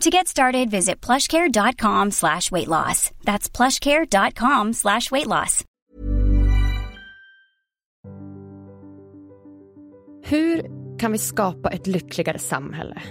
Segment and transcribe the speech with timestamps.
[0.00, 3.10] To get started, visit plushcare.com slash weight loss.
[3.24, 5.64] That's plushcare.com slash weight loss.
[10.22, 10.62] Hur
[10.98, 13.02] kan vi skapa ett lyckligare samhälle?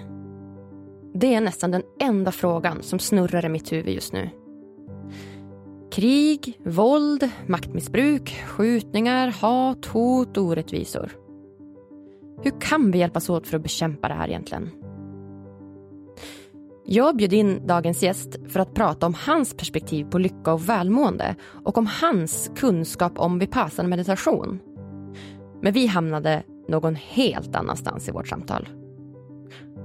[1.14, 4.30] Det är nästan den enda frågan som snurrar i mitt huvud just nu.
[5.92, 11.12] Krig, våld, maktmissbruk, skjutningar, hat, hot och orättvisor.
[12.44, 14.79] Hur kan vi hjälpas åt för att bekämpa det här egentligen?
[16.92, 21.36] Jag bjöd in dagens gäst för att prata om hans perspektiv på lycka och välmående
[21.66, 24.60] och om hans kunskap om vipassana meditation.
[25.62, 28.70] Men vi hamnade någon helt annanstans i vårt samtal.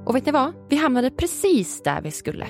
[0.06, 0.52] Och vet ni vad?
[0.68, 2.46] Vi hamnade precis där vi skulle.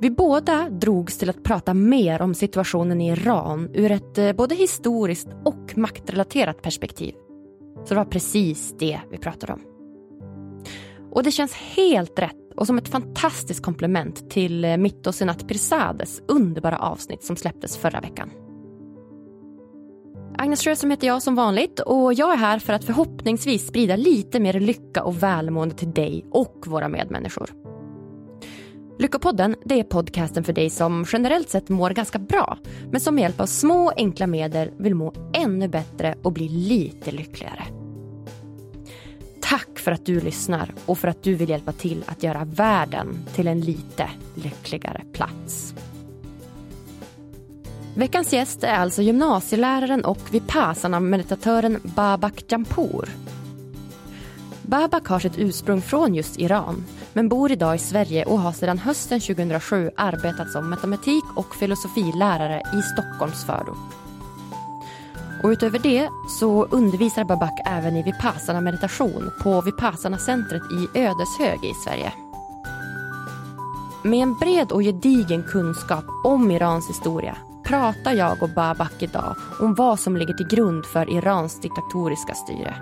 [0.00, 4.54] Vi båda drogs till att prata mer om situationen i Iran ur ett eh, både
[4.54, 7.14] historiskt och maktrelaterat perspektiv.
[7.84, 9.60] Så det var precis det vi pratade om.
[11.10, 15.48] Och det känns helt rätt och som ett fantastiskt komplement till eh, mitt och Senat
[15.48, 18.30] Pirzades underbara avsnitt som släpptes förra veckan.
[20.38, 24.40] Agnes Sjöström heter jag som vanligt och jag är här för att förhoppningsvis sprida lite
[24.40, 27.50] mer lycka och välmående till dig och våra medmänniskor.
[28.98, 32.58] Lyckopodden det är podcasten för dig som generellt sett mår ganska bra
[32.90, 37.10] men som med hjälp av små enkla medel vill må ännu bättre och bli lite
[37.10, 37.77] lyckligare.
[39.48, 43.18] Tack för att du lyssnar och för att du vill hjälpa till att göra världen
[43.34, 45.74] till en lite lyckligare plats.
[47.94, 53.08] Veckans gäst är alltså gymnasieläraren och vipassana-meditatören Babak Jampour.
[54.62, 58.78] Babak har sitt ursprung från just Iran men bor idag i Sverige och har sedan
[58.78, 63.97] hösten 2007 arbetat som matematik och filosofilärare i Stockholms förort.
[65.42, 71.74] Och utöver det så undervisar Babak även i vipassana meditation på Vipassana-centret i Ödeshög i
[71.84, 72.12] Sverige.
[74.02, 79.74] Med en bred och gedigen kunskap om Irans historia pratar jag och Babak idag om
[79.74, 82.76] vad som ligger till grund för Irans diktatoriska styre.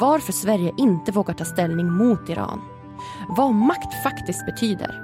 [0.00, 2.60] Varför Sverige inte vågar ta ställning mot Iran.
[3.28, 5.02] Vad makt faktiskt betyder.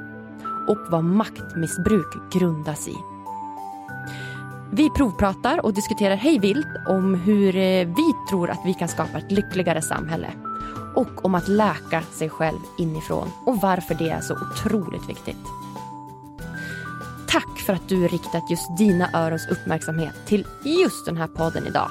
[0.68, 3.11] Och vad maktmissbruk grundas i.
[4.74, 9.18] Vi provpratar och diskuterar hej vilt om hur eh, vi tror att vi kan skapa
[9.18, 10.30] ett lyckligare samhälle.
[10.94, 15.46] Och om att läka sig själv inifrån och varför det är så otroligt viktigt.
[17.28, 21.90] Tack för att du riktat just dina örons uppmärksamhet till just den här podden idag.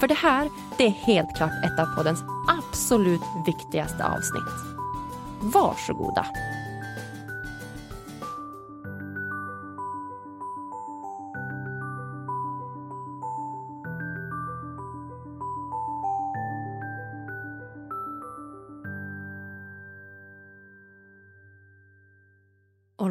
[0.00, 4.78] För det här, det är helt klart ett av poddens absolut viktigaste avsnitt.
[5.40, 6.26] Varsågoda.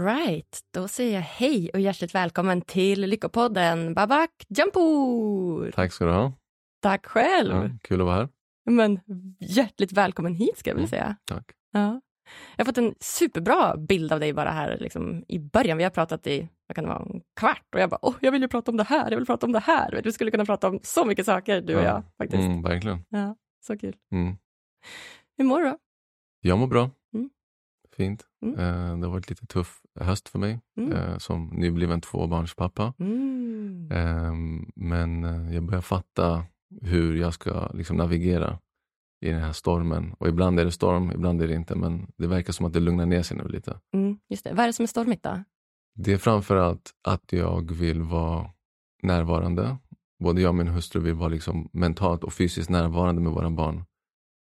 [0.07, 5.71] Alright, då säger jag hej och hjärtligt välkommen till Lyckopodden Babak Jampour.
[5.71, 6.33] Tack ska du ha.
[6.81, 7.55] Tack själv.
[7.55, 8.29] Ja, kul att vara här.
[8.65, 8.99] Men
[9.39, 11.05] hjärtligt välkommen hit ska jag vilja Mm.
[11.05, 11.15] säga.
[11.25, 11.51] Tack.
[11.71, 12.01] Ja.
[12.55, 15.77] Jag har fått en superbra bild av dig bara här liksom, i början.
[15.77, 18.31] Vi har pratat i, vad kan det vara, en kvart och jag bara, åh, jag
[18.31, 20.01] vill ju prata om det här, jag vill prata om det här.
[20.03, 21.85] Vi skulle kunna prata om så mycket saker, du och Ja.
[21.85, 22.43] jag faktiskt.
[22.43, 23.05] Mm, verkligen.
[23.09, 23.95] Ja, så kul.
[24.11, 24.35] Mm.
[25.37, 25.77] Hur mår du då?
[26.41, 26.89] Jag mår bra.
[27.97, 28.23] Fint.
[28.45, 28.59] Mm.
[28.59, 30.91] Eh, det har varit lite tuff höst för mig Mm.
[30.93, 32.93] eh, som nybliven tvåbarnspappa.
[32.99, 33.91] Mm.
[33.91, 36.45] Ehm, men eh, jag börjar fatta
[36.81, 38.59] hur jag ska liksom navigera
[39.25, 40.13] i den här stormen.
[40.19, 41.75] Och ibland är det storm, ibland är det inte.
[41.75, 43.79] Men det verkar som att det lugnar ner sig nu lite.
[43.93, 44.17] Mm.
[44.29, 44.49] Just det.
[44.53, 45.43] Vad är det som är stormigt då?
[45.95, 48.49] Det är framförallt att jag vill vara
[49.03, 49.77] närvarande.
[50.23, 53.83] Både jag och min hustru vill vara liksom mentalt och fysiskt närvarande med våra barn.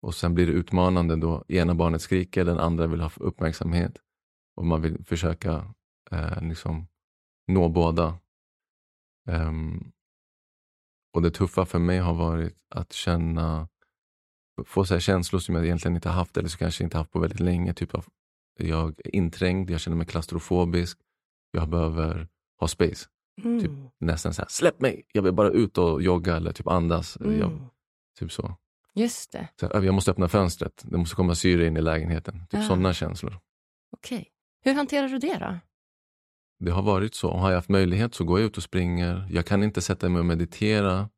[0.02, 3.98] Och sen blir det utmanande då ena barnet skriker, den andra vill ha uppmärksamhet.
[4.56, 5.74] Och man vill försöka
[6.10, 6.86] eh, liksom
[7.46, 8.18] nå båda.
[9.28, 9.92] Ehm,
[11.14, 13.68] och det tuffa för mig har varit att känna,
[14.66, 17.40] få så känslor som jag egentligen inte haft eller så kanske inte haft på väldigt
[17.40, 17.74] länge.
[17.74, 18.04] Typ av,
[18.58, 20.98] jag är inträngd, jag känner mig klaustrofobisk,
[21.50, 22.28] jag behöver
[22.60, 23.08] ha space.
[23.42, 23.60] Mm.
[23.60, 27.16] Typ nästan så här, släpp mig, jag vill bara ut och jogga eller typ andas.
[27.16, 27.38] Mm.
[27.38, 27.68] Jag,
[28.18, 28.56] typ så.
[28.94, 29.48] Just det.
[29.60, 32.46] så jag måste öppna fönstret, det måste komma syre in i lägenheten.
[32.50, 32.62] Typ Ah.
[32.62, 33.38] sådana känslor.
[33.96, 34.28] Okej.
[34.64, 35.58] Hur hanterar du det då?
[36.64, 37.32] Det har varit så.
[37.36, 39.28] Har jag haft möjlighet så går jag ut och springer.
[39.30, 41.08] Jag kan inte sätta mig och meditera.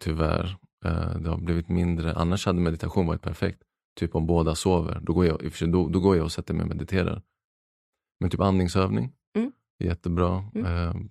[0.00, 0.56] Tyvärr.
[0.84, 2.14] Eh, Det har blivit mindre.
[2.14, 3.62] Annars hade meditation varit perfekt.
[3.96, 5.00] Typ om båda sover.
[5.02, 7.22] Då går jag, då, då går jag och sätter mig och mediterar.
[8.20, 9.12] Men typ andningsövning.
[9.36, 9.52] Mm.
[9.78, 10.50] Jättebra.
[10.54, 11.08] Mm.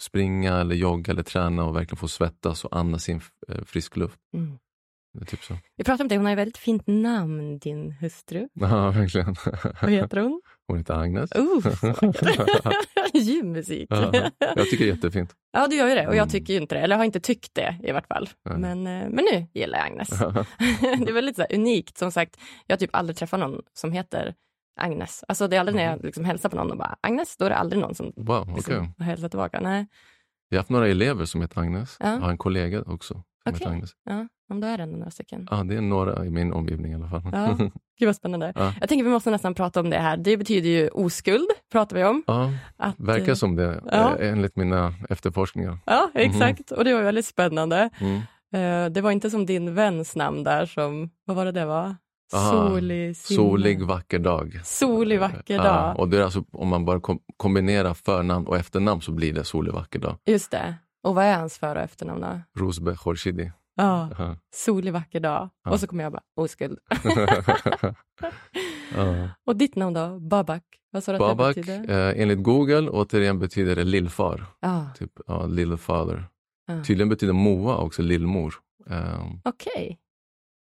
[0.00, 4.18] Springa eller jogga eller träna och verkligen få svettas och andas in eh, frisk luft.
[4.34, 4.58] Mm.
[5.26, 5.56] Typ så.
[5.76, 8.48] Vi pratade om det, hon har ett väldigt fint namn, din hustru.
[8.54, 9.34] Ja, verkligen.
[9.82, 10.40] Vad heter hon?
[10.68, 11.32] Hon heter Agnes.
[11.32, 11.66] Oh.
[13.14, 13.86] Ljudmusik.
[13.90, 15.34] Ja, jag tycker det är jättefint.
[15.52, 16.06] Ja, du gör ju det.
[16.08, 16.28] Och jag Mm.
[16.28, 16.80] tycker ju inte det.
[16.80, 18.28] Eller har inte tyckt det i vart fall.
[18.44, 18.58] Nej.
[18.58, 20.08] Men, eh, men nu gillar jag Agnes.
[20.80, 21.98] det är väldigt så unikt.
[21.98, 22.36] Som sagt,
[22.66, 24.34] jag har typ aldrig träffat någon som heter
[24.76, 25.24] Agnes.
[25.28, 27.50] Alltså det är aldrig när jag liksom hälsar på någon och bara Agnes, då är
[27.50, 29.60] det aldrig någon som Wow, liksom, har hälsat tillbaka.
[29.60, 29.86] Nej,
[30.48, 31.96] Jag har haft några elever som heter Agnes.
[32.00, 32.12] Ja.
[32.12, 33.52] Jag har en kollega också som Okej.
[33.58, 33.90] heter Agnes.
[34.04, 35.48] ja, men då är det ändå några stycken.
[35.50, 37.22] Ja, det är några i min omgivning i alla fall.
[37.32, 37.56] Ja.
[37.98, 38.52] Gud vad spännande.
[38.56, 38.72] Ja.
[38.80, 40.16] Jag tänker vi måste nästan prata om det här.
[40.16, 42.22] Det betyder ju oskuld, pratar vi om.
[42.26, 44.16] Ja, Att, verkar som det Ja.
[44.18, 45.78] eh, enligt mina efterforskningar.
[45.86, 46.70] Ja, exakt.
[46.70, 47.90] Och det var väldigt spännande.
[48.00, 48.16] Mm.
[48.54, 51.96] Eh, Det var inte som din väns namn där som, vad var det det var?
[52.34, 52.50] Aha.
[52.68, 53.16] Solig.
[53.16, 54.60] Solig, vacker dag.
[54.64, 55.98] Solig, vacker Ja, dag.
[56.00, 59.44] och det är alltså, om man bara kom, kombinerar förnamn och efternamn så blir det
[59.44, 60.16] solig, vacker dag.
[60.26, 60.74] Just det.
[61.02, 62.40] Och vad är hans för och efternamn då?
[62.60, 63.52] Rosbe Khorshidi.
[63.76, 64.36] Ja, Ja.
[64.54, 65.50] solig, vacker dag.
[65.64, 65.70] Ja.
[65.70, 66.78] Och så kommer jag bara, oskuld.
[68.96, 69.28] ja.
[69.46, 70.20] och ditt namn då?
[70.20, 70.62] Babak?
[70.90, 72.08] Vad sa du att Babak, det betyder?
[72.14, 74.46] eh, enligt Google, återigen betyder det lillfar.
[74.60, 76.24] Ja, Typ, ja, little father.
[76.66, 76.84] Ja.
[76.84, 78.54] Tydligen betyder Moa också lillmor.
[78.86, 79.98] Um, okej.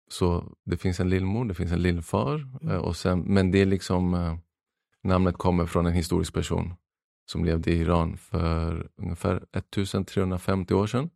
[0.09, 2.35] Så det finns en lillmor, det finns en lillfar.
[2.61, 2.69] Mm.
[2.75, 4.37] eh, Och sen, men det är liksom, eh,
[5.03, 6.73] namnet kommer från en historisk person
[7.31, 11.09] som levde i Iran för ungefär 1350 år sedan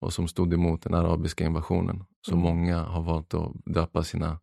[0.00, 2.04] och som stod emot den arabiska invasionen.
[2.26, 2.42] Så Mm.
[2.42, 4.40] många har valt att döpa sina,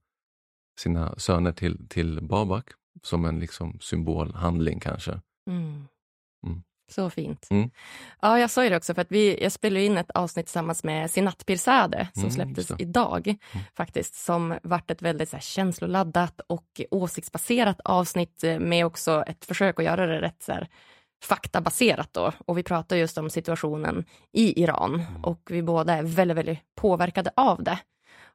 [0.80, 2.70] sina söner till, till Babak
[3.04, 5.22] som en liksom symbolhandling kanske.
[5.50, 5.84] Mm.
[6.88, 6.94] Mm.
[6.96, 7.48] Så fint.
[7.50, 7.70] Mm.
[8.22, 10.84] Ja, jag sa ju det också, för att vi, jag spelade in ett avsnitt tillsammans
[10.84, 13.36] med Sinat Pirzadeh som Mm, släpptes idag,
[13.78, 19.46] faktiskt, som vart ett väldigt så här, känsloladdat och åsiktsbaserat avsnitt eh, med också ett
[19.46, 20.68] försök att göra det rätt så här,
[21.24, 22.32] faktabaserat då.
[22.46, 25.24] Och vi pratar just om situationen i Iran Mm.
[25.26, 27.80] och vi båda är väldigt, väldigt påverkade av det.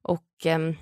[0.02, 0.76] Och ehm,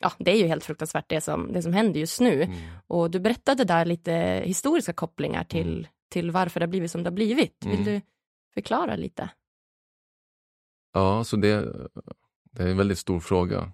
[0.00, 2.42] ja, det är ju helt fruktansvärt det som, det som händer just nu.
[2.42, 2.56] Mm.
[2.86, 7.10] Och du berättade där lite historiska kopplingar till, till varför det har blivit som det
[7.10, 7.66] har blivit.
[7.66, 7.84] Vill Mm.
[7.84, 8.00] du
[8.54, 9.30] förklara lite?
[10.92, 11.72] Ja, så det,
[12.50, 13.72] det är en väldigt stor fråga.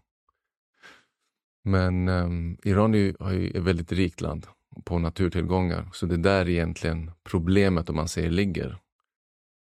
[1.62, 2.98] Men ehm, Iran är
[3.32, 4.46] ju, ett väldigt rikt land
[4.84, 5.88] på naturtillgångar.
[5.92, 8.78] Så det är där egentligen problemet, om man säger, ligger.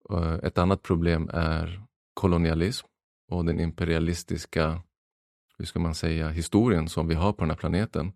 [0.09, 1.81] Eh, ett annat problem är
[2.13, 2.87] kolonialism
[3.31, 4.81] och den imperialistiska,
[5.57, 8.13] hur ska man säga, historien som vi har på den här planeten.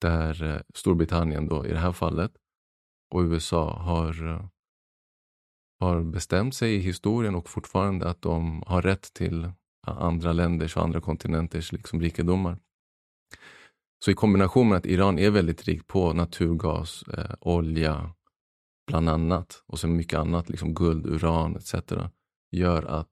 [0.00, 2.32] Där eh, Storbritannien då i det här fallet
[3.10, 4.46] och USA har eh,
[5.78, 10.76] har bestämt sig i historien och fortfarande att de har rätt till eh, andra länders
[10.76, 12.58] och andra kontinenters liksom rikedomar.
[14.04, 18.14] Så i kombination med att Iran är väldigt rikt på naturgas, eh, olja,
[18.86, 21.74] bland annat, och så mycket annat, liksom guld, uran etc.
[22.50, 23.08] gör att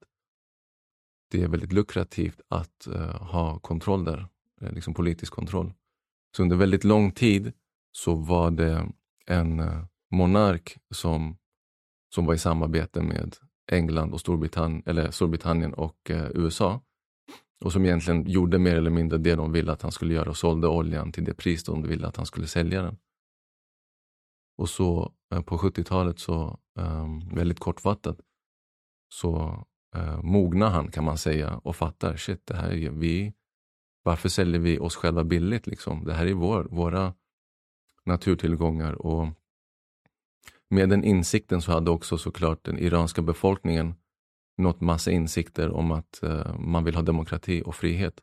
[1.31, 4.27] det är väldigt lukrativt att eh, ha kontroll där,
[4.61, 5.73] eh, liksom politisk kontroll.
[6.37, 7.53] Så under väldigt lång tid
[7.93, 8.87] så var det
[9.27, 11.37] en eh, monark som
[12.15, 13.37] som var i samarbete med
[13.73, 16.81] England och Storbritannien, eller Storbritannien och eh, USA.
[17.65, 20.37] Och som egentligen gjorde mer eller mindre det de ville att han skulle göra och
[20.37, 22.99] sålde oljan till det pris de ville att han skulle sälja den.
[24.59, 28.21] Och så eh, på 70-talet, så eh, väldigt kortfattat,
[29.15, 29.65] så
[29.97, 33.35] eh, mognar han kan man säga och fattar, shit, det här är, vi,
[34.03, 35.67] varför säljer vi oss själva billigt?
[35.67, 36.05] Liksom?
[36.05, 37.15] Det här är vår, våra
[38.07, 38.93] naturtillgångar.
[38.93, 39.29] Och
[40.71, 43.95] med den insikten så hade också såklart den iranska befolkningen
[44.57, 48.21] nått massa insikter om att eh, man vill ha demokrati och frihet.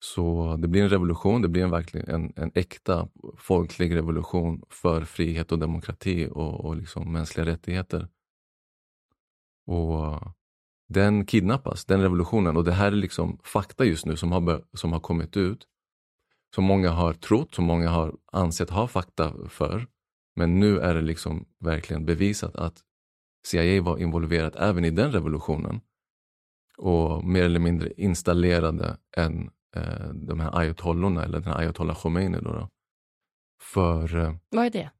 [0.00, 5.04] Så det blir en revolution, det blir en, verkligen en, en äkta folklig revolution för
[5.04, 8.08] frihet och demokrati och, och liksom mänskliga rättigheter.
[9.66, 10.20] Och
[10.88, 12.56] den kidnappas, den revolutionen.
[12.56, 15.66] Och det här är liksom fakta just nu som har, som har kommit ut.
[16.54, 19.86] Som många har trott, som många har ansett ha fakta för.
[20.36, 22.82] Men nu är det liksom verkligen bevisat att
[23.46, 25.80] CIA var involverat även i den revolutionen.
[26.78, 32.38] Och mer eller mindre installerade en, eh, de här ayatollorna, eller den här ayatollah Khomeini.
[32.40, 32.68] Då, då
[33.62, 34.90] för, eh, Vad är det?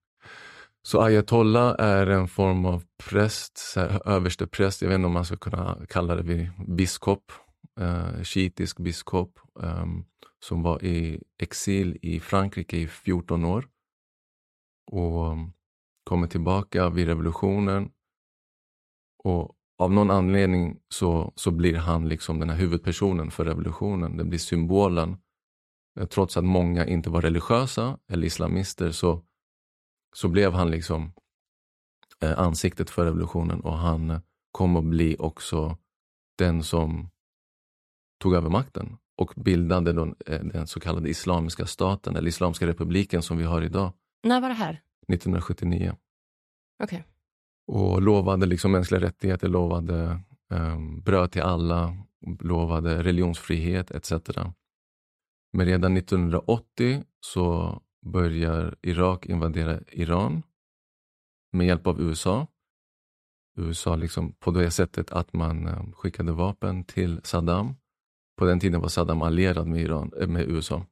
[0.83, 5.37] Så ayatollah är en form av präst, överste präst, jag vet inte om man ska
[5.37, 7.33] kunna kalla det biskop,
[7.78, 9.87] eh, shiitisk biskop, eh,
[10.44, 13.68] som var i exil i Frankrike i 14 år
[14.90, 15.52] och ehm,
[16.04, 17.90] kommer tillbaka vid revolutionen.
[19.25, 24.16] Och av någon anledning så, så blir han liksom den här huvudpersonen för revolutionen.
[24.16, 25.16] Det blir symbolen.
[26.00, 29.25] Eh, trots att många inte var religiösa eller islamister så
[30.12, 31.12] så blev han liksom
[32.23, 34.20] eh, ansiktet för revolutionen och han eh,
[34.52, 35.78] kom att bli också
[36.38, 37.11] den som
[38.18, 43.22] tog över makten och bildade den, eh, den så kallade Islamiska staten, eller Islamiska republiken
[43.22, 43.92] som vi har idag.
[44.22, 44.80] När var det här?
[45.08, 45.96] 1979.
[46.82, 46.96] Okej.
[46.96, 47.02] Okay.
[47.76, 50.20] Och lovade liksom mänskliga rättigheter, lovade
[50.50, 51.96] um, bröd till alla,
[52.40, 54.12] lovade religionsfrihet etc.
[55.52, 60.42] Men redan 1980 så börjar Irak invadera Iran
[61.52, 62.46] med hjälp av USA.
[63.56, 67.75] USA liksom på det sättet att man eh, skickade vapen till Saddam.
[68.38, 70.87] På den tiden var Saddam allierad med, Iran, eh, med USA.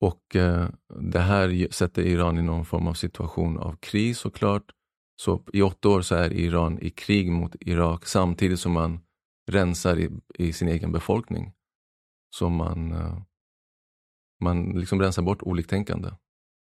[0.00, 0.68] Och eh,
[1.00, 4.70] det här sätter Iran i någon form av situation av kris såklart.
[5.16, 9.00] Så i åtta år så är Iran i krig mot Irak samtidigt som man
[9.50, 11.52] rensar i, i sin egen befolkning.
[12.30, 13.18] Så man eh,
[14.40, 16.10] man liksom rensar bort oliktänkande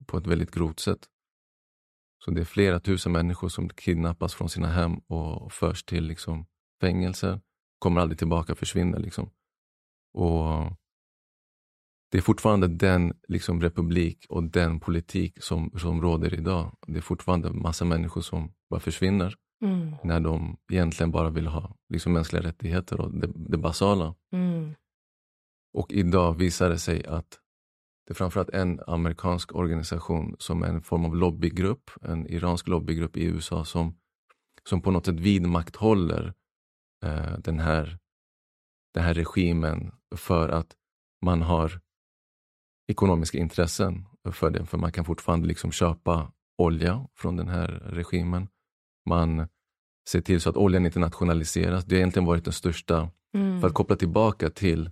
[0.06, 1.08] på ett väldigt grovt sätt.
[2.26, 6.46] Så det är flera tusen människor som kidnappas från sina hem och förs till liksom
[6.82, 7.42] fängelser,
[7.80, 9.00] kommer aldrig tillbaka, försvinner.
[9.00, 9.30] Liksom.
[10.14, 10.78] Och
[12.12, 16.78] Det är fortfarande den liksom republik och den politik som, som råder idag.
[16.88, 19.96] Det är fortfarande massa människor som bara försvinner mm.
[20.04, 24.16] när de egentligen bara vill ha liksom mänskliga rättigheter och det, det basala.
[24.32, 24.76] Mm.
[25.74, 27.40] Och idag visar det sig att
[28.08, 33.18] det är framförallt en amerikansk organisation som är en form av lobbygrupp, en iransk lobbygrupp
[33.18, 33.98] i USA som,
[34.70, 36.34] som på något sätt vidmakthåller
[37.38, 37.98] den, här,
[38.94, 40.76] den här regimen för att
[41.26, 41.80] man har
[42.88, 44.66] ekonomiska intressen för det.
[44.66, 48.48] För man kan fortfarande liksom köpa olja från den här regimen.
[49.10, 49.48] Man
[50.10, 51.86] ser till så att oljan inte nationaliseras.
[51.86, 53.62] Det har egentligen varit den största, mm.
[53.62, 54.92] för att koppla tillbaka till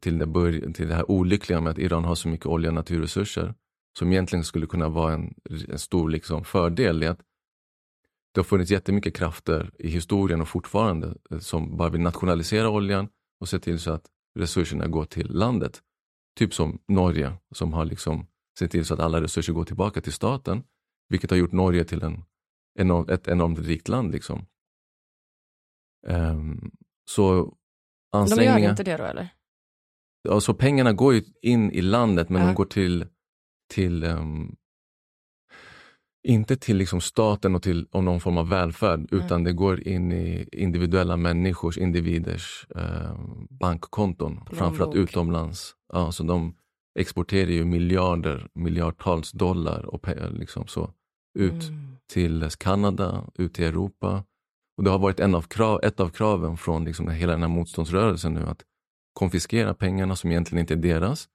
[0.00, 2.74] till det, bör, till det här olyckliga med att Iran har så mycket olja och
[2.74, 3.54] naturresurser
[3.98, 5.34] som egentligen skulle kunna vara en,
[5.68, 7.20] en stor liksom, fördel i att
[8.34, 13.08] det har funnits jättemycket krafter i historien och fortfarande eh, som bara vill nationalisera oljan
[13.40, 14.06] och se till så att
[14.38, 15.82] resurserna går till landet.
[16.38, 18.26] Typ som Norge som har liksom
[18.58, 20.62] sett till så att alla resurser går tillbaka till staten,
[21.08, 22.24] vilket har gjort Norge till en,
[22.78, 24.12] enorm, ett enormt rikt land.
[24.12, 24.46] Liksom.
[26.06, 26.70] Um,
[27.10, 27.54] så
[28.12, 28.54] ansträngningar...
[28.54, 29.28] De gör inte det då eller?
[30.28, 32.48] alltså pengarna går ju in i landet men ja.
[32.48, 33.06] de går till,
[33.68, 34.56] till um,
[36.22, 39.24] inte till liksom staten och till och någon form av välfärd mm.
[39.24, 43.14] utan det går in i individuella människors, individers eh,
[43.50, 44.40] bankkonton.
[44.52, 45.74] Framförallt utomlands.
[45.92, 46.54] Ja, så de
[46.98, 50.90] exporterar ju miljarder, miljardtals dollar och liksom så,
[51.38, 51.96] ut mm.
[52.12, 54.24] till Kanada, ut till Europa.
[54.76, 57.48] Och Det har varit en av krav, ett av kraven från liksom hela den här
[57.48, 58.62] motståndsrörelsen nu att
[59.12, 61.28] konfiskera pengarna som egentligen inte är deras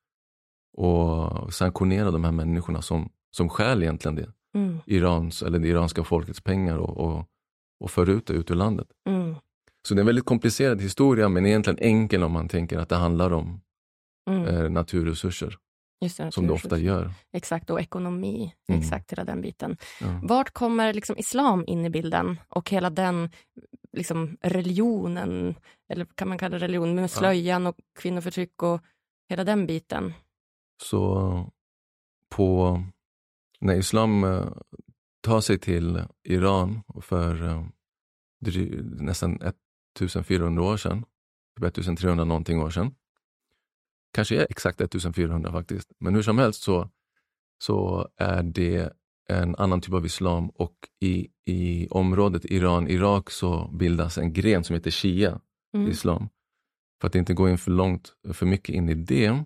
[0.78, 4.34] och sanktionera de här människorna som, som stjäl egentligen det.
[4.54, 4.80] Mm.
[4.86, 7.26] Irans, eller det iranska folkets pengar och, och,
[7.80, 8.88] och för ut det ut ur landet.
[9.10, 9.36] Mm.
[9.88, 12.96] Så det är en väldigt komplicerad historia men egentligen enkel om man tänker att det
[12.96, 13.62] handlar om
[14.30, 14.48] mm.
[14.48, 15.58] eh, naturresurser.
[16.02, 17.12] Det, som det ofta gör.
[17.34, 18.54] Exakt, och ekonomi.
[18.70, 18.82] Mm.
[18.82, 19.78] Exakt, hela den biten.
[20.02, 20.20] Ja.
[20.24, 23.30] Vart kommer liksom islam in i bilden och hela den
[23.92, 25.56] liksom, religionen,
[25.90, 28.82] eller kan man kalla det religion, med slöjan och kvinnoförtryck och
[29.30, 30.14] hela den biten?
[30.84, 31.52] Så
[32.30, 32.84] på,
[33.64, 34.48] när islam eh,
[35.22, 37.66] tar sig till Iran för eh,
[38.84, 41.06] nästan 1400 år sedan,
[41.62, 42.96] 1300 typ någonting år sedan,
[44.14, 45.92] kanske är exakt 1400 faktiskt.
[46.00, 46.90] Men hur som helst så,
[47.64, 48.94] så är det
[49.30, 54.74] en annan typ av islam och i, i området Iran-Irak så bildas en gren som
[54.74, 55.40] heter shia
[55.74, 55.92] mm.
[55.92, 56.30] islam.
[57.02, 59.44] För att inte gå in för långt, för mycket in i det.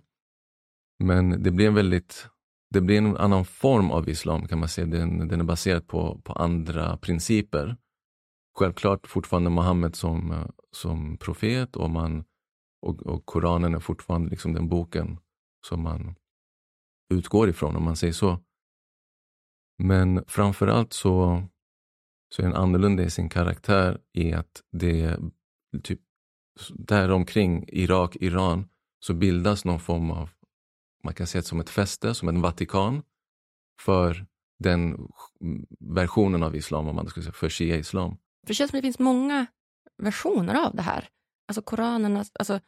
[1.00, 2.28] Men det blir en väldigt
[2.70, 4.88] det blir en annan form av islam kan man säga.
[4.88, 7.78] Den, den är baserad på, på andra principer.
[8.58, 12.24] Självklart fortfarande Muhammed som, som profet och, man,
[12.82, 15.20] och, och Koranen är fortfarande liksom den boken
[15.68, 16.16] som man
[17.14, 18.40] utgår ifrån om man säger så.
[19.78, 21.44] Men framförallt så,
[22.36, 25.18] så är den annorlunda i sin karaktär i att det
[25.84, 26.00] typ
[26.74, 28.70] däromkring Irak, Iran
[29.00, 30.30] så bildas någon form av,
[31.08, 33.04] man kan säga som ett fäste, som en Vatikan
[33.82, 34.26] för
[34.60, 35.08] den
[35.80, 38.18] versionen av islam, om man ska säga, för shia-islam.
[38.48, 39.46] det känns som det finns många
[39.98, 41.10] versioner av det här.
[41.48, 42.60] Alltså Koranen, alltså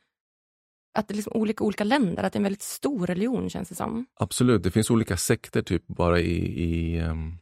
[0.97, 3.69] att det är liksom olika, olika länder, att det är en väldigt stor religion känns
[3.69, 4.05] det som.
[4.19, 7.37] Absolut, det finns olika sekter typ bara i, i um,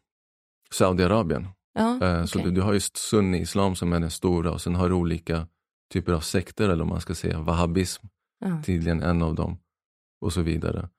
[0.72, 1.48] Saudiarabien.
[1.74, 2.28] Ja, uh, okay.
[2.28, 5.48] Så du, du har just sunni-islam som är den stora och sen har du olika
[5.94, 8.08] typer av sekter, eller om man ska säga wahhabism,
[8.40, 8.64] ja.
[8.66, 9.60] tydligen en av dem
[10.22, 10.90] och så vidare.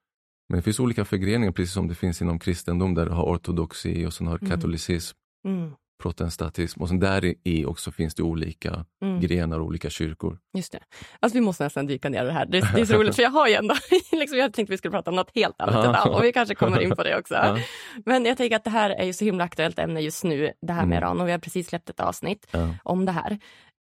[0.49, 4.07] Men det finns olika förgreningar, precis som det finns inom kristendom där du har ortodoxi
[4.07, 4.51] och sen har mm.
[4.51, 5.17] katolicism.
[5.47, 9.21] Mm protestantism och sen där i också finns det olika mm.
[9.21, 10.39] grenar och olika kyrkor.
[10.57, 10.79] Just det.
[11.21, 12.47] Alltså vi måste nästan dyka ner i det här.
[12.47, 13.75] Det, det är så roligt för jag har ju ändå,
[14.13, 16.81] liksom, jag tänkte vi skulle prata om något helt annat idag och vi kanske kommer
[16.81, 17.35] in på det också.
[17.49, 17.59] Ja.
[18.05, 20.73] Men jag tänker att det här är ju så himla aktuellt ämne just nu, det
[20.73, 20.99] här med mm.
[20.99, 22.75] Iran och vi har precis släppt ett avsnitt ja.
[22.83, 23.39] om det här.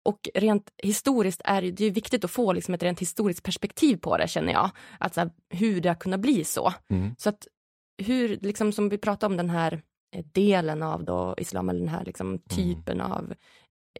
[0.07, 4.17] Och rent historiskt är det, är viktigt att få liksom ett rent historiskt perspektiv på
[4.17, 4.71] det känner jag.
[5.01, 5.19] Att
[5.51, 6.73] hur det har kunnat bli så.
[6.91, 7.15] Mm.
[7.19, 7.47] Så att
[8.03, 9.83] hur, liksom som vi pratade om den här
[10.17, 12.43] Eh, delen av då islam, eller den här liksom mm.
[12.49, 13.13] typen mm.
[13.13, 13.35] av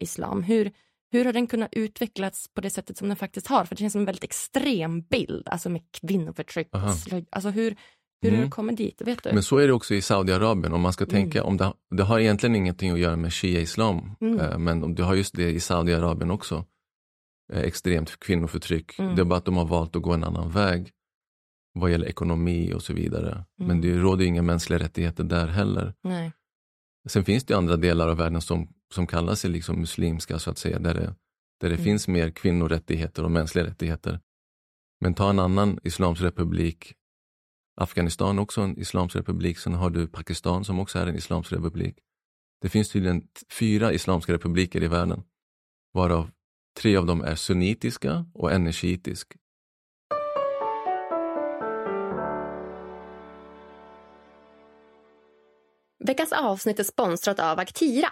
[0.01, 0.43] islam.
[0.43, 0.71] Hur,
[1.11, 3.65] hur har den kunnat utvecklas på det sättet som den faktiskt har?
[3.65, 6.67] För det känns som en väldigt extrem bild, alltså med kvinnoförtryck.
[7.29, 7.75] Alltså hur,
[8.21, 8.41] hur mm.
[8.41, 9.01] det kommit dit?
[9.05, 9.33] Vet du?
[9.33, 10.73] Men så är det också i Saudiarabien.
[10.73, 11.49] Om man ska tänka, mm.
[11.49, 14.39] om det, det, har egentligen ingenting att göra med shia-islam, mm.
[14.39, 16.65] eh, men du har just det i Saudiarabien också.
[17.53, 18.99] Eh, extremt kvinnoförtryck.
[18.99, 19.15] Mm.
[19.15, 20.91] Det är bara att de har valt att gå en annan väg
[21.79, 23.31] vad gäller ekonomi och så vidare.
[23.31, 23.45] Mm.
[23.67, 25.93] Men det råder inga mänskliga rättigheter där heller.
[26.03, 26.31] Nej.
[27.07, 30.57] Sen finns det andra delar av världen som, som kallar sig liksom muslimska, så att
[30.57, 31.15] säga, där det,
[31.59, 31.83] där det mm.
[31.83, 34.19] finns mer kvinnorättigheter och mänskliga rättigheter.
[35.01, 36.93] Men ta en annan islamsk republik,
[37.79, 41.97] Afghanistan också en islamsk republik, sen har du Pakistan som också är en islamsk republik.
[42.61, 43.27] Det finns tydligen
[43.59, 45.23] fyra islamska republiker i världen,
[45.93, 46.29] varav
[46.79, 49.33] tre av dem är sunnitiska och en är shiitisk.
[55.99, 58.09] Veckans avsnitt är sponsrat av Aktira.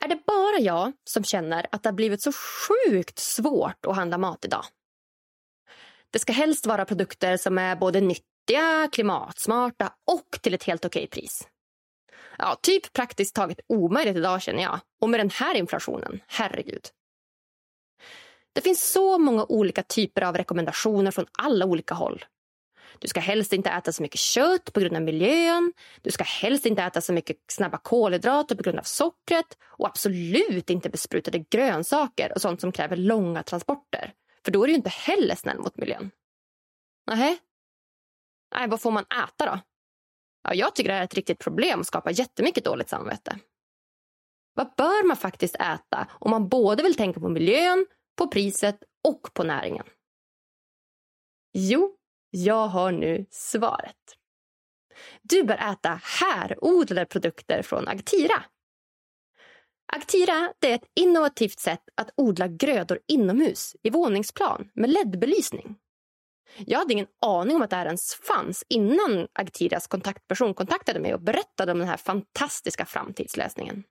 [0.00, 4.18] Är det bara jag som känner att det har blivit så sjukt svårt att handla
[4.18, 4.64] mat idag?
[6.12, 11.06] Det ska helst vara produkter som är både nyttiga, klimatsmarta och till ett helt okej
[11.06, 11.48] pris.
[12.38, 14.80] Ja, typ praktiskt taget omöjligt idag känner jag.
[15.00, 16.88] Och med den här inflationen, herregud.
[18.52, 22.24] Det finns så många olika typer av rekommendationer från alla olika håll.
[22.98, 25.72] Du ska helst inte äta så mycket kött på grund av miljön.
[26.02, 29.58] Du ska helst inte äta så mycket snabba kolhydrater på grund av sockret.
[29.62, 34.12] Och absolut inte besprutade grönsaker och sånt som kräver långa transporter.
[34.44, 36.10] För då är du inte heller snäll mot miljön.
[37.06, 37.38] Nähä?
[38.54, 39.60] Nej, vad får man äta då?
[40.42, 43.38] Ja, jag tycker det är ett riktigt problem och skapar jättemycket dåligt samvete.
[44.54, 49.34] Vad bör man faktiskt äta om man både vill tänka på miljön, på priset och
[49.34, 49.86] på näringen?
[51.52, 51.96] Jo,
[52.30, 53.96] jag har nu svaret.
[55.22, 58.44] Du bör äta härodlade produkter från Agtira.
[59.92, 65.76] Agtira är ett innovativt sätt att odla grödor inomhus i våningsplan med LED-belysning.
[66.58, 71.14] Jag hade ingen aning om att det här ens fanns innan Aktiras kontaktperson kontaktade mig
[71.14, 73.84] och berättade om den här fantastiska framtidslösningen.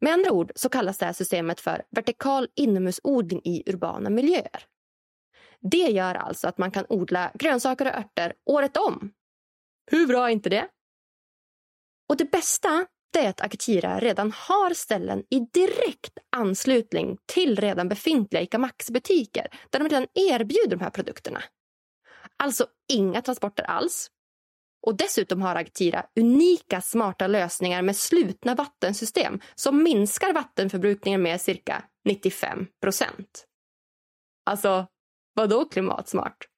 [0.00, 4.64] Med andra ord så kallas det här systemet för vertikal inomhusodling i urbana miljöer.
[5.60, 9.12] Det gör alltså att man kan odla grönsaker och örter året om.
[9.90, 10.68] Hur bra är inte det?
[12.08, 12.86] Och det bästa
[13.18, 19.78] är att Akitira redan har ställen i direkt anslutning till redan befintliga ICA Maxi-butiker där
[19.78, 21.42] de redan erbjuder de här produkterna.
[22.36, 24.10] Alltså inga transporter alls.
[24.86, 31.84] Och dessutom har Agtira unika smarta lösningar med slutna vattensystem som minskar vattenförbrukningen med cirka
[32.04, 33.44] 95 procent.
[34.46, 34.86] Alltså,
[35.38, 36.48] Vadå klimatsmart?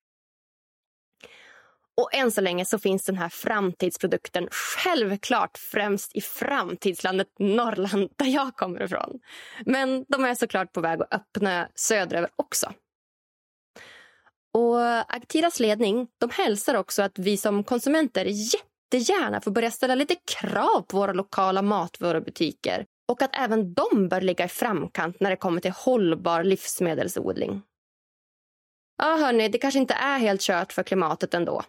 [2.00, 8.26] Och än så länge så finns den här framtidsprodukten självklart främst i framtidslandet Norrland där
[8.26, 9.20] jag kommer ifrån.
[9.66, 12.72] Men de är såklart på väg att öppna söderöver också.
[14.54, 20.14] Och Actiras ledning de hälsar också att vi som konsumenter jättegärna får börja ställa lite
[20.40, 25.36] krav på våra lokala matvarubutiker och att även de bör ligga i framkant när det
[25.36, 27.62] kommer till hållbar livsmedelsodling.
[28.98, 31.62] Ja, hörni, det kanske inte är helt kört för klimatet ändå.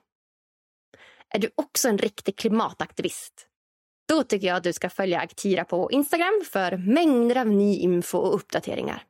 [1.33, 3.47] Är du också en riktig klimataktivist?
[4.07, 8.17] Då tycker jag att du ska följa Aktira på Instagram för mängder av ny info
[8.17, 9.03] och uppdateringar.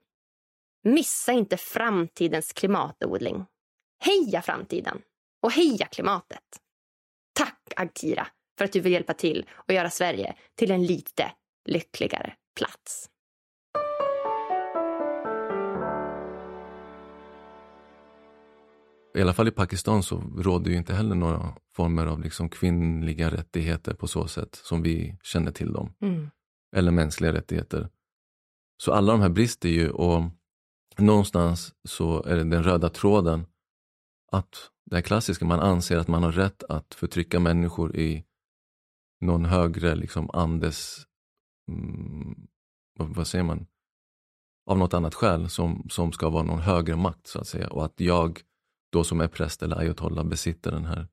[0.84, 3.46] Missa inte framtidens klimatodling.
[4.04, 5.02] Heja framtiden!
[5.42, 6.62] Och heja klimatet!
[7.34, 11.32] Tack Agtira för att du vill hjälpa till och göra Sverige till en lite
[11.66, 13.10] lyckligare plats.
[19.14, 23.32] I alla fall i Pakistan så råder ju inte heller några former av liksom kvinnliga
[23.32, 25.94] rättigheter på så sätt som vi känner till dem.
[26.02, 26.30] Mm.
[26.76, 27.90] Eller mänskliga rättigheter.
[28.84, 30.24] Så alla de här brister ju och
[30.98, 33.46] någonstans så är det den röda tråden
[34.32, 38.26] att det här klassiska, man anser att man har rätt att förtrycka människor i
[39.22, 41.06] någon högre liksom andes,
[41.68, 42.48] mm,
[42.98, 43.68] vad, säger man,
[44.66, 47.70] av något annat skäl som, som ska vara någon högre makt så att säga.
[47.70, 48.42] Och att jag
[48.92, 51.08] då som är präst eller ayatollah besitter den här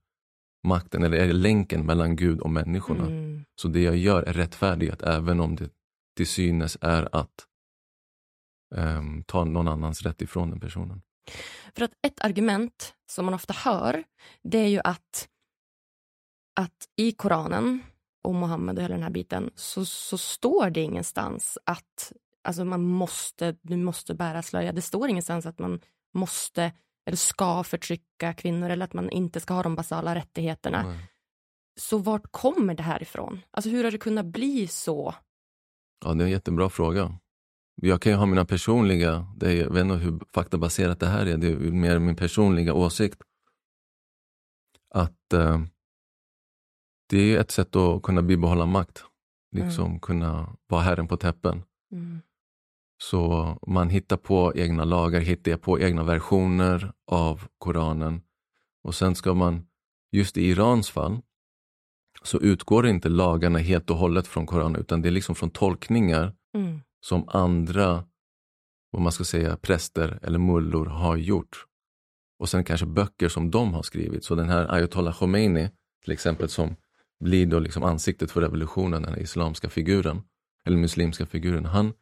[0.66, 3.06] makten, eller är länken mellan Gud och människorna.
[3.06, 3.44] Mm.
[3.60, 5.70] Så det jag gör är rättfärdigt även om det
[6.16, 7.46] till synes är att
[8.74, 11.02] um, ta någon annans rätt ifrån den personen.
[11.74, 14.04] För att ett argument som man ofta hör,
[14.42, 15.28] det är ju att,
[16.60, 17.82] att i Koranen
[18.22, 22.12] och Mohammed och hela den här biten så, så står det ingenstans att
[22.42, 24.72] alltså man måste, du måste bära slöja.
[24.72, 25.80] Det står ingenstans att man
[26.14, 26.72] måste
[27.08, 30.82] eller ska förtrycka kvinnor eller att man inte ska ha de basala rättigheterna.
[30.82, 30.98] Nej.
[31.80, 33.40] Så vart kommer det här ifrån?
[33.50, 35.14] Alltså hur har det kunnat bli så?
[36.04, 37.18] Ja, det är en jättebra fråga.
[37.74, 41.26] Jag kan ju ha mina personliga, det är, jag vet inte hur faktabaserat det här
[41.26, 43.22] är, det är mer min personliga åsikt.
[44.94, 45.60] Att eh,
[47.08, 49.04] det är ett sätt att kunna bibehålla makt.
[49.56, 51.62] Liksom kunna vara herren på täppen.
[51.92, 52.20] Mm.
[52.98, 58.22] Så man hittar på egna lagar, hittar på egna versioner av Koranen.
[58.82, 59.66] Och sen ska man,
[60.12, 61.20] just i Irans fall,
[62.22, 66.34] så utgår inte lagarna helt och hållet från Koranen, utan det är liksom från tolkningar
[66.54, 66.80] Mm.
[67.00, 68.04] som andra,
[68.90, 71.64] vad man ska säga, präster eller mullor har gjort.
[72.38, 74.24] Och sen kanske böcker som de har skrivit.
[74.24, 75.70] Så den här ayatollah Khomeini,
[76.04, 76.76] till exempel, som
[77.20, 80.22] blir då liksom ansiktet för revolutionen, den här islamska figuren,
[80.64, 81.92] eller muslimska figuren, han,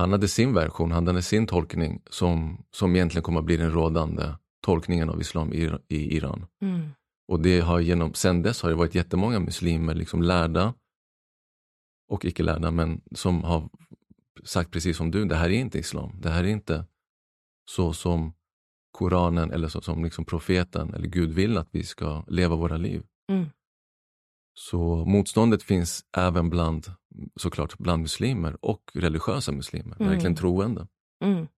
[0.00, 3.70] han hade sin version, han hade sin tolkning som, som egentligen kommer att bli den
[3.70, 6.46] rådande tolkningen av islam i, i Iran.
[6.62, 6.88] Mm.
[7.28, 10.74] Och det har genom, sen dess har det varit jättemånga muslimer, liksom lärda
[12.08, 13.68] och icke lärda, men som har
[14.44, 16.20] sagt precis som du, det här är inte islam.
[16.20, 16.86] Det här är inte
[17.70, 18.32] så som
[18.92, 23.02] Koranen eller så som liksom profeten eller Gud vill att vi ska leva våra liv.
[23.32, 23.46] Mm.
[24.54, 26.92] Så motståndet finns även bland,
[27.36, 30.12] såklart, bland muslimer och religiösa muslimer, Mm.
[30.12, 30.86] verkligen troende.
[31.24, 31.48] Mm.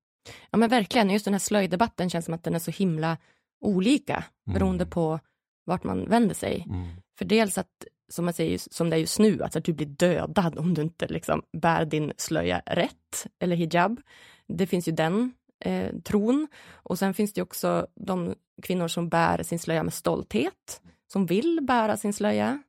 [0.50, 3.18] Ja men verkligen, just den här slöjdebatten känns som att den är så himla
[3.60, 4.90] olika beroende Mm.
[4.90, 5.20] på
[5.64, 6.66] vart man vänder sig.
[6.68, 6.88] Mm.
[7.18, 9.86] För dels att, som, man säger, som det är just nu, alltså att du blir
[9.86, 14.00] dödad om du inte liksom bär din slöja rätt, eller hijab.
[14.48, 15.32] Det finns ju den
[15.64, 16.48] eh, tron.
[16.72, 21.58] Och sen finns det också de kvinnor som bär sin slöja med stolthet, som vill
[21.62, 22.62] bära sin slöja.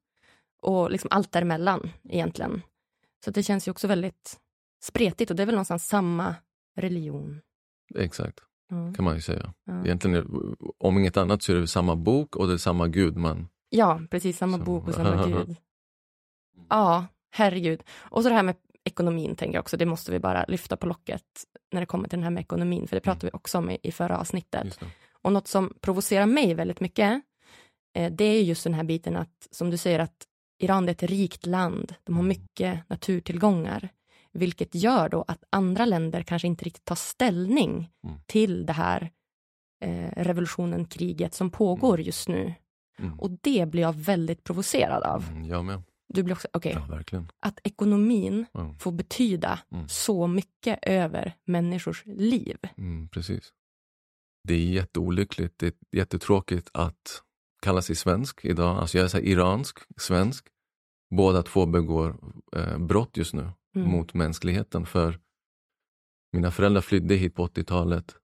[0.61, 2.61] Och liksom allt däremellan egentligen.
[3.23, 4.39] Så det känns ju också väldigt
[4.83, 6.35] spretigt och det är väl någonstans samma
[6.77, 7.41] religion.
[7.95, 8.93] Exakt, Ja.
[8.95, 9.53] kan man ju säga.
[9.65, 9.85] Ja.
[9.85, 10.27] Egentligen, är-
[10.77, 14.01] om inget annat så är det samma bok och det är samma Gud man Ja,
[14.11, 14.37] precis.
[14.37, 15.55] Samma Så- bok och samma gud.
[16.69, 17.83] Ja, herregud.
[17.91, 19.77] Och så det här med ekonomin, tänker jag också.
[19.77, 21.23] Det måste vi bara lyfta på locket
[21.71, 23.77] när det kommer till den här med ekonomin, för det pratade vi också om i,
[23.83, 24.79] i förra avsnittet.
[25.21, 27.21] Och något som provocerar mig väldigt mycket,
[27.95, 30.27] eh, det är just den här biten att, som du säger, att
[30.63, 31.95] Iran är ett rikt land.
[32.03, 33.89] De har mycket naturtillgångar,
[34.31, 38.19] vilket gör då att andra länder kanske inte riktigt tar ställning Mm.
[38.25, 39.11] till det här
[39.83, 42.53] eh, revolutionen, kriget som pågår just nu.
[42.99, 43.19] Mm.
[43.19, 45.23] Och det blir jag väldigt provocerad av.
[45.29, 45.83] Mm, jag med.
[46.13, 47.27] Du blir också, okej, Ja, verkligen.
[47.39, 48.75] att ekonomin Ja.
[48.79, 49.87] får betyda Mm.
[49.89, 52.57] så mycket över människors liv.
[52.77, 53.53] Mm, precis.
[54.47, 57.21] Det är jätteolyckligt, det är jättetråkigt att
[57.63, 58.77] kalla sig svensk idag.
[58.77, 60.47] Alltså jag är så iransk, svensk.
[61.15, 62.15] Båda två begår
[62.55, 63.91] eh, brott just nu Mm.
[63.91, 64.85] mot mänskligheten.
[64.85, 65.19] För
[66.33, 68.15] mina föräldrar flydde hit på 80-talet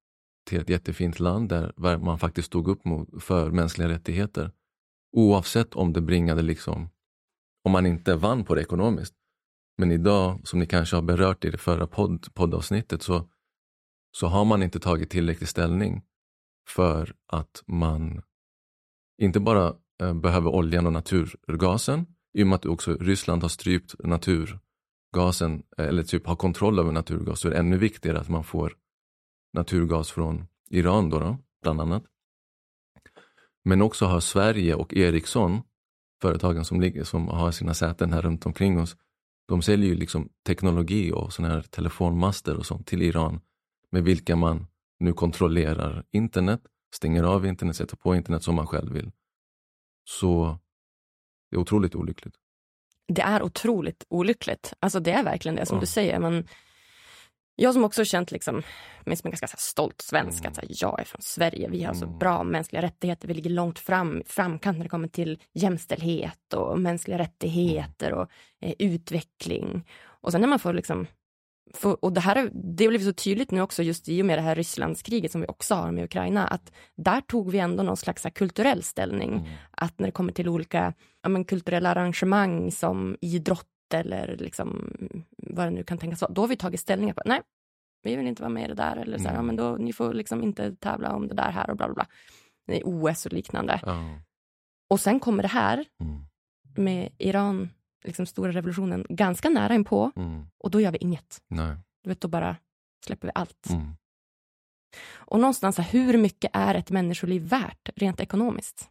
[0.45, 4.51] till ett jättefint land där man faktiskt stod upp mot, för mänskliga rättigheter.
[5.11, 6.89] Oavsett om det bringade liksom,
[7.63, 9.15] om man inte vann på det ekonomiskt.
[9.77, 13.29] Men idag, som ni kanske har berört i det förra podd, poddavsnittet, så,
[14.17, 16.03] så har man inte tagit tillräcklig ställning
[16.67, 18.21] för att man
[19.19, 23.95] inte bara eh, behöver oljan och naturgasen, i och med att också Ryssland har strypt
[23.99, 28.73] naturgasen, eller typ har kontroll över naturgas, så är det ännu viktigare att man får
[29.53, 32.03] naturgas från Iran då, då bland annat.
[33.63, 35.61] Men också har Sverige och Ericsson,
[36.21, 38.97] företagen som, ligger, som har sina säten här runt omkring oss,
[39.47, 43.41] de säljer ju liksom teknologi och sådana här telefonmaster och sånt till Iran
[43.91, 44.67] med vilka man
[44.99, 46.61] nu kontrollerar internet,
[46.95, 49.11] stänger av internet, sätter på internet som man själv vill.
[50.09, 50.59] Så
[51.49, 52.35] det är otroligt olyckligt.
[53.07, 54.73] Det är otroligt olyckligt.
[54.79, 55.81] Alltså det är verkligen det som ja.
[55.81, 56.19] du säger.
[56.19, 56.47] Man,
[57.55, 58.63] jag som också känt liksom,
[59.05, 60.51] mig som en ganska stolt svensk, mm.
[60.51, 62.17] att jag är från Sverige, vi har så mm.
[62.17, 67.17] bra mänskliga rättigheter, vi ligger långt fram, framkant när det kommer till jämställdhet och mänskliga
[67.17, 68.29] rättigheter och
[68.61, 69.87] eh, utveckling.
[70.01, 71.07] Och sen när man får liksom
[71.73, 74.37] för, och det här det har blivit så tydligt nu också just i och med
[74.37, 77.97] det här Rysslandskriget som vi också har med Ukraina, att där tog vi ändå någon
[77.97, 79.29] slags kulturell ställning.
[79.29, 79.49] Mm.
[79.71, 84.93] Att när det kommer till olika ja, men, kulturella arrangemang som idrott eller liksom,
[85.37, 87.41] vad det nu kan tänkas vara, då har vi tagit ställning på, nej,
[88.03, 89.39] vi vill inte vara med i det där, eller så här, mm.
[89.39, 91.95] ja, men då, ni får liksom inte tävla om det där här och bla bla
[91.95, 92.05] bla.
[92.83, 93.81] OS och liknande.
[93.83, 94.15] Oh.
[94.89, 96.25] Och sen kommer det här mm.
[96.75, 97.69] med Iran
[98.03, 100.45] liksom stora revolutionen ganska nära inpå mm.
[100.57, 101.41] och då gör vi inget.
[101.47, 101.75] Nej.
[102.03, 102.55] Du vet, då bara
[103.05, 103.69] släpper vi allt.
[103.69, 103.95] Mm.
[105.13, 108.89] Och någonstans, hur mycket är ett människoliv värt rent ekonomiskt?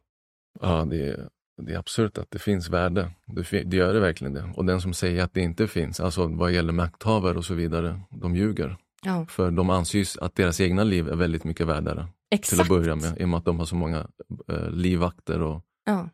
[0.60, 1.28] Ja, det är,
[1.62, 3.10] det är absurt att det finns värde.
[3.26, 4.52] Det, det, gör det verkligen det.
[4.56, 8.00] Och den som säger att det inte finns, alltså vad gäller makthavare och så vidare,
[8.10, 8.76] de ljuger.
[9.02, 9.26] Ja.
[9.26, 12.08] För de anses att deras egna liv är väldigt mycket värdare.
[12.30, 12.50] Exakt.
[12.50, 14.06] Till att börja med, i och med att de har så många
[14.48, 16.08] eh, livvakter och ja.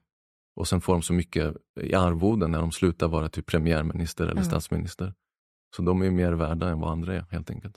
[0.57, 4.33] Och sen får de så mycket i arvoden när de slutar vara typ premiärminister eller
[4.33, 4.45] mm.
[4.45, 5.14] statsminister.
[5.77, 7.77] Så de är mer värda än vad andra är helt enkelt.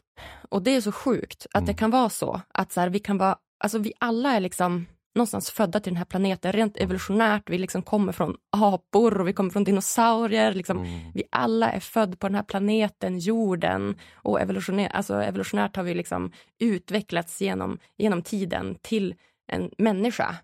[0.49, 1.65] Och det är så sjukt att mm.
[1.65, 4.85] det kan vara så att så här, vi kan vara, alltså vi alla är liksom
[5.17, 6.85] någonstans födda till den här planeten rent mm.
[6.85, 7.49] evolutionärt.
[7.49, 10.53] Vi liksom kommer från apor och vi kommer från dinosaurier.
[10.53, 10.77] Liksom.
[10.77, 11.11] Mm.
[11.13, 13.95] Vi alla är födda på den här planeten, jorden.
[14.13, 19.15] Och evolutionär, alltså evolutionärt har vi liksom utvecklats genom, genom tiden till
[19.47, 20.35] en människa.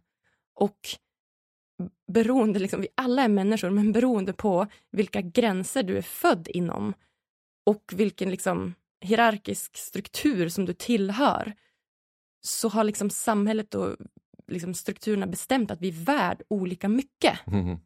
[0.55, 0.77] Och
[2.11, 6.93] beroende, liksom, vi alla är människor, men beroende på vilka gränser du är född inom
[7.65, 11.53] och vilken liksom, hierarkisk struktur som du tillhör
[12.41, 13.97] så har liksom samhället och
[14.47, 17.47] liksom, strukturerna bestämt att vi är värd olika mycket.
[17.47, 17.79] Mm.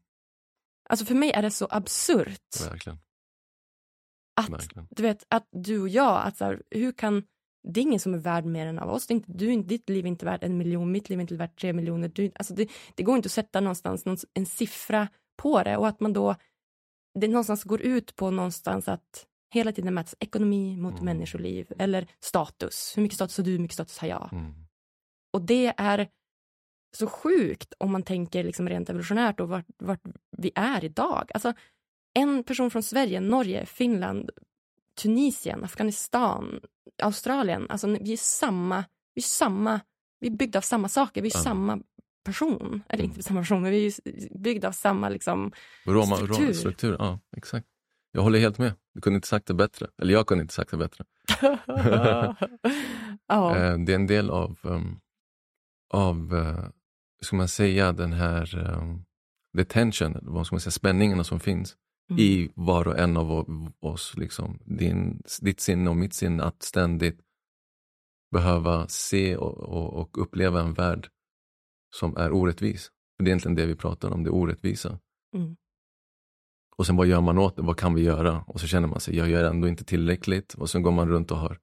[0.90, 2.62] Alltså för mig är det så absurt.
[2.70, 3.00] Verkligen.
[4.36, 4.88] Att, Verkligen.
[4.92, 7.24] Du vet, att du och jag, att så här, hur kan
[7.74, 9.08] det är ingen som är värd mer än av oss.
[9.08, 11.36] Det är inte, du, ditt liv är inte värt en miljon, mitt liv är inte
[11.36, 12.12] värt tre miljoner.
[12.16, 15.88] Du, alltså det, det går inte att sätta någonstans någon, en siffra på det och
[15.88, 16.36] att man då
[17.20, 21.06] det någonstans går ut på någonstans att hela tiden mäts ekonomi mot mm.
[21.06, 22.94] människoliv eller status.
[22.96, 24.30] Hur mycket status har du, hur mycket status har jag?
[24.32, 24.54] Mm.
[25.34, 26.08] Och det är
[26.98, 30.02] så sjukt om man tänker liksom rent evolutionärt och vart, vart
[30.38, 31.32] vi är idag.
[31.34, 31.54] Alltså,
[32.14, 34.32] en person från Sverige, Norge, Finland,
[34.98, 36.60] Tunisien, Afghanistan,
[37.02, 37.68] Australien.
[37.70, 38.84] Alltså vi är samma,
[39.14, 39.80] vi är samma,
[40.20, 41.44] vi är byggda av samma saker, vi är mm.
[41.44, 41.80] samma
[42.26, 42.84] person.
[42.90, 45.52] Eller inte samma person, men vi är byggda av samma liksom,
[45.86, 46.44] Roma, struktur.
[46.44, 46.96] Roma, struktur.
[47.00, 47.68] Ja, exakt.
[48.12, 48.74] Jag håller helt med.
[48.94, 49.88] Du kunde inte sagt det bättre.
[50.02, 51.06] Eller jag kunde inte sagt det bättre.
[53.30, 55.00] Eh, det är en del av, um,
[55.94, 56.70] av uh,
[57.22, 58.46] ska man säga, den här
[59.58, 61.76] the tension, vad ska man säga, spänningarna som finns
[62.10, 62.20] mm.
[62.20, 63.46] i var och en av
[63.80, 64.14] oss.
[64.18, 64.60] Liksom.
[64.66, 67.20] Din, ditt sinne och mitt sinne att ständigt
[68.32, 71.10] behöva se och, och, och, uppleva en värld
[71.96, 72.92] som är orättvis.
[73.18, 75.00] det är egentligen det vi pratar om, det orättvisa.
[75.36, 75.56] Mm.
[76.78, 77.62] Och sen vad gör man åt det?
[77.62, 78.44] Vad kan vi göra?
[78.48, 80.54] Och så känner man sig, jag gör ändå inte tillräckligt.
[80.54, 81.60] Och sen går man runt och har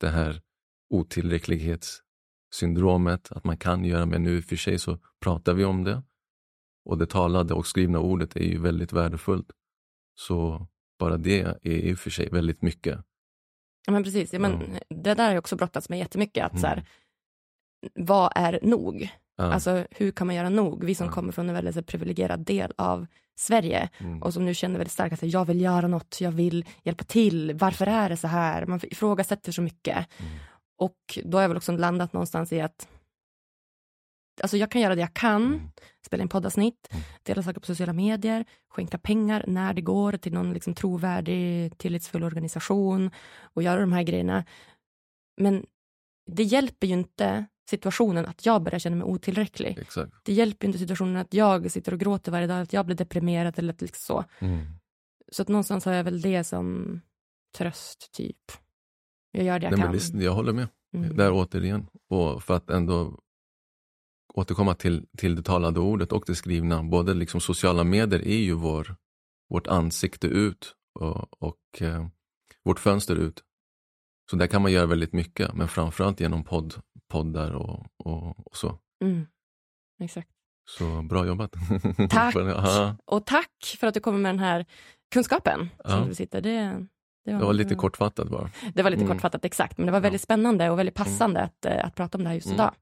[0.00, 0.42] det här
[0.90, 6.02] otillräcklighetssyndromet, att man kan göra, men nu för sig så pratar vi om det.
[6.84, 9.52] Och det talade och skrivna ordet är ju väldigt värdefullt.
[10.26, 10.66] Så
[10.98, 12.98] bara det är i och för sig väldigt mycket.
[13.86, 14.32] Ja, men precis.
[14.32, 14.78] Ja, men mm.
[14.88, 16.44] Det där har jag också brottats med jättemycket.
[16.44, 16.60] Att, mm.
[16.60, 16.84] så här,
[17.94, 19.08] vad är nog?
[19.36, 19.44] Ja.
[19.44, 20.84] Alltså hur kan man göra nog?
[20.84, 24.22] Vi som kommer från en väldigt privilegierad del av Sverige mm.
[24.22, 27.54] och som nu känner väldigt starkt att jag vill göra något, jag vill hjälpa till.
[27.54, 28.66] Varför är det så här?
[28.66, 29.96] Man ifrågasätter så mycket.
[30.18, 30.32] Mm.
[30.78, 32.88] Och då har jag väl också landat någonstans i att
[34.40, 35.70] alltså jag kan göra det jag kan, mm.
[36.06, 37.02] spela in poddavsnitt, mm.
[37.22, 42.24] dela saker på sociala medier, skänka pengar när det går till någon liksom trovärdig, tillitsfull
[42.24, 43.10] organisation
[43.42, 44.44] och göra de här grejerna.
[45.36, 45.66] Men
[46.30, 49.78] det hjälper ju inte situationen att jag börjar känna mig otillräcklig.
[49.78, 50.12] Exakt.
[50.22, 53.58] Det hjälper inte situationen att jag sitter och gråter varje dag, att jag blir deprimerad
[53.58, 54.24] eller liksom så.
[54.38, 54.66] Mm.
[55.32, 57.00] Så att någonstans har jag väl det som
[57.58, 58.36] tröst, typ.
[59.32, 60.00] Jag gör det jag Nej, kan.
[60.12, 60.68] Men jag håller med.
[60.94, 61.16] Mm.
[61.16, 61.86] Där återigen.
[62.08, 63.18] Och för att ändå
[64.34, 66.82] återkomma till, till det talade ordet och det skrivna.
[66.82, 68.96] Både liksom sociala medier är ju vår,
[69.50, 72.06] vårt ansikte ut och, och eh,
[72.64, 73.42] vårt fönster ut.
[74.30, 76.74] Så där kan man göra väldigt mycket, men framförallt genom podd,
[77.10, 78.78] poddar och, och, och så.
[79.04, 79.26] Mm.
[80.02, 80.28] Exakt.
[80.70, 81.52] Så bra jobbat.
[82.10, 82.34] Tack!
[82.36, 84.66] ja, Och tack för att du kommer med den här
[85.14, 86.04] kunskapen som Ja.
[86.08, 86.40] du sitter.
[86.40, 86.50] Det,
[87.24, 88.50] det, det var lite kortfattat bara.
[88.74, 89.14] Det var lite Mm.
[89.16, 89.78] kortfattat, exakt.
[89.78, 92.34] Men det var väldigt spännande och väldigt passande att, eh, att prata om det här
[92.34, 92.54] just Mm.
[92.54, 92.74] idag.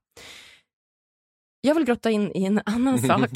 [1.61, 3.29] Jag vill grotta in i en annan sak.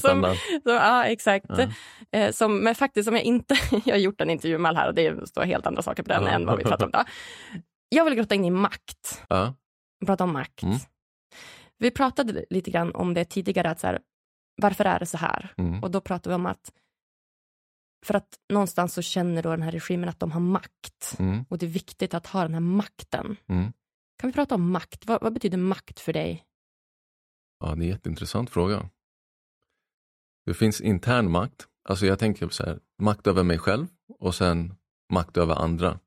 [0.00, 0.36] Som, annat.
[0.62, 1.46] som, ja, exakt.
[1.48, 1.68] Ja.
[2.12, 3.54] Eh, som, men faktiskt, som jag inte...
[3.84, 6.22] jag har gjort en intervju med här och det står helt andra saker på den
[6.22, 6.28] Ja.
[6.28, 7.04] än vad vi pratar om idag.
[7.88, 9.22] Jag vill grotta in i makt.
[9.28, 9.54] Ja.
[10.06, 10.62] Prata om makt.
[10.62, 10.76] Mm.
[11.78, 14.00] Vi pratade lite grann om det tidigare, att så här,
[14.62, 15.52] varför är det så här?
[15.56, 15.82] Mm.
[15.82, 16.72] Och då pratade vi om att
[18.06, 21.16] för att någonstans så känner då den här regimen att de har makt.
[21.18, 21.44] Mm.
[21.48, 23.36] Och det är viktigt att ha den här makten.
[23.48, 23.72] Mm.
[24.20, 25.06] Kan vi prata om makt?
[25.06, 26.45] Vad, vad betyder makt för dig?
[27.58, 28.90] Ja, det är en jätteintressant fråga.
[30.46, 31.68] Det finns intern makt.
[31.84, 33.86] Alltså jag tänker så här, makt över mig själv
[34.18, 34.74] och sen
[35.12, 36.00] makt över andra.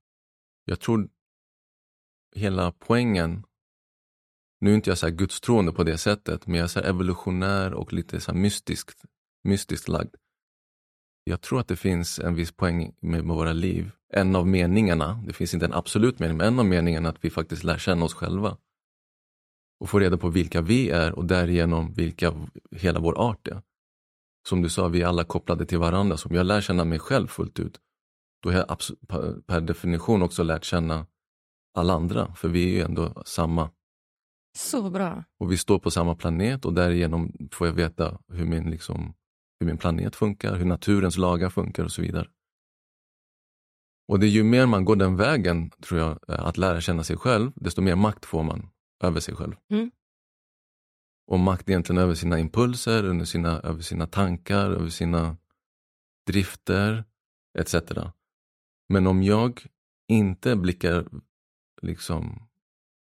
[0.65, 1.09] Jag tror
[2.35, 3.43] hela poängen,
[4.61, 6.87] nu är inte jag så här gudstroende på det sättet, men jag är så här
[6.89, 9.05] evolutionär och lite så här mystiskt,
[9.43, 10.15] mystiskt lagd.
[11.23, 13.91] Jag tror att det finns en viss poäng med, med våra liv.
[14.13, 17.25] En av meningarna, det finns inte en absolut mening, men en av meningarna är att
[17.25, 18.57] vi faktiskt lär känna oss själva
[19.79, 22.33] och få reda på vilka vi är och därigenom vilka
[22.71, 23.61] hela vår art är.
[24.47, 26.17] Som du sa, vi är alla kopplade till varandra.
[26.17, 27.79] Så om jag lär känna mig själv fullt ut,
[28.43, 28.77] då har jag
[29.47, 31.05] per definition också lärt känna
[31.73, 33.69] alla andra, för vi är ju ändå samma.
[34.57, 35.23] Så bra.
[35.39, 39.13] Och vi står på samma planet och därigenom får jag veta hur min, liksom,
[39.59, 42.27] hur min planet funkar, hur naturens lagar funkar och så vidare.
[44.07, 47.03] Och det är ju mer man går den vägen, tror jag, eh, att lära känna
[47.03, 49.55] sig själv, desto mer makt får man över sig själv.
[49.69, 49.91] Mm.
[51.27, 55.37] Och makt egentligen över sina impulser, över sina, över sina tankar, över sina
[56.27, 57.03] drifter,
[57.59, 57.75] etc.
[58.89, 59.65] Men om jag
[60.07, 61.05] inte blickar,
[61.81, 62.49] liksom,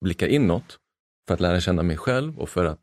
[0.00, 0.78] blickar inåt
[1.26, 2.80] för att lära känna mig själv och för att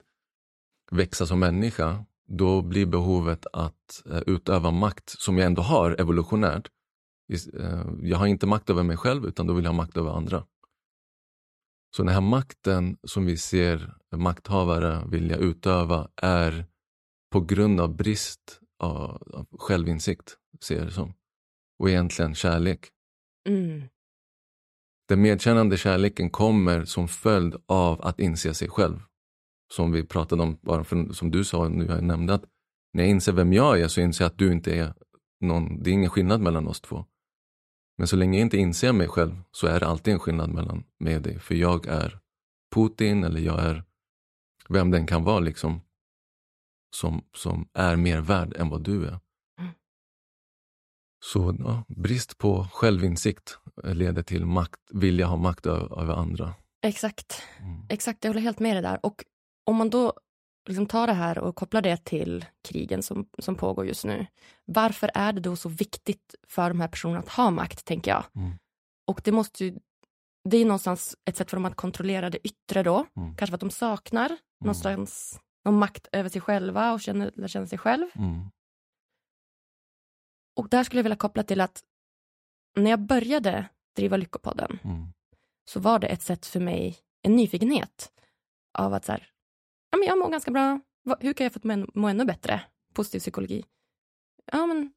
[0.92, 6.68] växa som människa, då blir behovet att eh, utöva makt, som jag ändå har evolutionärt.
[7.60, 10.12] Eh, Jag har inte makt över mig själv, utan då vill jag ha makt över
[10.12, 10.46] andra.
[11.96, 16.66] Så den här makten som vi ser makthavare vilja utöva är
[17.32, 21.14] på grund av brist av, självinsikt, ser jag det som.
[21.80, 22.90] Och egentligen kärlek.
[23.50, 23.82] Mm.
[25.08, 29.00] Den medkännande kärleken kommer som följd av att inse sig själv.
[29.74, 32.44] Som vi pratade om, bara för, som du sa nu, jag nämnde att
[32.94, 34.94] när jag inser vem jag är så inser jag att du inte är
[35.42, 37.06] någon, det är ingen skillnad mellan oss två.
[37.98, 40.84] Men så länge jag inte inser mig själv så är det alltid en skillnad mellan
[41.00, 41.40] mig och dig.
[41.40, 42.20] För jag är
[42.76, 43.84] Putin eller jag är
[44.70, 45.82] vem den kan vara liksom.
[46.96, 49.20] Som, som är mer värd än vad du är.
[49.60, 49.72] Mm.
[51.26, 56.54] Så ja, brist på självinsikt leder till makt, vilja ha makt över andra.
[56.82, 57.42] Exakt.
[57.60, 57.88] Mm.
[57.90, 59.00] Exakt, jag håller helt med dig där.
[59.04, 59.24] Och
[59.66, 60.14] om man då
[60.66, 64.28] liksom tar det här och kopplar det till krigen som, som pågår just nu.
[64.66, 68.24] Varför är det då så viktigt för de här personerna att ha makt, tänker jag?
[68.36, 68.58] Mm.
[69.08, 69.80] Och det måste ju,
[70.50, 73.06] det är någonstans ett sätt för dem att kontrollera det yttre då.
[73.16, 73.36] Mm.
[73.36, 77.78] Kanske för att de saknar någonstans någon makt över sig själva och känner, känna sig
[77.78, 78.08] själv.
[78.16, 78.50] Mm.
[80.56, 81.84] Och där skulle jag vilja koppla till att
[82.76, 85.08] när jag började driva Lyckopodden Mm.
[85.66, 88.12] så var det ett sätt för mig, en nyfikenhet
[88.74, 89.30] av att så här,
[89.96, 90.80] ja, men jag mår ganska bra,
[91.20, 92.62] hur kan jag få må, må ännu bättre?
[92.94, 93.64] Positiv psykologi.
[94.52, 94.94] Ja, men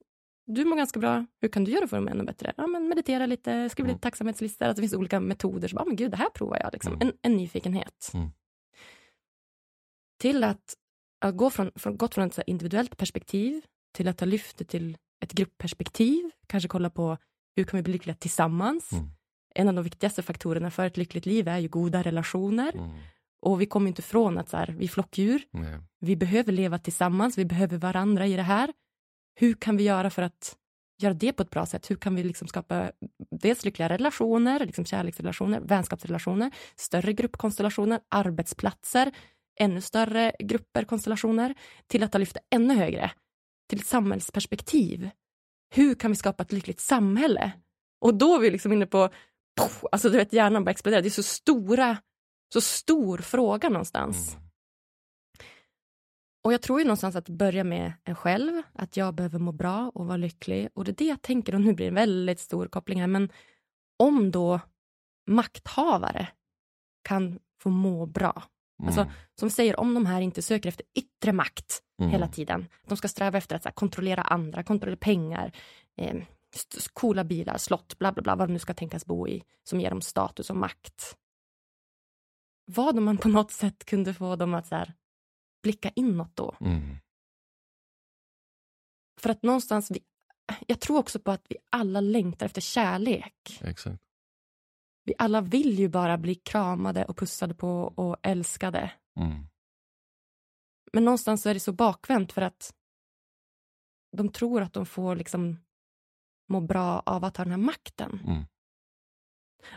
[0.47, 2.53] du mår ganska bra, hur kan du göra för att må ännu bättre?
[2.57, 3.95] Ja, men meditera lite, skriva Mm.
[3.95, 5.69] lite tacksamhetslistor, alltså, det finns olika metoder.
[5.69, 6.73] Så bara, men gud, det här provar jag.
[6.73, 6.93] Liksom.
[6.93, 7.09] Mm.
[7.09, 8.11] En, en nyfikenhet.
[8.15, 8.31] Mm.
[10.21, 10.75] Till att,
[11.21, 13.63] att gå från, från, gått från ett individuellt perspektiv
[13.95, 16.31] till att ha lyft det till ett gruppperspektiv.
[16.47, 17.19] Kanske kolla på
[17.57, 18.93] hur kan vi bli lyckliga tillsammans?
[18.93, 19.05] Mm.
[19.55, 22.73] En av de viktigaste faktorerna för ett lyckligt liv är ju goda relationer.
[23.43, 25.43] Och vi kommer inte ifrån att så här, vi är flockdjur.
[25.51, 25.81] Nej.
[26.01, 27.39] Vi behöver leva tillsammans.
[27.39, 28.73] Vi behöver varandra i det här.
[29.41, 30.57] Hur kan vi göra för att
[31.03, 31.91] göra det på ett bra sätt?
[31.91, 32.93] Hur kan vi liksom skapa
[33.31, 39.13] dels lyckliga relationer, liksom kärleksrelationer, vänskapsrelationer, större gruppkonstellationer, arbetsplatser,
[39.61, 41.55] ännu större grupper, konstellationer,
[41.87, 43.11] till att ha lyft det ännu högre,
[43.69, 45.11] till ett samhällsperspektiv.
[45.75, 47.53] Hur kan vi skapa ett lyckligt samhälle?
[48.01, 49.09] Och då är vi liksom inne på,
[49.61, 51.03] poff, alltså du vet hjärnan bara exploderar.
[51.03, 51.97] Det är så stora,
[52.53, 54.35] så stor fråga någonstans.
[54.35, 54.45] Mm.
[56.45, 59.91] Och jag tror ju någonstans att börja med en själv, att jag behöver må bra
[59.95, 60.69] och vara lycklig.
[60.75, 63.07] Och det är det jag tänker, och nu blir det en väldigt stor koppling här,
[63.07, 63.33] men
[63.99, 64.61] om då
[65.27, 66.29] makthavare
[67.03, 68.43] kan få må bra.
[68.81, 68.89] Mm.
[68.89, 72.11] Alltså, som säger, om de här inte söker efter yttre makt Mm.
[72.11, 72.67] hela tiden.
[72.87, 75.53] De ska sträva efter att här, kontrollera andra, kontrollera pengar,
[75.97, 76.17] eh,
[76.93, 79.91] coola bilar, slott, bla bla bla, vad de nu ska tänkas bo i, som ger
[79.91, 81.17] dem status och makt.
[82.71, 84.95] Vad om man på något sätt kunde få dem att så här,
[85.63, 86.57] blicka inåt då?
[86.61, 86.97] Mm.
[89.21, 90.01] För att någonstans, vi,
[90.67, 93.61] jag tror också på att vi alla längtar efter kärlek.
[93.61, 94.03] Exakt.
[95.05, 98.93] Vi alla vill ju bara bli kramade och pussade på och älskade.
[99.21, 99.47] Mm.
[100.93, 102.75] Men någonstans är det så bakvänt för att
[104.17, 105.57] de tror att de får liksom
[106.49, 108.21] må bra av att ha den här makten.
[108.27, 108.45] Mm.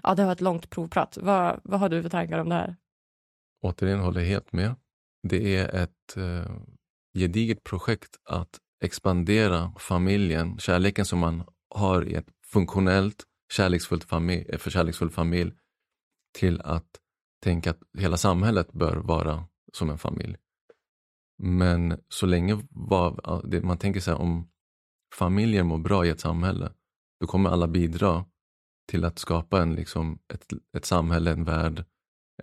[0.04, 1.18] Ja, det var ett långt provprat.
[1.22, 2.76] Vad, vad har du för tankar om det här?
[3.62, 4.76] Återigen håller jag helt med.
[5.28, 6.56] Det är ett eh,
[7.14, 11.44] gediget projekt att expandera familjen, kärleken som man
[11.76, 13.24] har i ett funktionellt,
[13.54, 15.54] kärleksfullt familj, eh, för kärleksfull familj
[16.40, 17.00] till att
[17.44, 20.36] tänka att hela samhället bör vara som en familj.
[21.38, 24.50] Men så länge var, man tänker sig om
[25.16, 26.72] familjer mår bra i ett samhälle,
[27.20, 28.26] då kommer alla bidra
[28.88, 31.86] till att skapa en, liksom, ett, ett samhälle, en värld,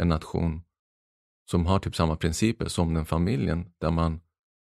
[0.00, 0.62] en nation
[1.50, 4.20] som har typ samma principer som den familjen där man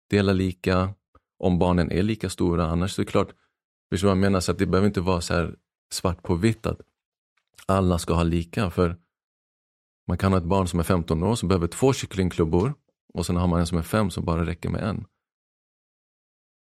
[0.10, 0.94] delar lika,
[1.38, 2.66] om barnen är lika stora.
[2.66, 3.34] Annars är det klart,
[3.90, 4.40] förstår du vad jag menar?
[4.40, 5.56] Så att det behöver inte vara så här
[5.92, 6.82] svart på vitt att
[7.66, 8.70] alla ska ha lika.
[8.70, 8.98] För
[10.08, 12.74] man kan ha ett barn som är 15 år som behöver två kycklingklubbor
[13.14, 15.06] och sen har man en som är fem som bara räcker med en.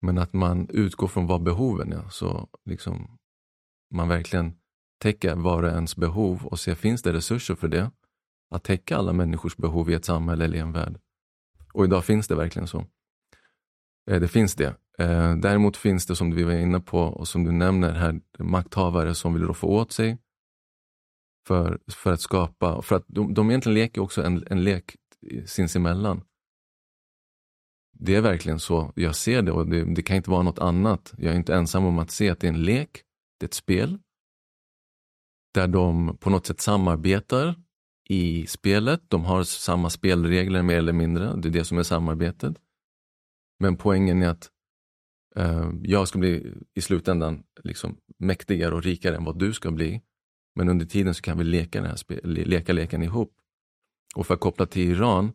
[0.01, 2.09] Men att man utgår från vad behoven är.
[2.09, 3.19] Så liksom
[3.95, 4.59] man verkligen
[5.03, 7.91] täcker var och ens behov och se finns det resurser för det.
[8.51, 10.99] Att täcka alla människors behov i ett samhälle eller i en värld.
[11.73, 12.87] Och idag finns det verkligen så.
[14.11, 14.77] Eh, det finns det.
[14.99, 19.15] Eh, däremot finns det som vi var inne på och som du nämner här, makthavare
[19.15, 20.19] som vill roffa åt sig
[21.47, 24.97] för, för att skapa, för att de, de egentligen leker också en, en lek
[25.47, 26.23] sinsemellan.
[27.93, 31.15] Det är verkligen så jag ser det och det, det kan inte vara något annat.
[31.19, 33.03] Jag är inte ensam om att se att det är en lek,
[33.39, 33.99] det är ett spel.
[35.55, 37.55] Där de på något sätt samarbetar
[38.09, 39.03] i spelet.
[39.09, 41.37] De har samma spelregler mer eller mindre.
[41.37, 42.57] Det är det som är samarbetet.
[43.61, 44.51] Men poängen är att
[45.37, 50.03] eh, jag ska bli i slutändan liksom mäktigare och rikare än vad du ska bli.
[50.55, 53.35] Men under tiden så kan vi leka, den här spe- leka leken ihop.
[54.17, 55.33] Och för att koppla till Iran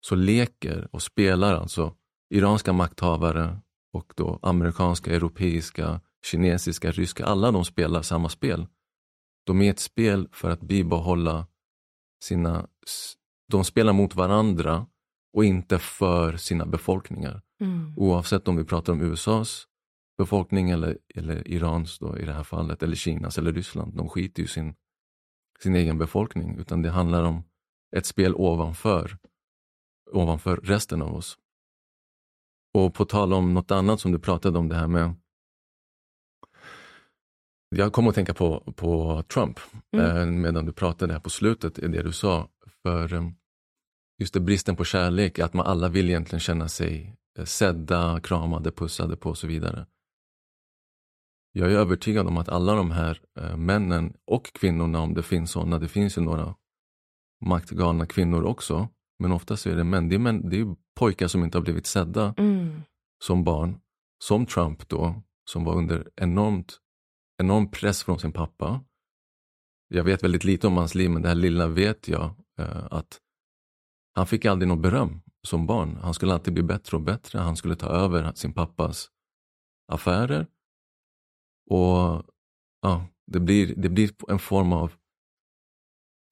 [0.00, 1.94] så leker och spelar alltså
[2.34, 3.58] iranska makthavare
[3.92, 7.24] och då amerikanska, europeiska, kinesiska, ryska.
[7.24, 8.66] Alla de spelar samma spel.
[9.44, 11.46] De är ett spel för att bibehålla
[12.22, 12.68] sina...
[13.48, 14.86] De spelar mot varandra
[15.32, 17.42] och inte för sina befolkningar.
[17.60, 17.94] Mm.
[17.96, 19.66] Oavsett om vi pratar om USAs
[20.18, 23.96] befolkning eller, eller Irans då i det här fallet, eller Kinas eller Ryssland.
[23.96, 24.74] De skiter ju sin,
[25.62, 27.44] sin egen befolkning, utan det handlar om
[27.96, 29.18] ett spel ovanför,
[30.12, 31.38] ovanför resten av oss.
[32.74, 35.14] Och på tal om något annat som du pratade om, det här med
[37.76, 39.60] jag kommer att tänka på, på Trump
[39.92, 40.16] Mm.
[40.16, 42.48] eh, medan du pratade här på slutet, i det du sa.
[42.82, 43.28] För eh,
[44.18, 48.72] just det bristen på kärlek, att man alla vill egentligen känna sig eh, sedda, kramade,
[48.72, 49.86] pussade på och så vidare.
[51.52, 53.20] Jag är övertygad om att alla de här
[53.56, 56.54] männen och kvinnorna, om det finns sådana, det finns ju några
[57.44, 60.08] maktgalna kvinnor också, men oftast är det män.
[60.08, 62.82] Det är, män, det är pojkar som inte har blivit sedda Mm.
[63.24, 63.80] som barn,
[64.24, 66.78] som Trump då, som var under enormt,
[67.40, 68.84] enorm press från sin pappa.
[69.88, 73.20] Jag vet väldigt lite om hans liv, men det här lilla vet jag eh, att
[74.14, 75.96] han fick aldrig något beröm som barn.
[75.96, 77.38] Han skulle alltid bli bättre och bättre.
[77.38, 79.10] Han skulle ta över sin pappas
[79.92, 80.46] affärer.
[81.70, 82.24] Och
[82.82, 84.92] ja, det blir, det blir en form av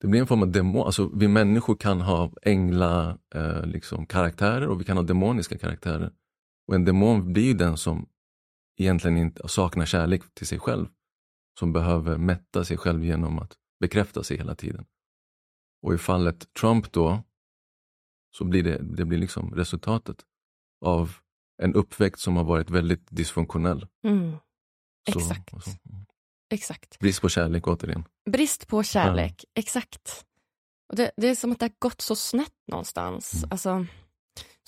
[0.01, 0.85] det blir en form av demon.
[0.85, 6.11] Alltså, vi människor kan ha ängla eh, liksom, karaktärer och vi kan ha demoniska karaktärer.
[6.67, 8.09] Och en demon blir ju den som
[8.77, 10.87] egentligen inte saknar kärlek till sig själv.
[11.59, 14.85] Som behöver mätta sig själv genom att bekräfta sig hela tiden.
[15.81, 17.23] Och i fallet Trump då,
[18.37, 20.17] så blir det, det blir liksom resultatet
[20.85, 21.15] av
[21.61, 23.87] en uppväxt som har varit väldigt dysfunktionell.
[24.03, 24.31] Mm.
[25.11, 25.49] Så, Exakt.
[25.49, 25.71] så,
[26.49, 26.99] Exakt.
[26.99, 28.03] brist på kärlek återigen.
[28.29, 30.25] Brist på kärlek, exakt.
[30.89, 33.33] Och det, det är som att det har gått så snett någonstans.
[33.33, 33.49] Mm.
[33.51, 33.85] Alltså,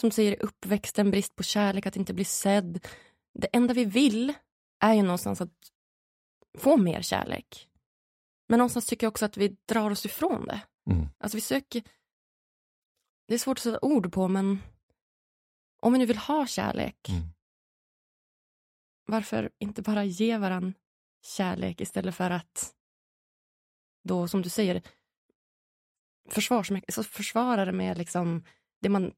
[0.01, 2.87] som säger, uppväxten, brist på kärlek, att inte bli sedd.
[3.33, 4.33] Det enda vi vill
[4.79, 5.71] är ju någonstans att
[6.57, 7.69] få mer kärlek.
[8.49, 10.61] Men någonstans tycker jag också att vi drar oss ifrån det.
[10.89, 11.07] Mm.
[11.17, 11.83] Alltså vi söker...
[13.27, 14.59] Det är svårt att sätta ord på, men
[15.81, 17.21] om vi nu vill ha kärlek, Mm.
[19.05, 20.73] varför inte bara ge varann
[21.21, 22.75] kärlek istället för att
[24.03, 24.81] då, som du säger,
[26.29, 26.71] försvars,
[27.11, 28.43] försvara det med liksom
[28.81, 29.11] det man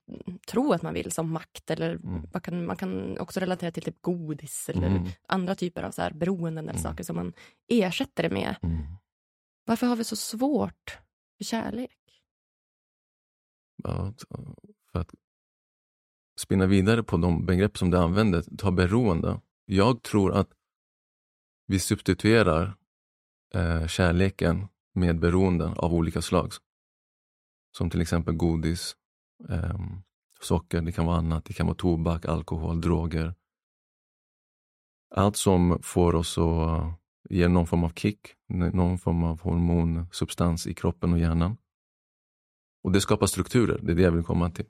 [0.48, 2.28] tror att man vill som makt eller Mm.
[2.34, 5.08] man, kan, man kan också relatera till typ godis eller Mm.
[5.28, 6.84] andra typer av så här beroenden eller Mm.
[6.84, 7.34] saker som man
[7.68, 8.56] ersätter det med.
[8.62, 8.78] Mm.
[9.66, 10.98] Varför har vi så svårt
[11.38, 11.98] för kärlek?
[13.84, 14.14] Ja,
[14.92, 15.12] för att
[16.40, 19.42] spinna vidare på de begrepp som du använder, ta beroende.
[19.66, 20.50] Jag tror att
[21.68, 22.76] vi substituerar
[23.54, 26.52] eh, kärleken med beroenden av olika slag.
[27.78, 28.96] Som till exempel godis,
[29.50, 30.02] ehm,
[30.42, 33.36] socker, det kan vara annat, det kan vara tobak, alkohol, droger.
[35.16, 40.74] Allt som får oss att ge någon form av kick, någon form av hormonsubstans i
[40.74, 41.58] kroppen och hjärnan.
[42.84, 44.66] Och det skapar strukturer, det är det jag vill komma till.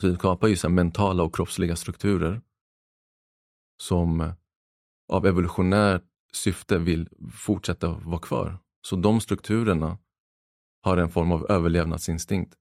[0.00, 2.40] Så det skapar ju så här mentala och kroppsliga strukturer
[3.76, 4.32] som
[5.08, 8.58] av evolutionärt syfte vill fortsätta vara kvar.
[8.82, 9.98] Så de strukturerna
[10.82, 12.54] har en form av överlevnadsinstinkt.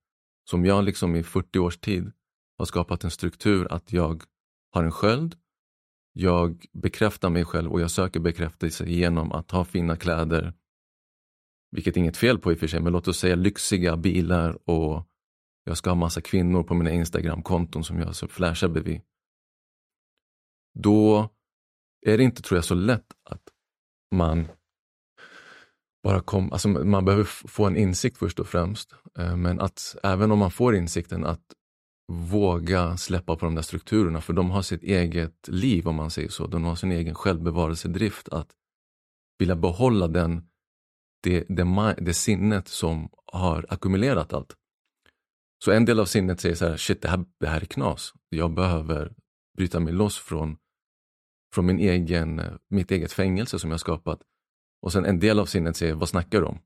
[0.49, 2.11] Som jag liksom i 40 års tid
[2.57, 4.23] har skapat en struktur att jag
[4.71, 5.35] har en sköld,
[6.13, 10.53] jag bekräftar mig själv och jag söker bekräftelse genom att ha fina kläder,
[11.71, 14.69] vilket är inget fel på i och för sig, men låt oss säga lyxiga bilar
[14.69, 15.07] och
[15.63, 19.01] jag ska ha massa kvinnor på mina Instagram-konton som jag så flashar bredvid.
[20.73, 21.29] Då
[22.05, 23.49] är det inte, tror jag, så lätt att
[24.11, 24.47] man
[26.03, 28.95] bara kom, alltså man behöver få en insikt först och främst.
[29.17, 31.53] Eh, men att även om man får insikten att
[32.11, 36.29] våga släppa på de där strukturerna, för de har sitt eget liv om man säger
[36.29, 36.47] så.
[36.47, 38.47] De har sin egen självbevarelsedrift att
[39.39, 40.47] vilja behålla den,
[41.23, 44.55] det, det, det sinnet som har ackumulerat allt.
[45.65, 48.13] Så en del av sinnet säger så här, shit det här, det här är knas.
[48.29, 49.13] Jag behöver
[49.57, 50.57] bryta mig loss från,
[51.53, 54.19] från min egen, mitt eget fängelse som jag skapat.
[54.83, 56.59] Och sen en del av sinnet säger, vad snackar du om?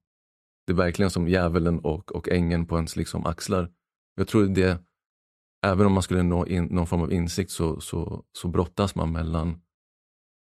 [0.65, 3.70] Det är verkligen som djävulen och, och ängeln på ens liksom axlar.
[4.15, 4.82] Jag tror det,
[5.65, 9.11] även om man skulle nå in, någon form av insikt så, så, så brottas man
[9.11, 9.61] mellan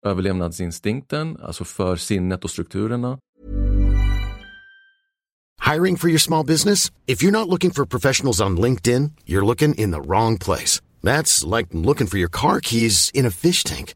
[0.06, 3.20] överlevnadsinstinkten, alltså för sinnet och strukturerna
[5.66, 6.92] Hiring for your small business?
[7.08, 10.80] If you're not looking for professionals on LinkedIn, you're looking in the wrong place.
[11.02, 13.96] That's like looking for your car keys in a fish tank.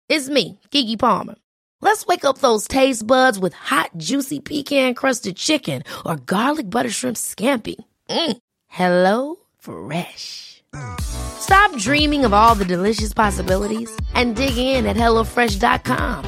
[0.13, 1.35] It's me, Gigi Palmer.
[1.79, 7.15] Let's wake up those taste buds with hot, juicy pecan-crusted chicken or garlic butter shrimp
[7.15, 7.75] scampi.
[8.09, 8.37] Mm.
[8.67, 10.63] Hello Fresh.
[10.99, 16.25] Stop dreaming of all the delicious possibilities and dig in at HelloFresh.com.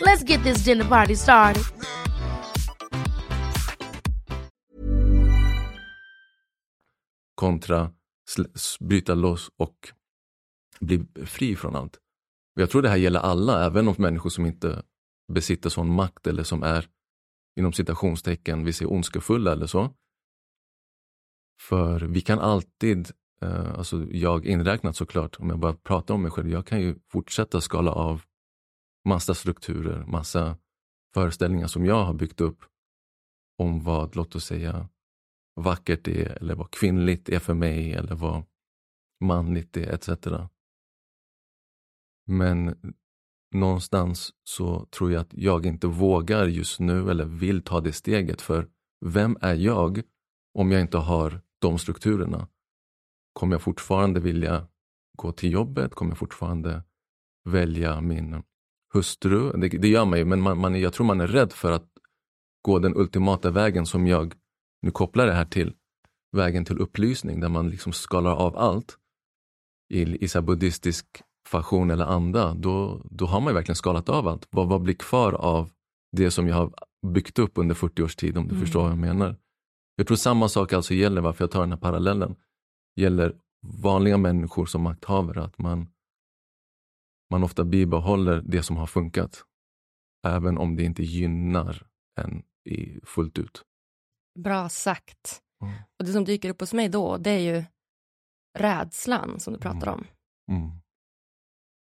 [0.00, 1.64] Let's get this dinner party started.
[7.34, 7.90] kontra
[8.80, 9.92] bryta loss och
[10.80, 11.98] bli fri från allt.
[12.58, 14.82] Och jag tror det här gäller alla, även om människor som inte
[15.32, 16.88] besitter sån makt eller som är
[17.56, 19.94] inom citationstecken, vi säger ondskefulla eller så.
[21.60, 26.30] För vi kan alltid, eh, alltså jag inräknat såklart, om jag bara pratar om mig
[26.30, 28.22] själv, jag kan ju fortsätta skala av
[29.04, 30.56] massa strukturer, massa
[31.14, 32.64] föreställningar som jag har byggt upp
[33.58, 34.88] om vad, låt oss säga,
[35.56, 38.44] vackert är eller vad kvinnligt är för mig eller vad
[39.20, 40.08] manligt är etc.
[42.28, 42.76] Men
[43.54, 48.40] någonstans så tror jag att jag inte vågar just nu eller vill ta det steget
[48.40, 48.68] för
[49.06, 50.02] vem är jag
[50.54, 52.48] om jag inte har de strukturerna?
[53.32, 54.66] Kommer jag fortfarande vilja
[55.16, 55.94] gå till jobbet?
[55.94, 56.82] Kommer jag fortfarande
[57.44, 58.42] välja min
[58.94, 59.52] hustru?
[59.52, 61.88] Det, det gör man ju, men man, man, jag tror man är rädd för att
[62.62, 64.34] gå den ultimata vägen som jag
[64.82, 65.74] nu kopplar det här till
[66.32, 68.98] vägen till upplysning där man liksom skalar av allt
[69.88, 71.06] i, i så buddhistisk
[71.48, 74.46] fashion eller anda, då, då har man ju verkligen skalat av allt.
[74.50, 75.70] Vad, vad blir kvar av
[76.16, 76.74] det som jag har
[77.06, 78.60] byggt upp under 40 års tid, om du Mm.
[78.60, 79.36] förstår vad jag menar.
[79.96, 82.36] Jag tror samma sak alltså gäller, varför jag tar den här parallellen,
[82.96, 83.36] gäller
[83.82, 85.88] vanliga människor som makthavare, att man,
[87.30, 89.44] man ofta bibehåller det som har funkat,
[90.26, 91.86] även om det inte gynnar
[92.20, 93.62] en i, fullt ut.
[94.38, 95.40] Bra sagt.
[95.62, 95.74] Mm.
[95.98, 97.64] Och det som dyker upp hos mig då, det är ju
[98.58, 99.94] rädslan som du pratar Mm.
[99.94, 100.06] om.
[100.56, 100.70] Mm.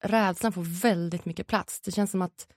[0.04, 1.82] Rädslan får väldigt mycket plats.
[1.82, 2.48] Det känns som att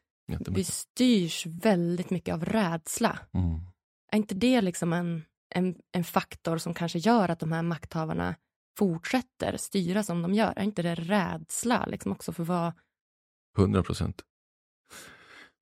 [0.48, 3.18] vi styrs väldigt mycket av rädsla.
[3.34, 3.60] Mm.
[4.12, 5.24] Är inte det liksom en,
[5.54, 8.34] en, en faktor som kanske gör att de här makthavarna
[8.78, 10.52] fortsätter styra som de gör?
[10.56, 12.72] Är inte det rädsla liksom också för vad...
[13.58, 14.22] 100 procent.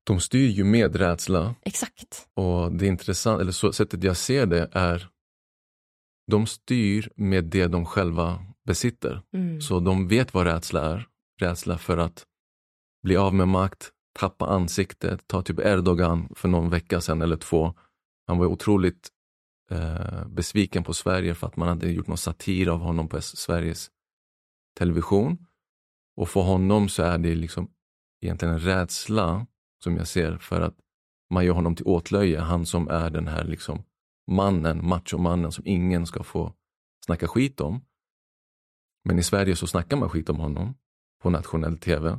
[0.05, 1.55] De styr ju med rädsla.
[1.63, 2.29] Exakt.
[2.35, 5.09] Och det intressanta, eller så, sättet jag ser det är
[6.27, 9.23] de styr med det de själva besitter.
[9.33, 9.61] Mm.
[9.61, 11.09] Så de vet vad rädsla är.
[11.41, 12.27] Rädsla för att
[13.03, 15.29] bli av med makt, tappa ansiktet.
[15.29, 17.75] Ta typ Erdogan för någon vecka sedan eller två.
[18.27, 19.09] Han var otroligt
[19.71, 23.91] eh, besviken på Sverige för att man hade gjort någon satir av honom på Sveriges
[24.79, 25.47] television.
[26.17, 27.71] Och för honom så är det liksom
[28.23, 29.47] egentligen en rädsla
[29.85, 30.77] som jag ser för att
[31.31, 32.41] man gör honom till åtlöje.
[32.41, 33.83] Han som är den här liksom
[34.31, 36.53] mannen, machomannen som ingen ska få
[37.07, 37.85] snacka skit om.
[39.05, 40.75] Men i Sverige så snackar man skit om honom
[41.25, 42.19] på nationell tv.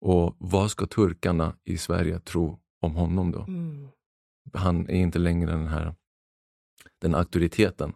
[0.00, 3.42] Och vad ska turkarna i Sverige tro om honom då?
[3.42, 3.88] Mm.
[4.52, 5.94] Han är inte längre den här
[7.00, 7.92] den auktoriteten.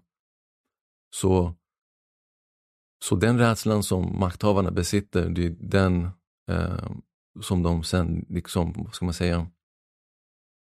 [1.16, 1.54] Så,
[3.04, 6.08] så den rädslan som makthavarna besitter, det är den
[6.50, 6.90] eh,
[7.40, 9.46] som de sen, liksom, vad ska man säga,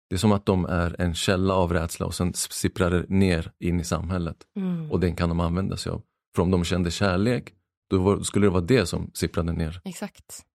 [0.08, 3.52] det är som att de är en källa av rädsla och sen sipprar det ner
[3.58, 4.46] in i samhället.
[4.56, 4.90] Mm.
[4.90, 6.02] Och den kan de använda sig av.
[6.36, 7.52] För om de kände kärlek,
[7.90, 9.80] då var, skulle det vara det som sipprade ner.
[9.84, 10.46] Exakt.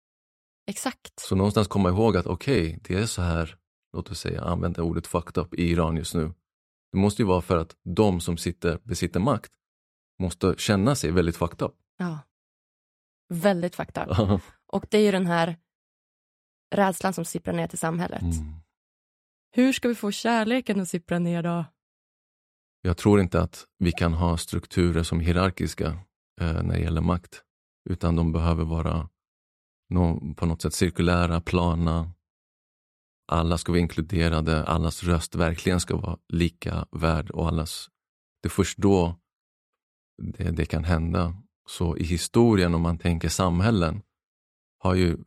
[0.66, 1.20] Exakt.
[1.20, 3.56] Så någonstans komma ihåg att okej, okay, det är så här,
[3.92, 6.34] låt oss säga, använda ordet fucked up i Iran just nu.
[6.92, 9.52] Det måste ju vara för att de som sitter, besitter makt
[10.20, 11.74] måste känna sig väldigt fucked up.
[11.96, 12.18] Ja.
[13.28, 14.40] Väldigt fucked up.
[14.66, 15.56] Och det är ju den här
[16.74, 18.22] rädslan som sipprar ner till samhället.
[18.22, 18.54] Mm.
[19.52, 21.64] Hur ska vi få kärleken att sippra ner då?
[22.82, 25.98] Jag tror inte att vi kan ha strukturer som hierarkiska
[26.40, 27.42] Eh, när det gäller makt.
[27.90, 29.08] Utan de behöver vara
[30.36, 32.12] på något sätt cirkulära, plana.
[33.32, 37.88] Alla ska vara inkluderade, allas röst verkligen ska vara lika värd och allas...
[38.42, 39.20] Det är först då
[40.22, 41.42] det, det kan hända.
[41.68, 44.02] Så i historien, om man tänker samhällen,
[44.78, 45.18] har ju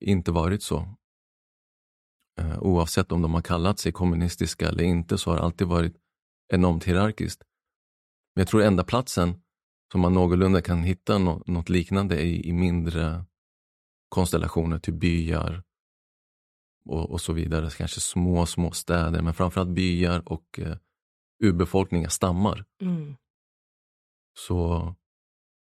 [0.00, 0.96] inte varit så.
[2.40, 5.96] Eh, oavsett om de har kallat sig kommunistiska eller inte så har det alltid varit
[6.52, 7.42] enormt hierarkiskt.
[8.34, 9.42] Men jag tror enda platsen
[9.92, 13.24] som man någorlunda kan hitta något, något liknande i, i mindre
[14.08, 15.62] konstellationer, typ byar
[16.84, 17.70] och, och, så vidare.
[17.70, 20.76] Kanske små, små städer, men framförallt byar och eh,
[21.44, 22.64] urbefolkningar, stammar.
[22.82, 23.16] Mm.
[24.38, 24.94] Så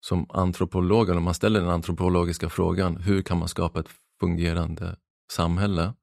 [0.06, 3.90] som antropolog, om man ställer den antropologiska frågan, hur kan man skapa ett
[4.20, 4.98] fungerande
[5.32, 5.94] samhälle?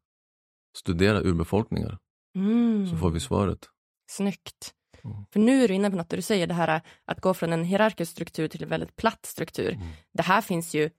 [0.76, 1.98] Studera urbefolkningar,
[2.34, 2.86] Mm.
[2.86, 3.68] så får vi svaret.
[4.10, 4.74] Snyggt.
[5.04, 5.16] Mm.
[5.32, 7.64] För nu är du inne på något du säger det här att gå från en
[7.64, 9.72] hierarkisk struktur till en väldigt platt struktur.
[9.72, 9.86] Mm.
[10.12, 10.90] Det här finns ju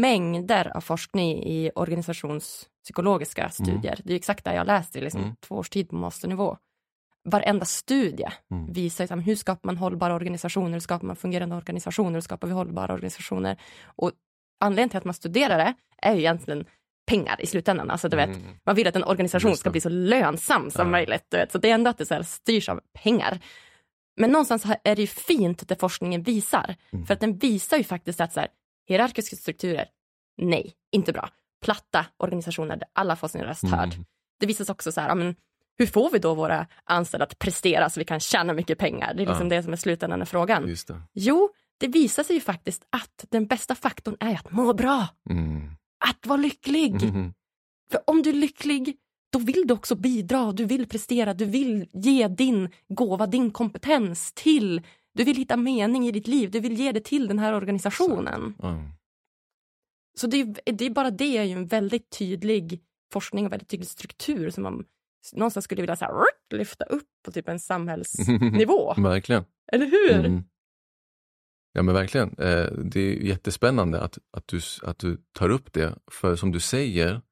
[0.00, 4.00] mängder av forskning i organisationspsykologiska studier.
[4.04, 5.34] Det är exakt det jag läst i liksom Mm.
[5.40, 6.56] två års tid på masternivå.
[7.24, 8.72] Varenda studie Mm.
[8.72, 12.54] visar liksom, hur skapar man hållbara organisationer, hur skapar man fungerande organisationer, hur skapar vi
[12.54, 13.56] hållbara organisationer.
[13.84, 14.12] Och
[14.60, 16.64] anledningen till att man studerar det är ju egentligen
[17.12, 17.90] pengar i slutändan.
[17.90, 18.42] Alltså, du vet, Mm.
[18.66, 20.90] man vill att en organisation ska bli så lönsam som Ja.
[20.90, 21.24] möjligt.
[21.28, 21.52] Du vet.
[21.52, 23.40] Så det är ändå att det så här styrs av pengar.
[24.20, 26.76] Men någonstans är det ju fint det forskningen visar.
[26.92, 27.06] Mm.
[27.06, 28.48] För att den visar ju faktiskt att så här,
[28.88, 29.86] hierarkiska strukturer,
[30.42, 31.28] nej, inte bra.
[31.64, 33.92] Platta organisationer där alla får sin röst hörd.
[33.94, 34.04] Mm.
[34.40, 35.34] Det visas också så här, ja, men,
[35.78, 39.14] hur får vi då våra anställda att prestera så vi kan tjäna mycket pengar?
[39.14, 39.56] Det är liksom Ja.
[39.56, 40.68] det som är slutändan av frågan.
[40.68, 41.00] Just det.
[41.12, 41.50] Jo,
[41.80, 45.06] det visar sig ju faktiskt att den bästa faktorn är att må bra.
[45.30, 45.70] Mm.
[46.10, 47.02] Att vara lycklig.
[47.02, 47.34] Mhm.
[47.90, 48.96] För om du är lycklig,
[49.32, 54.32] då vill du också bidra, du vill prestera, du vill ge din gåva, din kompetens
[54.32, 54.82] till,
[55.14, 58.54] du vill hitta mening i ditt liv, du vill ge det till den här organisationen.
[58.58, 58.82] Ja.
[60.18, 62.80] Så det är, det är bara det är ju en väldigt tydlig
[63.12, 64.84] forskning och väldigt tydlig struktur som man
[65.32, 66.14] någonstans skulle vilja så här,
[66.54, 68.94] lyfta upp på typ en samhällsnivå.
[68.98, 69.44] Verkligen.
[69.72, 70.26] Eller hur?
[70.26, 70.44] Mm.
[71.72, 72.28] Ja men verkligen.
[72.38, 75.98] Eh, det är jättespännande att, att, du, att du tar upp det.
[76.10, 77.22] För som du säger,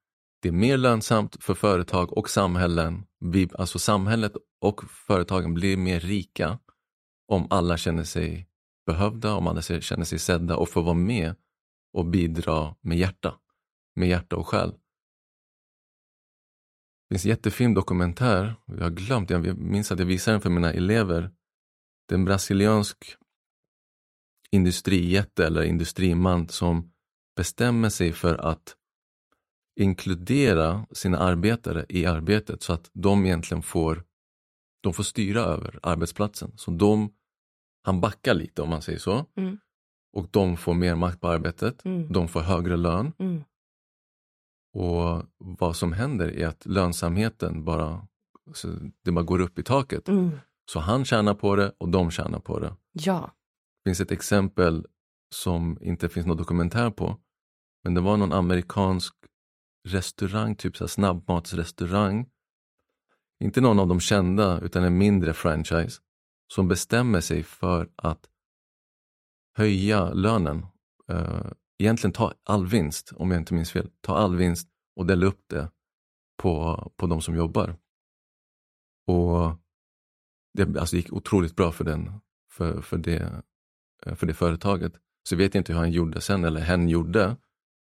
[0.42, 3.06] det är mer lönsamt för företag och samhällen.
[3.20, 6.58] Vi, alltså samhället och företagen blir mer rika
[7.28, 8.48] om alla känner sig
[8.86, 11.34] behövda, om alla känner sig sedda och får vara med
[11.92, 13.34] och bidra med hjärta.
[13.96, 14.70] Med hjärta och själ.
[17.08, 20.50] Det finns en jättefin dokumentär, jag har glömt, jag minns att jag visade den för
[20.50, 21.30] mina elever.
[22.08, 23.16] Det är en brasiliansk
[24.52, 26.92] industrijätte eller industriman som
[27.36, 28.76] bestämmer sig för att
[29.80, 34.04] inkludera sina arbetare i arbetet så att de egentligen får,
[34.82, 36.52] de får styra över arbetsplatsen.
[36.56, 37.12] Så de,
[37.82, 39.26] han backar lite om man säger så.
[39.36, 39.58] Mm.
[40.12, 41.84] Och de får mer makt på arbetet.
[41.84, 42.12] Mm.
[42.12, 43.12] De får högre lön.
[43.18, 43.44] Mm.
[44.72, 48.06] Och vad som händer är att lönsamheten bara,
[48.54, 48.68] så
[49.04, 50.08] det bara går upp i taket.
[50.08, 50.30] Mm.
[50.72, 52.76] Så han tjänar på det och de tjänar på det.
[52.92, 53.30] Ja.
[53.84, 54.86] Finns ett exempel
[55.34, 57.20] som inte finns någon dokumentär på.
[57.84, 59.14] Men det var någon amerikansk
[59.88, 62.30] restaurang, typ så här snabbmatsrestaurang.
[63.40, 66.00] Inte någon av de kända, utan en mindre franchise.
[66.52, 68.28] Som bestämmer sig för att
[69.56, 70.66] höja lönen.
[71.08, 73.90] Eh, egentligen ta all vinst, om jag inte minns fel.
[74.00, 75.70] Ta all vinst och dela upp det
[76.36, 77.76] på, på de som jobbar.
[79.06, 79.56] Och
[80.52, 82.20] det alltså, gick otroligt bra för, den,
[82.52, 83.42] för, för, det,
[84.14, 84.92] för det företaget.
[85.28, 87.36] Så vet jag inte hur han gjorde sen, eller hen gjorde.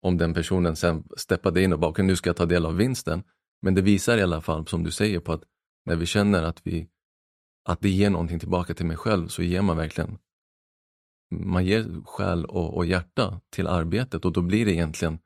[0.02, 3.24] Om den personen sen steppade in och bara, nu ska jag ta del av vinsten.
[3.62, 5.44] Men det visar i alla fall, som du säger, på att
[5.86, 6.88] när vi känner att, vi,
[7.70, 10.18] att det ger någonting tillbaka till mig själv, så ger man verkligen
[11.32, 15.20] man ger själ och, och hjärta till arbetet och då blir det egentligen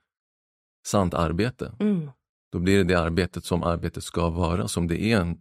[0.87, 1.75] sant arbete.
[1.79, 2.09] Mm.
[2.51, 5.37] Då blir det det arbetet som arbetet ska vara, som det är en,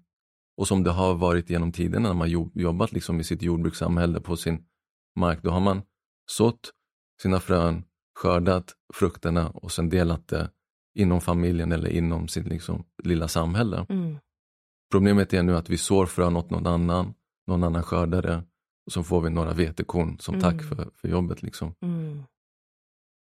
[0.56, 4.36] och som det har varit genom tiderna när man jobbat liksom i sitt jordbrukssamhälle på
[4.36, 4.64] sin
[5.16, 5.42] mark.
[5.42, 5.82] Då har man
[6.30, 6.70] sått
[7.22, 7.84] sina frön,
[8.18, 10.50] skördat frukterna och sen delat det
[10.94, 13.86] inom familjen eller inom sitt liksom, lilla samhälle.
[13.88, 14.18] Mm.
[14.90, 17.14] Problemet är nu att vi sår frön åt någon annan,
[17.46, 18.44] någon annan skördar det
[18.86, 20.68] och så får vi några vetekorn som tack Mm.
[20.68, 21.42] för, för jobbet.
[21.42, 21.74] Liksom.
[21.82, 22.22] Mm.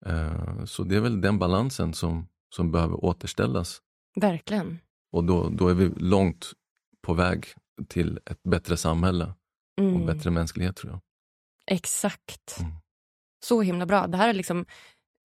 [0.05, 3.81] Eh, så det är väl den balansen som, som behöver återställas.
[4.15, 4.79] Verkligen.
[5.11, 6.51] Och då, då är vi långt
[7.01, 7.45] på väg
[7.87, 9.25] till ett bättre samhälle
[9.77, 10.05] och Mm.
[10.05, 11.01] bättre mänsklighet tror jag.
[11.71, 12.59] Exakt.
[12.59, 12.71] Mm.
[13.45, 14.07] Så himla bra.
[14.07, 14.65] Det här är liksom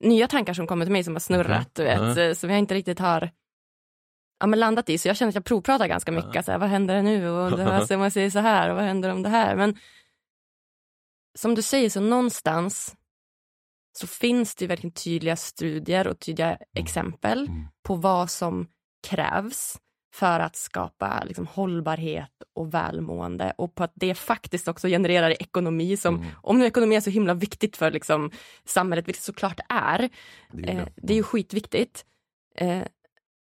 [0.05, 1.97] nya tankar som kommer till mig som har snurrat, Okej.
[1.99, 3.31] du vet, eh, som jag inte riktigt har
[4.41, 4.99] ja, men landat i.
[4.99, 6.45] Så jag känner att jag provpratar ganska mycket.
[6.45, 7.29] Så här, vad händer nu?
[7.29, 9.57] Och det här, så man säger så här, och vad händer om det här?
[9.57, 9.79] Men
[11.39, 12.97] som du säger, så någonstans
[13.99, 17.69] så finns det verkligen tydliga studier och tydliga exempel Mm.
[17.83, 18.69] på vad som
[19.09, 19.79] krävs
[20.13, 25.97] för att skapa liksom, hållbarhet och välmående och på att det faktiskt också genererar ekonomi
[25.97, 26.27] som, Mm.
[26.43, 28.31] om nu ekonomi är så himla viktigt för liksom,
[28.65, 30.09] samhället, vilket såklart är,
[30.53, 31.13] Det är eh, det.
[31.13, 32.05] är ju skitviktigt.
[32.57, 32.83] Eh,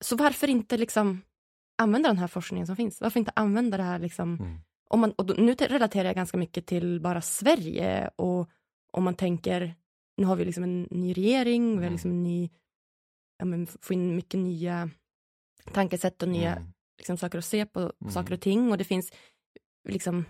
[0.04, 1.22] så varför inte liksom
[1.78, 3.00] använda den här forskningen som finns?
[3.00, 4.58] Varför inte använda det här liksom, Mm.
[4.90, 8.48] om man, och då, nu te- relaterar jag ganska mycket till bara Sverige och
[8.92, 9.74] om man tänker,
[10.16, 11.92] nu har vi liksom en ny regering, vi har Mm.
[11.92, 12.50] liksom en ny,
[13.38, 14.90] ja men få in mycket nya
[15.72, 16.72] tankesätt och nya Mm.
[16.98, 18.12] liksom, saker att se på Mm.
[18.12, 19.12] saker och ting och det finns
[19.88, 20.24] liksom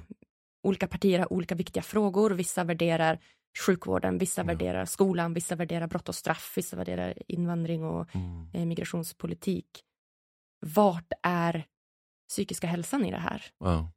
[0.63, 2.31] olika partier har olika viktiga frågor.
[2.31, 3.19] Vissa värderar
[3.67, 4.45] sjukvården, vissa Ja.
[4.47, 8.51] värderar skolan, vissa värderar brott och straff, vissa värderar invandring och Mm.
[8.55, 9.85] eh, migrationspolitik.
[10.67, 11.67] Vart är
[12.29, 13.45] psykiska hälsan i det här?
[13.59, 13.93] Ja,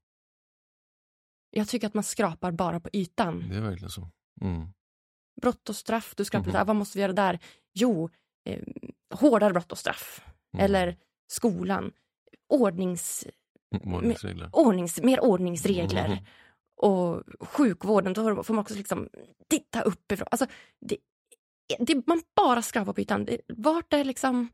[1.50, 3.50] Jag tycker att man skrapar bara på ytan.
[3.50, 4.10] det är verkligen så.
[4.42, 4.68] Mm.
[5.42, 6.54] Brott och straff, du skrapar Mhm.
[6.54, 6.66] där.
[6.66, 7.40] Vad måste vi göra där?
[7.74, 8.10] Jo,
[8.46, 8.64] eh,
[9.14, 10.26] hårdare brott och straff.
[10.54, 10.66] Mm.
[10.66, 10.98] Eller
[11.28, 11.92] skolan.
[12.50, 13.28] Ordnings,
[13.84, 14.50] Ordningsregler.
[14.54, 16.06] ordnings, mer ordningsregler.
[16.06, 16.18] Mm.
[16.78, 19.10] Och sjukvården, då får man också liksom
[19.50, 20.28] titta uppifrån.
[20.32, 20.46] Alltså,
[20.82, 20.98] det,
[21.80, 23.26] det, man bara skrapar på ytan.
[23.26, 24.50] Det, vart är liksom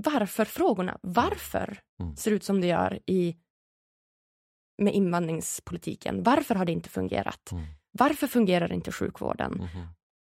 [0.00, 0.98] varför-frågorna?
[1.02, 2.16] Varför Mm.
[2.16, 3.36] ser det ut som det gör i
[4.82, 6.22] med invandringspolitiken?
[6.22, 7.52] Varför har det inte fungerat?
[7.52, 7.64] Mm.
[7.92, 9.52] Varför fungerar inte sjukvården?
[9.52, 9.86] Mhm.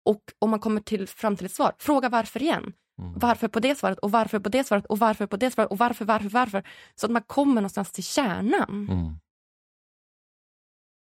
[0.05, 2.73] Och om man kommer till, fram till ett svar, fråga varför igen.
[3.01, 3.19] Mm.
[3.19, 5.79] Varför på det svaret och varför på det svaret och varför på det svaret och
[5.79, 6.69] varför, varför, varför.
[6.95, 8.89] Så att man kommer någonstans till kärnan.
[8.91, 9.17] Mm.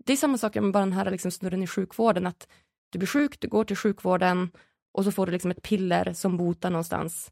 [0.06, 2.28] Det är samma sak med bara den här liksom snurren i sjukvården.
[2.28, 2.48] Att
[2.90, 4.52] du blir sjuk, du går till sjukvården
[4.94, 7.32] och så får du liksom ett piller som botar någonstans.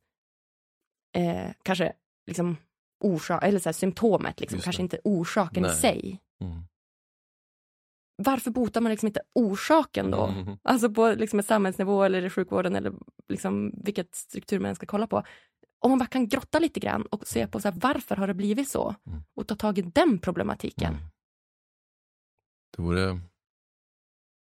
[1.15, 1.93] Eh, kanske
[2.27, 2.57] liksom
[3.03, 4.59] orsak, eller så här, symptomet, liksom.
[4.59, 5.77] Kanske inte orsaken i Nej.
[5.77, 6.19] sig.
[6.41, 6.63] Mm.
[8.21, 10.27] Varför botar man liksom inte orsaken då?
[10.27, 10.57] Mhm.
[10.63, 12.93] Alltså på liksom ett samhällsnivå eller i sjukvården eller
[13.29, 15.23] liksom vilket struktur man ska kolla på.
[15.79, 18.33] Om man bara kan grotta lite grann och se på så här, varför har det
[18.33, 18.95] blivit så?
[19.07, 19.21] Mm.
[19.35, 20.93] Och ta tag i den problematiken.
[20.93, 21.05] Mm.
[22.77, 23.19] Det vore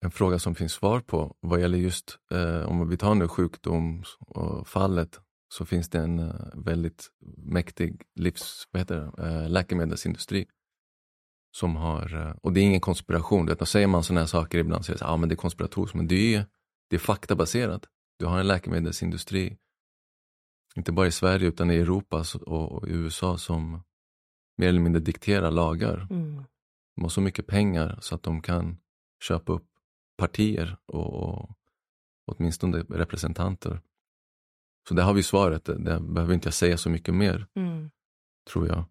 [0.06, 5.20] en fråga som finns svar på vad gäller just, eh, om vi tar nu sjukdomsfallet,
[5.54, 7.08] så finns det en eh, väldigt
[7.38, 10.48] mäktig livs, vad heter det, eh, läkemedelsindustri.
[11.60, 14.58] Som har, eh, och det är ingen konspiration, vet, då säger man sådana här saker
[14.58, 16.46] ibland, det så, ah, men det är konspiratoriskt, men det är,
[16.90, 17.86] det är faktabaserat.
[18.20, 19.58] Du har en läkemedelsindustri,
[20.76, 23.84] inte bara i Sverige utan i Europa och, i USA som
[24.58, 26.08] mer eller mindre dikterar lagar.
[26.10, 26.44] Mm.
[26.96, 28.78] De har så mycket pengar så att de kan
[29.24, 29.68] köpa upp
[30.18, 31.50] partier och, och
[32.26, 33.82] åtminstone representanter.
[34.88, 37.92] Så där har vi svaret, det, det behöver inte jag säga så mycket mer, Mm.
[38.52, 38.86] tror jag.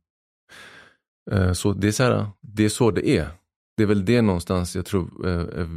[1.31, 3.29] Eh, Så det är så, här, det är så det är.
[3.77, 5.69] Det är väl det någonstans jag tror eh,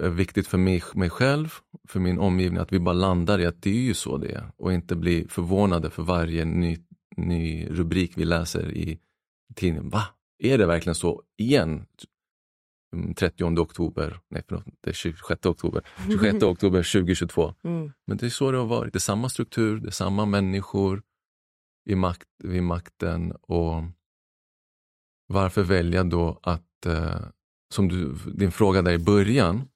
[0.00, 1.54] är, viktigt för mig, mig själv,
[1.88, 4.52] för min omgivning, att vi bara landar i att det är ju så det är
[4.56, 6.78] och inte blir förvånade för varje ny,
[7.16, 8.98] ny rubrik vi läser i
[9.54, 9.90] tidningen.
[9.90, 10.02] Va?
[10.40, 11.86] är det verkligen så igen?
[13.16, 17.54] 30 mm, oktober, nej förlåt, det är 26 oktober, 26 oktober 2022.
[17.64, 17.92] Mm.
[18.06, 18.92] Men det är så det har varit.
[18.92, 21.02] Det är samma struktur, det är samma människor
[21.90, 23.82] i makt, vid makten och
[25.30, 27.20] varför välja då att, eh,
[27.74, 29.68] som du, din fråga där i början,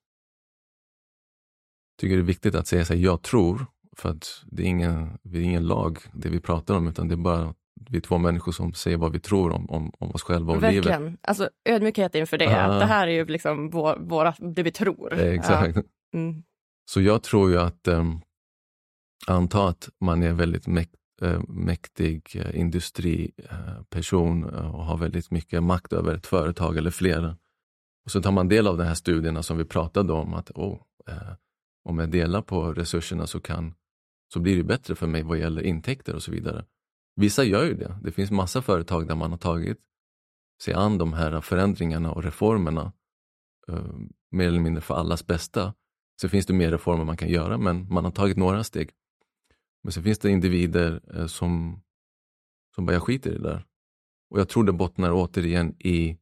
[2.01, 5.19] tycker det är viktigt att säga så här, jag tror, för att det är, ingen,
[5.23, 7.55] det är ingen lag det vi pratar om, utan det är bara
[7.91, 10.63] vi är två människor som säger vad vi tror om, om, om oss själva och
[10.63, 11.05] Verkligen.
[11.05, 11.21] livet.
[11.23, 12.79] Alltså ödmjukhet inför det, ah.
[12.79, 15.13] det här är ju liksom vår, våra, det vi tror.
[15.13, 15.77] Exakt.
[15.77, 15.83] Ja.
[16.15, 16.43] Mm.
[16.91, 18.21] Så jag tror ju att, um,
[19.27, 25.31] anta att man är väldigt mäkt, uh, Eh, mäktig eh, industriperson eh, och har väldigt
[25.31, 27.37] mycket makt över ett företag eller flera.
[28.05, 30.81] Och så tar man del av de här studierna som vi pratade om, att oh,
[31.85, 33.75] om jag delar på resurserna så, kan,
[34.33, 36.65] så blir det bättre för mig vad gäller intäkter och så vidare.
[37.17, 37.99] Vissa gör ju det.
[38.03, 39.79] Det finns massa företag där man har tagit
[40.63, 42.93] sig an de här förändringarna och reformerna
[43.69, 43.95] eh,
[44.31, 45.75] mer eller mindre för allas bästa.
[46.21, 48.91] Sen finns det mer reformer man kan göra, men man har tagit några steg.
[49.85, 51.83] Men sen finns det individer eh, som,
[52.75, 53.65] som bara, jag skiter i det där.
[54.31, 56.19] Och jag tror det bottnar återigen i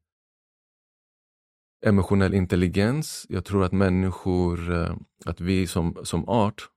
[1.87, 3.27] emotionell intelligens.
[3.29, 6.69] Jag tror att människor, eh, att vi som, som art,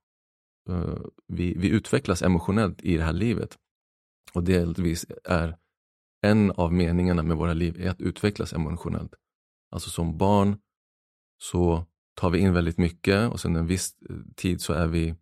[0.68, 3.58] eh, vi, vi utvecklas emotionellt i det här livet.
[4.32, 5.56] Och delvis är
[6.22, 9.14] en av meningarna med våra liv är att utvecklas emotionellt.
[9.70, 10.58] Alltså som barn
[11.38, 13.94] så tar vi in väldigt mycket och sen en viss
[14.36, 15.14] tid så är vi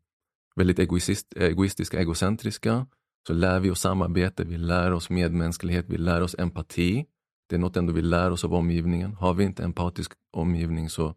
[0.56, 2.86] väldigt egoist, egoistiska, egocentriska.
[3.26, 7.06] Så lär vi oss samarbete, vi lär oss medmänsklighet, vi lär oss empati.
[7.48, 9.14] Det är något ändå vi lär oss av omgivningen.
[9.14, 11.14] Har vi inte empatisk omgivning så,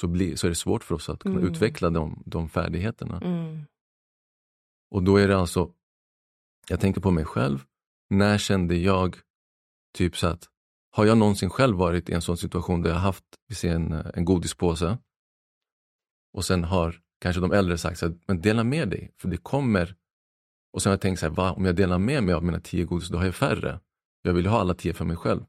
[0.00, 1.48] så, blir, så är det svårt för oss att kunna mm.
[1.52, 3.20] utveckla de, de färdigheterna.
[3.20, 3.64] Mm.
[4.90, 5.72] Och då är det alltså
[6.68, 7.64] jag tänker på mig själv.
[8.10, 9.16] När kände jag
[9.94, 10.48] typ så att,
[10.90, 13.24] har jag någonsin själv varit i en sån situation där jag haft
[13.64, 14.98] en, en godispåse
[16.32, 19.36] och sen har kanske de äldre sagt så här, men dela med dig, för det
[19.36, 19.94] kommer.
[20.72, 22.60] Och sen har jag tänkt så här, va, om jag delar med mig av mina
[22.60, 23.80] tio godis, då har jag färre.
[24.22, 25.44] Jag vill ha alla tio för mig själv.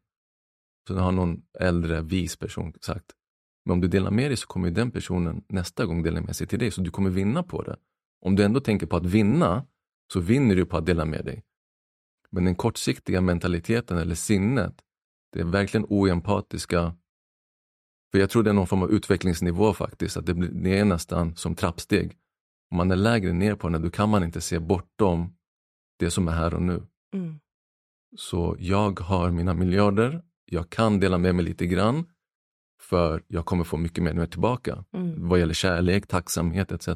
[0.88, 3.06] Så har någon äldre, vis person sagt,
[3.66, 6.48] men om du delar med dig så kommer den personen nästa gång dela med sig
[6.48, 7.78] till dig, så du kommer vinna på det.
[8.22, 9.66] Om du ändå tänker på att vinna,
[10.14, 11.44] så vinner du på att dela med dig.
[12.32, 14.82] Men den kortsiktiga mentaliteten eller sinnet,
[15.34, 16.96] det är verkligen oempatiska.
[18.16, 20.86] För jag tror det är någon form av utvecklingsnivå faktiskt, att det, blir, det är
[20.86, 22.18] nästan som trappsteg.
[22.72, 25.36] Om man är lägre ner på den, då kan man inte se bortom
[26.00, 26.84] det som är här och nu.
[27.14, 27.40] Mm.
[28.18, 32.06] Så jag har mina miljarder, jag kan dela med mig lite grann,
[32.82, 35.28] för jag kommer få mycket mer tillbaka mm.
[35.28, 36.88] vad gäller kärlek, tacksamhet etc.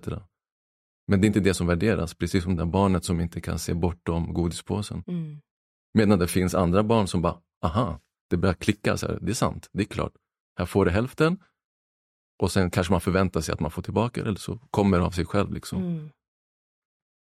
[1.08, 3.74] Men det är inte det som värderas, precis som det barnet som inte kan se
[3.74, 5.04] bortom godispåsen.
[5.08, 5.40] Mm.
[5.94, 8.00] Medan det finns andra barn som bara, aha,
[8.30, 10.14] det börjar klicka, så här, det är sant, det är klart.
[10.60, 11.38] Här får du hälften
[12.40, 15.06] och sen kanske man förväntar sig att man får tillbaka det, eller så kommer det
[15.06, 15.54] av sig själv.
[15.54, 15.84] Liksom.
[15.84, 16.10] Mm.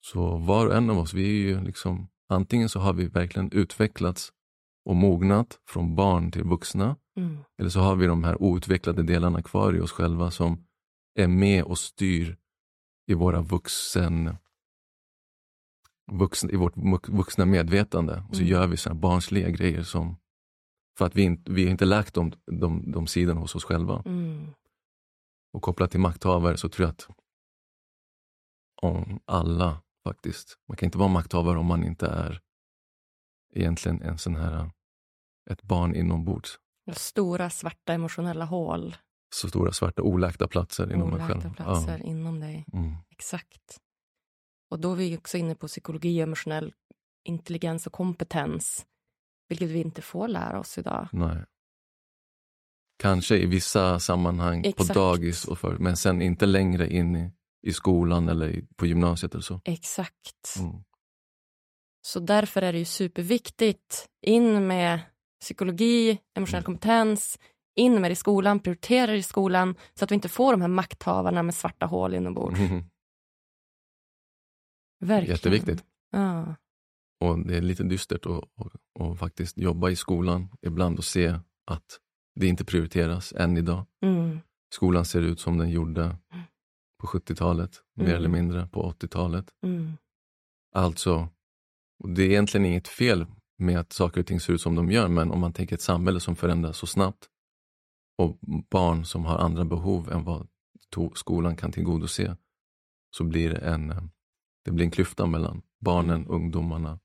[0.00, 3.52] Så var och en av oss, vi är ju liksom, antingen så har vi verkligen
[3.52, 4.32] utvecklats
[4.84, 7.38] och mognat från barn till vuxna, mm.
[7.58, 10.66] eller så har vi de här outvecklade delarna kvar i oss själva som
[11.18, 12.36] är med och styr
[13.06, 14.36] i våra vuxen,
[16.12, 18.24] vuxen, i vårt vuxna medvetande.
[18.28, 18.52] Och så mm.
[18.52, 20.16] gör vi såna barnsliga grejer som,
[20.98, 24.02] för att vi, inte, vi har inte läkt de, de, de sidorna hos oss själva.
[24.06, 24.54] Mm.
[25.52, 27.08] Och kopplat till makthavare så tror jag att
[28.82, 32.40] om alla faktiskt, man kan inte vara makthavare om man inte är
[33.54, 34.70] egentligen en sån här,
[35.50, 36.58] ett barn inombords.
[36.92, 38.96] Stora svarta emotionella hål
[39.36, 41.54] så stora svarta oläkta platser inom oläkta mig själv.
[41.54, 42.10] platser ja.
[42.10, 42.64] inom dig.
[42.72, 42.94] Mm.
[43.10, 43.80] Exakt.
[44.70, 46.74] Och då är vi också inne på psykologi, emotionell
[47.24, 48.86] intelligens och kompetens.
[49.48, 51.08] Vilket vi inte får lära oss idag.
[51.12, 51.44] Nej.
[52.98, 54.88] Kanske i vissa sammanhang Exakt.
[54.88, 57.32] på dagis, och för, men sen inte längre in i,
[57.62, 59.60] i skolan eller i, på gymnasiet eller så.
[59.64, 60.56] Exakt.
[60.58, 60.82] Mm.
[62.06, 65.00] Så därför är det ju superviktigt in med
[65.40, 66.64] psykologi, emotionell mm.
[66.64, 67.38] kompetens,
[67.76, 70.60] in med det i skolan, prioritera det i skolan så att vi inte får de
[70.60, 72.60] här makthavarna med svarta hål inombords.
[72.60, 72.84] Mm.
[75.00, 75.34] Verkligen.
[75.34, 75.84] Jätteviktigt.
[76.10, 76.54] Ja.
[77.20, 81.38] Och det är lite dystert att, att, att, faktiskt jobba i skolan ibland och se
[81.66, 82.00] att
[82.34, 83.86] det inte prioriteras än idag.
[84.02, 84.38] Mm.
[84.74, 86.16] Skolan ser ut som den gjorde
[87.00, 88.08] på 70-talet, mm.
[88.08, 89.46] mer eller mindre på 80-talet.
[89.62, 89.92] Mm.
[90.74, 91.28] Alltså,
[92.04, 93.26] det är egentligen inget fel
[93.58, 95.82] med att saker och ting ser ut som de gör, men om man tänker ett
[95.82, 97.28] samhälle som förändras så snabbt
[98.18, 98.38] och
[98.70, 100.48] barn som har andra behov än vad
[101.14, 102.36] skolan kan tillgodose,
[103.16, 104.02] så blir det en, eh,
[104.64, 106.30] det blir en klyfta mellan barnen, mm.
[106.30, 106.98] ungdomarna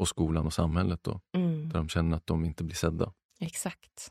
[0.00, 1.00] och skolan och samhället.
[1.02, 1.20] Då.
[1.36, 1.68] Mm.
[1.68, 3.12] Där de känner att de inte blir sedda.
[3.40, 4.10] Exakt.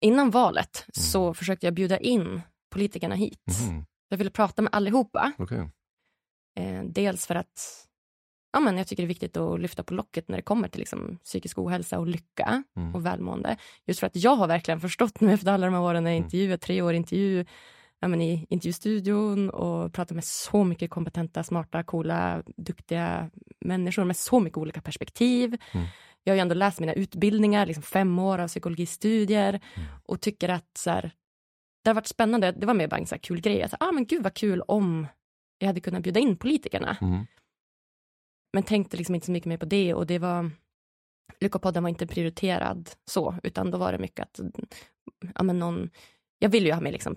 [0.00, 0.92] Innan valet Mm.
[1.10, 2.40] så försökte jag bjuda in
[2.70, 3.42] politikerna hit.
[3.68, 5.32] Mhm, Jag ville prata med allihopa.
[5.38, 5.70] okej.
[6.58, 7.86] Eh, dels för att
[8.52, 10.78] ja, men jag tycker det är viktigt att lyfta på locket när det kommer till
[10.80, 12.94] liksom, psykisk ohälsa och lycka Mm.
[12.94, 13.56] och välmående.
[13.86, 16.16] Just för att jag har verkligen förstått nu efter alla de här åren när jag
[16.16, 16.24] Mm.
[16.26, 17.44] intervjuat, tre år intervju,
[18.08, 23.30] men i intervjustudion och pratat med så mycket kompetenta, smarta, coola, duktiga
[23.60, 25.56] människor med så mycket olika perspektiv.
[25.72, 25.86] Mm.
[26.24, 29.88] Jag har ju ändå läst mina utbildningar, liksom fem år av psykologistudier Mm.
[30.04, 31.12] och tycker att så här,
[31.84, 32.52] det har varit spännande.
[32.52, 33.62] Det var mer bara en så här kul grej.
[33.62, 35.06] Alltså, ah, men gud vad kul om
[35.58, 36.96] jag hade kunnat bjuda in politikerna.
[37.00, 37.26] Mm.
[38.52, 40.50] Men tänkte liksom inte så mycket mer på det och det var
[41.40, 44.40] Lyckopodden var inte prioriterad så, utan då var det mycket att
[45.34, 45.90] ja, men någon,
[46.38, 47.16] jag vill ju ha med liksom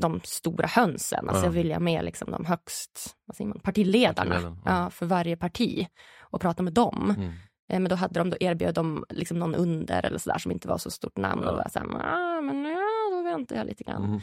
[0.00, 1.46] de stora hönsen, alltså Ja.
[1.46, 4.90] jag vill ju ha med liksom de högst, vad säger man, partiledarna Partiledarna, ja.
[4.90, 5.86] för varje parti
[6.20, 7.14] och prata med dem.
[7.16, 7.28] Mm.
[7.68, 10.68] Eh, Men då hade de, då erbjöd de liksom någon under eller sådär som inte
[10.68, 11.50] var så stort namn Ja.
[11.50, 14.04] och var så här, ah, men ja, då väntar jag lite grann.
[14.04, 14.20] Mm.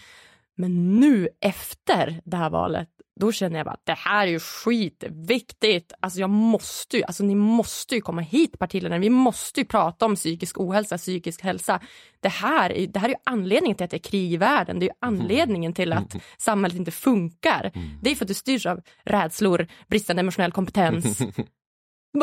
[0.57, 2.89] Men nu efter det här valet,
[3.19, 5.93] då känner jag bara att det här är ju skitviktigt.
[5.99, 8.99] Alltså jag måste ju, alltså ni måste ju komma hit partiledarna.
[8.99, 11.79] Vi måste ju prata om psykisk ohälsa, psykisk hälsa.
[12.19, 14.79] Det här, är, det här är ju anledningen till att det är krig i världen.
[14.79, 17.71] Det är ju anledningen till att samhället inte funkar.
[17.73, 17.89] Mm.
[18.01, 21.17] Det är för att du styrs av rädslor, bristande emotionell kompetens.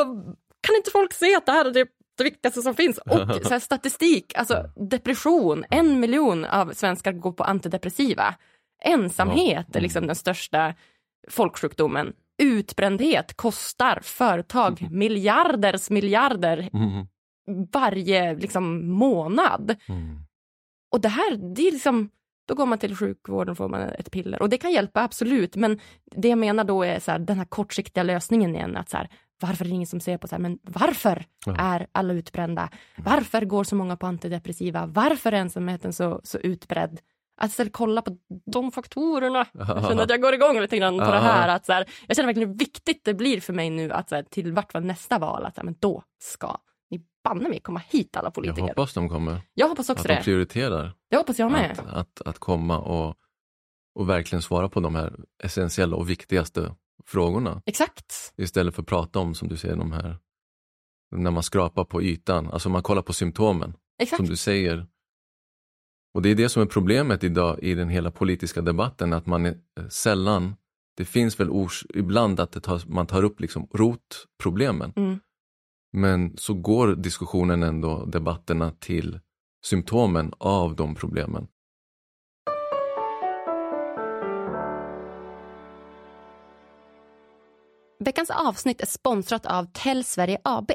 [0.61, 1.87] Kan inte folk se att det här är
[2.19, 2.99] det, viktigaste som finns?
[2.99, 8.35] Och så statistik, alltså depression, en miljon av svenskar går på antidepressiva.
[8.85, 10.75] Ensamhet är liksom den största
[11.29, 12.13] folksjukdomen.
[12.43, 17.07] Utbrändhet kostar företag miljarders miljarder Mm.
[17.73, 19.77] varje liksom, månad.
[19.89, 20.19] Mm.
[20.93, 22.11] Och det här, det är liksom,
[22.49, 24.43] då går man till sjukvården och får man ett piller.
[24.43, 25.57] Och det kan hjälpa, absolut.
[25.57, 25.81] Men
[26.17, 28.77] det jag menar då är så här, den här kortsiktiga lösningen igen.
[28.77, 29.09] Att så här,
[29.41, 31.57] varför är det ingen som ser på så här, men varför Ja.
[31.59, 32.69] är alla utbrända?
[32.97, 34.87] Varför går så många på antidepressiva?
[34.87, 37.01] Varför är ensamheten så, så utbredd?
[37.41, 38.17] Att istället kolla på
[38.53, 39.47] de faktorerna.
[39.53, 41.49] Jag känner att jag går igång lite grann på det här.
[41.49, 44.15] Att så här, jag känner verkligen hur viktigt det blir för mig nu att så
[44.15, 46.57] här, till vart fall nästa val, att så här, men då ska
[46.91, 48.63] ni banne mig komma hit alla Jag politiker.
[48.63, 49.41] hoppas de kommer.
[49.55, 50.23] Jag hoppas också Att de det.
[50.23, 51.71] prioriterar Det hoppas jag med.
[51.71, 53.15] att, att, att komma och,
[53.95, 56.75] och verkligen svara på de här essentiella och viktigaste
[57.07, 57.63] frågorna.
[57.67, 58.33] Exakt.
[58.37, 60.19] Istället för att prata om, som du säger, de här
[61.17, 64.17] när man skrapar på ytan, alltså man kollar på symptomen, Exakt.
[64.17, 64.87] som du säger.
[66.15, 69.47] Och det är det som är problemet idag i den hela politiska debatten, att man
[69.47, 70.57] är eh, sällan,
[70.97, 75.21] det finns väl ors, ibland att tar, man tar upp liksom rotproblemen, Mm.
[75.93, 79.21] men så går diskussionen ändå, debatterna till
[79.65, 81.49] symptomen av de problemen.
[88.01, 90.73] Veckans avsnitt är sponsrat av Tell Sverige AB.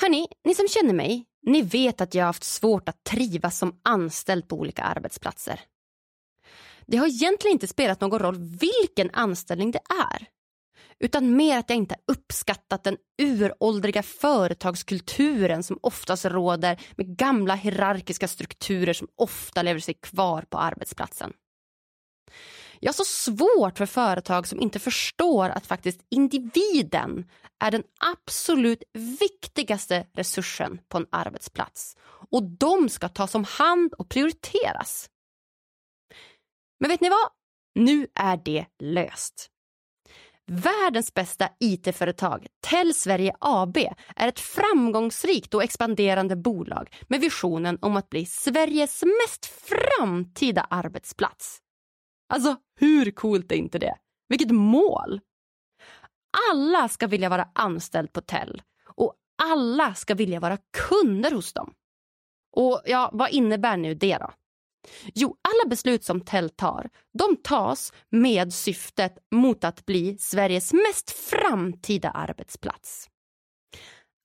[0.00, 3.80] Hörni, ni som känner mig, ni vet att jag har haft svårt att trivas som
[3.84, 5.60] anställd på olika arbetsplatser.
[6.86, 9.80] Det har egentligen inte spelat någon roll vilken anställning det
[10.10, 10.26] är.
[10.98, 17.54] Utan mer att jag inte har uppskattat den uråldriga företagskulturen som oftast råder med gamla
[17.54, 21.32] hierarkiska strukturer som ofta lever sig kvar på arbetsplatsen.
[22.82, 27.30] Jag har så svårt för företag som inte förstår att faktiskt individen
[27.64, 27.82] är den
[28.14, 28.82] absolut
[29.20, 31.96] viktigaste resursen på en arbetsplats.
[32.30, 35.10] Och de ska tas om hand och prioriteras.
[36.80, 37.30] Men vet ni vad?
[37.74, 39.50] Nu är det löst.
[40.46, 43.76] Världens bästa IT-företag, Tell Sverige AB,
[44.16, 51.58] är ett framgångsrikt och expanderande bolag med visionen om att bli Sveriges mest framtida arbetsplats.
[52.30, 53.94] Alltså, hur coolt är inte det?
[54.28, 55.20] Vilket mål!
[56.50, 60.58] Alla ska vilja vara anställd på Tell och alla ska vilja vara
[60.88, 61.74] kunder hos dem.
[62.56, 64.32] Och ja, vad innebär nu det då?
[65.14, 71.10] Jo, alla beslut som Tell tar, de tas med syftet mot att bli Sveriges mest
[71.10, 73.10] framtida arbetsplats.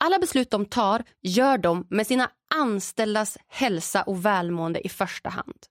[0.03, 5.65] Alla beslut de tar gör de med sina anställdas hälsa och välmående i första hand.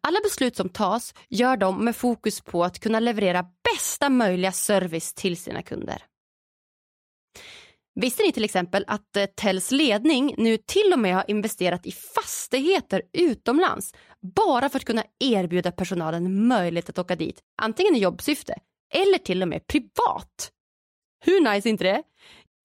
[0.00, 5.14] Alla beslut som tas gör de med fokus på att kunna leverera bästa möjliga service
[5.14, 6.02] till sina kunder.
[8.00, 11.92] Visste ni till exempel att eh, Tells ledning nu till och med har investerat i
[11.92, 13.94] fastigheter utomlands
[14.34, 18.54] bara för att kunna erbjuda personalen möjlighet att åka dit, antingen i jobbsyfte
[18.94, 20.50] eller till och med privat?
[21.24, 22.02] Hur nice är inte det?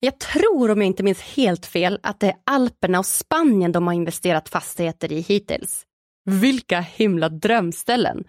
[0.00, 3.86] Jag tror, om jag inte minns helt fel, att det är Alperna och Spanien de
[3.86, 5.86] har investerat fastigheter i hittills.
[6.24, 8.24] Vilka himla drömställen!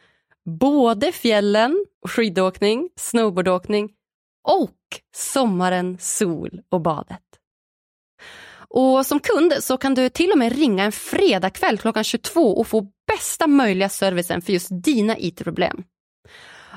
[0.46, 3.92] Både fjällen, skidåkning, snowboardåkning
[4.44, 4.78] och
[5.16, 7.20] sommaren, sol och badet.
[8.76, 12.68] Och som kund så kan du till och med ringa en fredagkväll klockan 22 och
[12.68, 15.84] få bästa möjliga servicen för just dina IT-problem.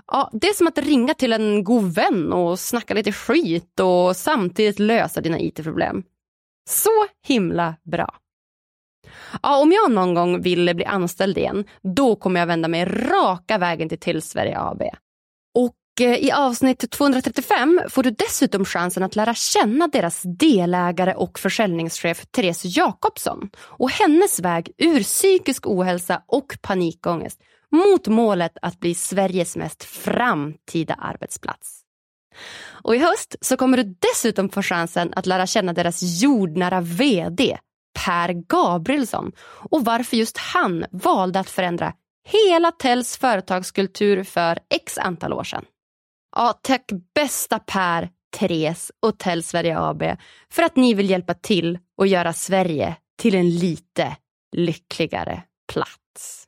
[0.06, 4.16] Ja, det är som att ringa till en god vän och snacka lite skit och
[4.16, 6.02] samtidigt lösa dina IT-problem.
[6.68, 8.14] Så himla bra.
[9.42, 13.58] Ja, om jag någon gång vill bli anställd igen, då kommer jag vända mig raka
[13.58, 14.82] vägen till Tillsverige AB.
[15.54, 21.38] Och eh, i avsnitt 235 får du dessutom chansen att lära känna deras delägare och
[21.38, 27.40] försäljningschef Therese Jakobsson och hennes väg ur psykisk ohälsa och panikångest
[27.72, 31.80] mot målet att bli Sveriges mest framtida arbetsplats.
[32.68, 37.58] Och i höst så kommer du dessutom få chansen att lära känna deras jordnära VD
[38.06, 39.32] Per Gabrielsson
[39.70, 41.92] och varför just han valde att förändra
[42.28, 45.64] hela Tells företagskultur för x antal år sedan.
[46.36, 50.02] Ja, tack bästa Per, Therese och Tell Sverige AB
[50.50, 54.16] för att ni vill hjälpa till och göra Sverige till en lite
[54.56, 55.42] lyckligare
[55.72, 56.45] plats.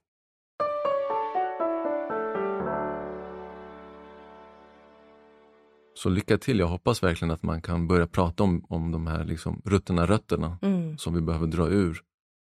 [5.99, 6.59] Så lycka till.
[6.59, 10.59] Jag hoppas verkligen att man kan börja prata om, om de här liksom ruttna rötterna
[10.63, 10.99] Mm.
[10.99, 12.01] som vi behöver dra ur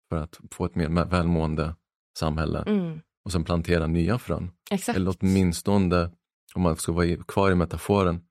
[0.10, 1.76] för att få ett mer välmående
[2.20, 3.00] samhälle Mm.
[3.26, 4.52] och sen plantera nya frön.
[4.72, 4.96] Exakt.
[4.98, 6.12] Eller åtminstone,
[6.56, 8.22] om man ska vara kvar i metaforen,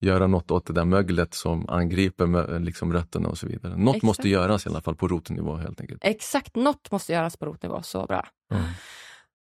[0.00, 3.76] göra något åt det där möglet som angriper liksom rötterna och så vidare.
[3.76, 4.02] Något Exakt.
[4.06, 6.00] måste göras i alla fall på rotnivå helt enkelt.
[6.04, 7.82] Exakt, något måste göras på rotnivå.
[7.82, 8.26] Så bra.
[8.48, 8.56] Ja.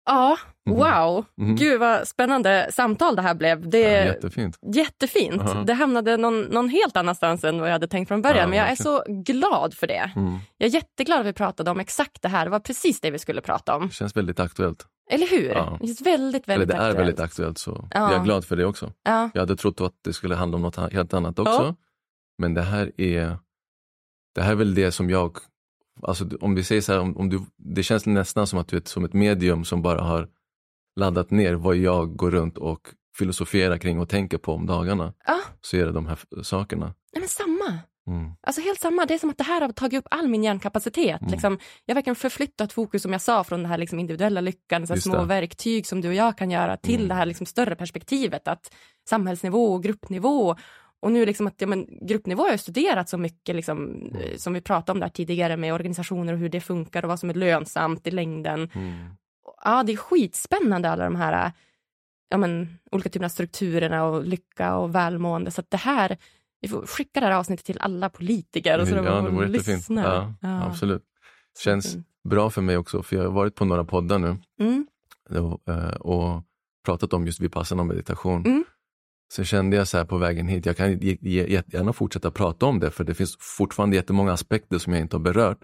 [0.08, 0.78] Ja, Mhm.
[0.78, 1.26] wow.
[1.38, 1.55] Mhm.
[1.55, 3.70] Gud vad spännande samtal det här blev.
[3.70, 4.60] Det Ja, är jättefint.
[4.76, 5.41] jättefint.
[5.45, 5.53] Ja.
[5.68, 8.38] Det hamnade någon, någon helt annanstans än vad jag hade tänkt från början.
[8.38, 10.12] Ja, men jag är så glad för det.
[10.16, 10.38] Mm.
[10.58, 12.45] Jag är jätteglad att vi pratade om exakt det här.
[12.45, 13.88] Det var precis det vi skulle prata om.
[13.88, 14.86] Det känns väldigt aktuellt.
[15.12, 15.49] Eller hur?
[15.49, 15.80] Ja.
[15.82, 18.12] Är väldigt, väldigt Eller det är väldigt aktuellt så Ja.
[18.12, 18.91] jag är glad för det också.
[19.03, 19.30] Ja.
[19.34, 21.51] Jag hade trott att det skulle handla om något helt annat också.
[21.53, 21.76] Ja.
[22.38, 23.38] Men det här är
[24.36, 25.38] det här är väl det som jag,
[26.01, 28.77] alltså om vi säger så här, om, om du, det känns nästan som att du
[28.77, 30.27] är som ett medium som bara har
[30.95, 35.13] laddat ner vad jag går runt och filosoferar kring och tänker på om dagarna.
[35.25, 35.39] Ja.
[35.61, 36.85] Så är det de här sakerna.
[36.85, 37.79] Nej, men samma.
[38.07, 38.31] Mm.
[38.41, 39.05] Alltså helt samma.
[39.05, 41.21] Det är som att det här har tagit upp all min hjärnkapacitet.
[41.21, 41.31] Mm.
[41.31, 44.87] Liksom, jag har verkligen förflyttat fokus, som jag sa, från den här liksom individuella lyckan,
[44.87, 45.25] så här små det.
[45.25, 47.07] verktyg som du och jag kan göra, till Mm.
[47.07, 48.73] det här liksom större perspektivet, att
[49.09, 50.55] samhällsnivå och gruppnivå.
[51.01, 54.15] Och nu liksom att ja, men, gruppnivå har jag studerat så mycket, liksom, Mm.
[54.15, 57.19] eh, som vi pratade om där tidigare, med organisationer och hur det funkar och vad
[57.19, 58.69] som är lönsamt i längden.
[58.73, 58.93] Mm.
[59.63, 61.51] Ja, det är skitspännande alla de här
[62.29, 65.51] ja, men, olika typerna av strukturerna och lycka och välmående.
[65.51, 66.17] Så att det här,
[66.61, 68.85] vi får skicka det här avsnittet till alla politiker.
[68.85, 69.77] Så ja, de det vore jättefint.
[69.77, 70.03] lyssnar.
[70.15, 70.63] Ja, Ja.
[70.65, 71.03] Absolut.
[71.63, 71.97] Känns
[72.29, 74.87] bra för mig också, för jag har varit på några poddar nu Mm.
[75.29, 76.43] och, eh, och
[76.85, 78.43] pratat om just vipassana och meditation.
[79.34, 82.91] Så kände jag så här på vägen hit, jag kan jättegärna fortsätta prata om det,
[82.91, 85.59] för det finns fortfarande jättemånga aspekter som jag inte har berört.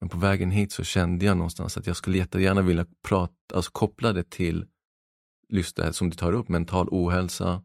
[0.00, 3.70] Men på vägen hit så kände jag någonstans att jag skulle jättegärna vilja prata, alltså
[3.70, 4.66] koppla det till
[5.48, 7.62] just det här som du tar upp, mental ohälsa,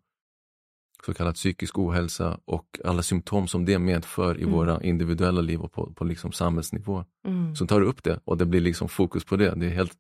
[1.05, 4.53] så kallad psykisk ohälsa och alla symptom som det medför i Mm.
[4.53, 7.05] våra individuella liv och på, på liksom samhällsnivå.
[7.27, 7.55] Mm.
[7.55, 9.55] Så tar du upp det och det blir liksom fokus på det.
[9.55, 9.93] Det är helt,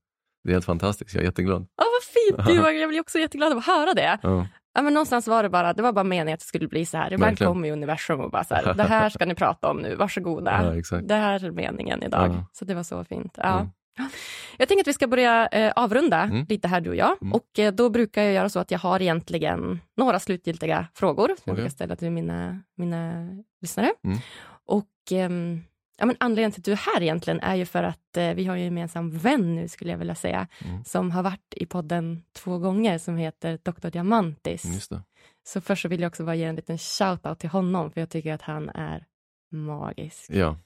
[0.43, 1.67] det är helt fantastiskt, jag är jätteglad.
[1.75, 2.47] Ja, vad fint!
[2.47, 4.19] Gud, jag blir också jätteglad av att höra det.
[4.23, 4.47] Ja.
[4.75, 6.97] Ja, men någonstans var det bara, det var bara meningen att det skulle bli så
[6.97, 7.13] här.
[7.13, 7.53] Ibland Verkligen.
[7.53, 10.63] kommer ju universum och bara så här, det här ska ni prata om nu, varsågoda.
[10.63, 11.07] Ja, exakt.
[11.07, 12.27] Det här är meningen idag.
[12.29, 12.45] Ja.
[12.53, 13.33] Så det var så fint.
[13.37, 13.59] Ja.
[13.59, 13.69] Mm.
[14.57, 16.45] Jag tänker att vi ska börja eh, avrunda Mm.
[16.49, 17.17] lite här du och jag.
[17.21, 17.33] Mm.
[17.33, 21.35] Och eh, då brukar jag göra så att jag har egentligen några slutgiltiga frågor som
[21.43, 21.55] jag Okej.
[21.55, 23.27] brukar ställa till mina, mina
[23.61, 23.91] lyssnare.
[24.03, 24.17] Mm.
[24.65, 25.61] Och ehm,
[25.97, 28.45] ja, men anledningen till att du är här egentligen är ju för att eh, vi
[28.45, 30.83] har ju en gemensam vän nu skulle jag vilja säga, Mm.
[30.83, 33.89] som har varit i podden två gånger som heter Dr.
[33.89, 34.65] Diamantis.
[34.65, 35.01] Just det.
[35.47, 38.09] Så först så vill jag också bara ge en liten shout-out till honom för jag
[38.09, 39.05] tycker att han är
[39.51, 40.29] magisk.
[40.29, 40.57] Ja.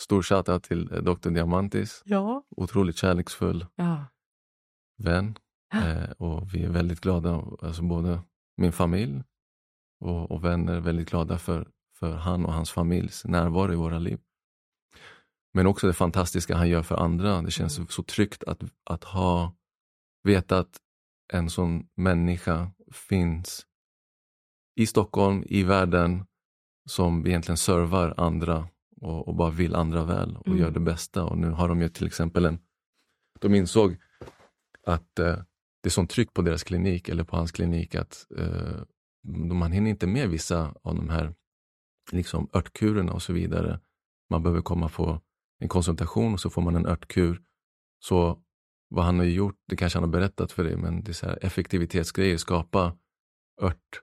[0.00, 1.30] Stor shoutout till eh, Dr.
[1.30, 2.42] Diamantis, Ja.
[2.56, 4.04] otroligt kärleksfull Ja.
[4.98, 5.36] vän.
[5.72, 5.88] Ja.
[5.88, 8.20] Eh, och vi är väldigt glada, alltså både
[8.56, 9.22] min familj
[10.00, 11.68] och, och vänner är väldigt glada för,
[11.98, 14.18] för han och hans familjs närvaro i våra liv.
[15.54, 17.42] Men också det fantastiska han gör för andra.
[17.42, 19.56] Det känns så tryggt att, att ha,
[20.22, 20.76] veta att
[21.32, 23.66] en sån människa finns
[24.76, 26.26] i Stockholm, i världen,
[26.88, 28.68] som egentligen servar andra
[29.00, 30.58] och, och bara vill andra väl och Mm.
[30.58, 31.24] gör det bästa.
[31.24, 32.58] Och nu har de ju till exempel en,
[33.40, 33.96] de insåg
[34.86, 35.36] att eh,
[35.82, 38.82] det är sånt tryck på deras klinik eller på hans klinik att eh,
[39.52, 41.34] man hinner inte med vissa av de här
[42.12, 43.80] liksom örtkurerna och så vidare.
[44.30, 45.20] Man behöver komma på
[45.58, 47.42] en konsultation och så får man en örtkur.
[48.04, 48.42] Så
[48.88, 51.26] vad han har gjort, det kanske han har berättat för dig, men det är så
[51.26, 52.96] här effektivitetsgrejer, skapa
[53.60, 54.02] ört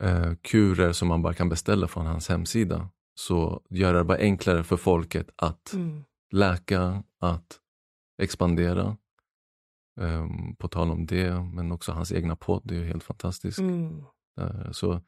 [0.00, 2.88] eh, som man bara kan beställa från hans hemsida.
[3.14, 6.04] så göra det bara enklare för folket att Mm.
[6.32, 7.60] läka, att
[8.22, 8.96] expandera.
[10.00, 13.58] Ehm, på tal om det, men också hans egna podd är ju helt fantastisk.
[13.58, 14.04] Mm.
[14.40, 15.00] Eh, så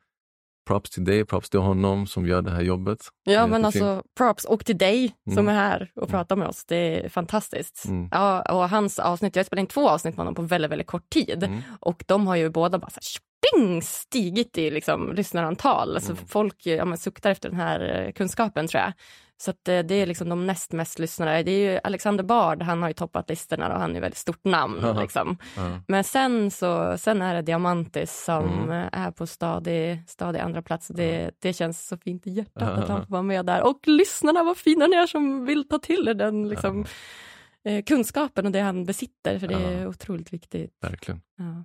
[0.66, 2.99] props till dig, props till honom som gör det här jobbet.
[3.24, 5.49] Ja, men alltså props och till dig som Mm.
[5.49, 6.11] är här och Mm.
[6.11, 6.65] pratar med oss.
[6.65, 7.85] Det är fantastiskt.
[7.89, 8.09] Mm.
[8.12, 10.86] Ja, och hans avsnitt, jag har spelat in två avsnitt med honom på väldigt, väldigt
[10.86, 11.61] kort tid Mm.
[11.81, 15.95] och de har ju båda bara så här, sping, stigit i liksom, lyssnarantal.
[15.95, 16.24] Alltså, Mm.
[16.27, 18.93] Folk ja, men, suktar efter den här eh, kunskapen tror jag.
[19.36, 21.43] Så att, eh, det är liksom de näst mest lyssnare.
[21.43, 24.44] Det är ju Alexander Bard, han har ju toppat listorna och han är väldigt stort
[24.44, 24.81] namn.
[24.82, 25.01] Haha.
[25.01, 25.39] liksom.
[25.56, 25.81] Ja.
[25.89, 30.89] Men sen, så, sen är det Diamantis som eh, är på stadig, stadig andra plats.
[30.89, 33.62] Det, det känns så fint i hjärtat att han får vara med där.
[33.62, 36.85] Och lyssnarna, vad fina ni är som vill ta till er den liksom,
[37.65, 40.70] eh, kunskapen och det han besitter, för det är otroligt viktigt.
[40.82, 41.20] Verkligen.
[41.39, 41.65] Ja.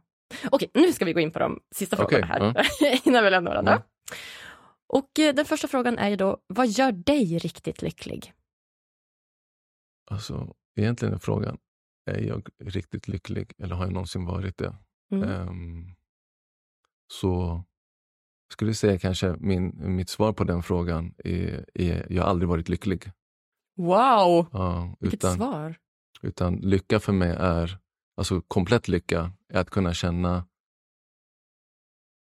[0.52, 2.68] Okej, nu ska vi gå in på de sista frågorna här,
[3.08, 3.82] innan vi lämnar varandra.
[4.90, 8.34] Och eh, den första frågan är ju då, vad gör dig riktigt lycklig?
[10.12, 11.58] Alltså, egentligen är frågan,
[12.06, 14.76] är jag riktigt lycklig eller har jag någonsin varit det?
[15.12, 15.30] Mm.
[15.30, 15.96] Ehm,
[17.08, 17.64] så
[18.54, 22.50] skulle jag säga kanske min, mitt svar på den frågan är, är jag har aldrig
[22.50, 23.12] varit lycklig.
[23.78, 25.76] Wow, Ja, vilket utan, svar.
[26.22, 27.78] utan lycka för mig är,
[28.18, 30.46] alltså komplett lycka, är att kunna känna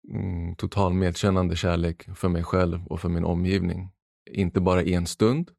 [0.09, 3.91] mm, total medkännande kärlek för mig själv och för min omgivning.
[4.31, 5.51] Inte bara i en stund.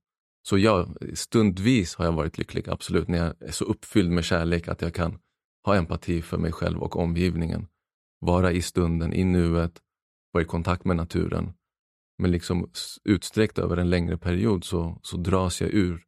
[0.48, 4.68] Så ja, stundvis har jag varit lycklig, absolut, när jag är så uppfylld med kärlek
[4.68, 5.20] att jag kan
[5.66, 7.68] ha empati för mig själv och omgivningen.
[8.20, 9.82] Vara i stunden, i nuet,
[10.32, 11.54] vara i kontakt med naturen.
[12.18, 12.70] Men liksom
[13.04, 16.04] utsträckt över en längre period så, så dras jag ur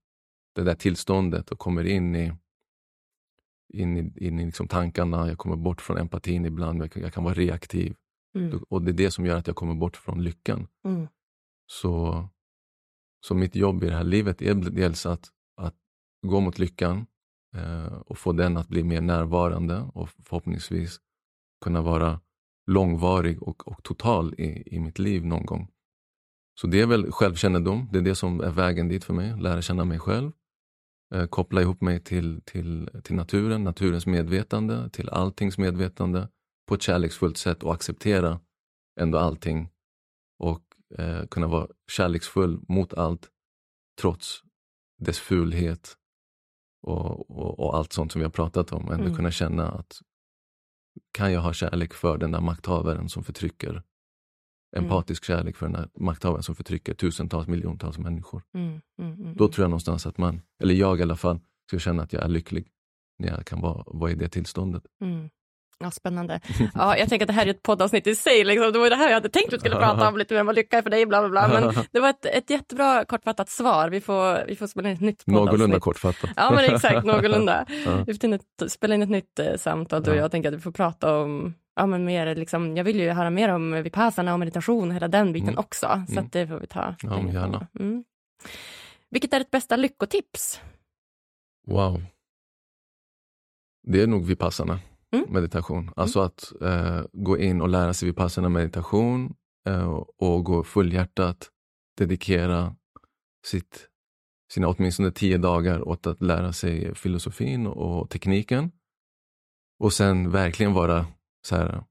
[0.55, 2.33] det där tillståndet och kommer in i,
[3.73, 5.27] in i, in i liksom tankarna.
[5.27, 6.81] Jag kommer bort från empatin ibland.
[6.81, 7.95] Jag, kan- jag kan vara reaktiv.
[8.35, 8.63] Mm.
[8.69, 10.67] Och det är det som gör att jag kommer bort från lyckan.
[10.85, 11.07] Mm.
[11.65, 12.25] Så,
[13.25, 15.75] så mitt jobb i det här livet är dels att, att
[16.27, 17.05] gå mot lyckan
[17.55, 20.99] eh, och få den att bli mer närvarande och förhoppningsvis
[21.61, 22.19] kunna vara
[22.67, 25.69] långvarig och, och total i, i mitt liv någon gång.
[26.59, 29.61] Så det är väl självkännedom, det är det som är vägen dit för mig, lära
[29.61, 30.31] känna mig själv.
[31.13, 36.27] Eh, koppla ihop mig till, till, till naturen, naturens medvetande, till alltings medvetande
[36.67, 38.39] på ett kärleksfullt sätt och acceptera
[38.99, 39.69] ändå allting
[40.39, 40.61] och
[40.97, 43.29] eh, kunna vara kärleksfull mot allt
[44.01, 44.43] trots
[44.97, 45.97] dess fulhet
[46.81, 48.91] och, och, och allt sånt som vi har pratat om.
[48.91, 49.15] Ändå Mm.
[49.15, 50.01] kunna känna att
[51.11, 53.83] kan jag ha kärlek för den där makthavaren som förtrycker
[54.75, 58.43] empatisk kärlek för den där makthavaren som förtrycker tusentals, miljontals människor.
[58.53, 58.81] Mm.
[58.99, 59.13] Mm.
[59.13, 59.35] Mm.
[59.35, 62.23] Då tror jag någonstans att man, eller jag i alla fall, ska känna att jag
[62.23, 62.71] är lycklig
[63.19, 64.83] när jag kan vara, vara i det tillståndet.
[65.79, 66.39] Ja, spännande.
[66.73, 68.43] Ja, jag tänker att det här är ett poddavsnitt i sig.
[68.43, 68.71] Liksom.
[68.73, 70.55] Det var det här jag hade tänkt att vi skulle prata om, lite mer vad
[70.55, 71.47] lycka är för dig, bla bla bla.
[71.61, 73.89] Men det var ett, ett jättebra kortfattat svar.
[73.89, 75.45] Vi får, vi får spela in ett nytt poddavsnitt.
[75.51, 76.29] Någorlunda kortfattat.
[76.35, 77.65] Ja, men exakt, någorlunda.
[77.85, 78.03] Ja.
[78.07, 80.21] Vi får spela in ett nytt eh, samtal, du och Ja.
[80.21, 80.31] jag.
[80.31, 83.49] tänker att vi får prata om, ja men mer liksom, jag vill ju höra mer
[83.49, 85.59] om vipassana och meditation, hela den biten Mm.
[85.59, 86.03] också.
[86.07, 86.29] Så Mm.
[86.31, 86.95] det får vi ta.
[87.01, 87.67] Ja, gärna.
[87.79, 88.03] Mm.
[89.09, 90.61] Vilket är ditt bästa lyckotips?
[91.67, 92.03] Wow.
[93.87, 94.79] Det är nog vipassana
[95.13, 95.25] Mm.
[95.29, 95.91] meditation.
[95.95, 99.33] Alltså att eh, gå in och lära sig vipassana meditation
[99.67, 101.49] eh, och gå fullhjärtat
[101.97, 102.75] dedikera
[103.45, 103.87] sitt,
[104.53, 108.71] sina åtminstone tio dagar åt att lära sig filosofin och tekniken.
[109.79, 111.05] Och sen verkligen vara
[111.47, 111.83] så här,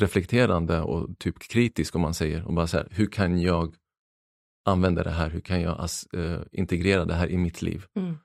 [0.00, 2.44] reflekterande och typ kritisk om man säger.
[2.44, 3.74] Och bara så här, hur kan jag
[4.64, 5.30] använda det här?
[5.30, 7.86] Hur kan jag as, eh, integrera det här i mitt liv?
[7.94, 8.18] Mm.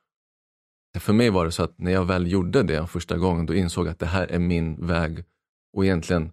[1.00, 3.86] För mig var det så att när jag väl gjorde det första gången, då insåg
[3.86, 5.24] jag att det här är min väg.
[5.74, 6.32] Och egentligen,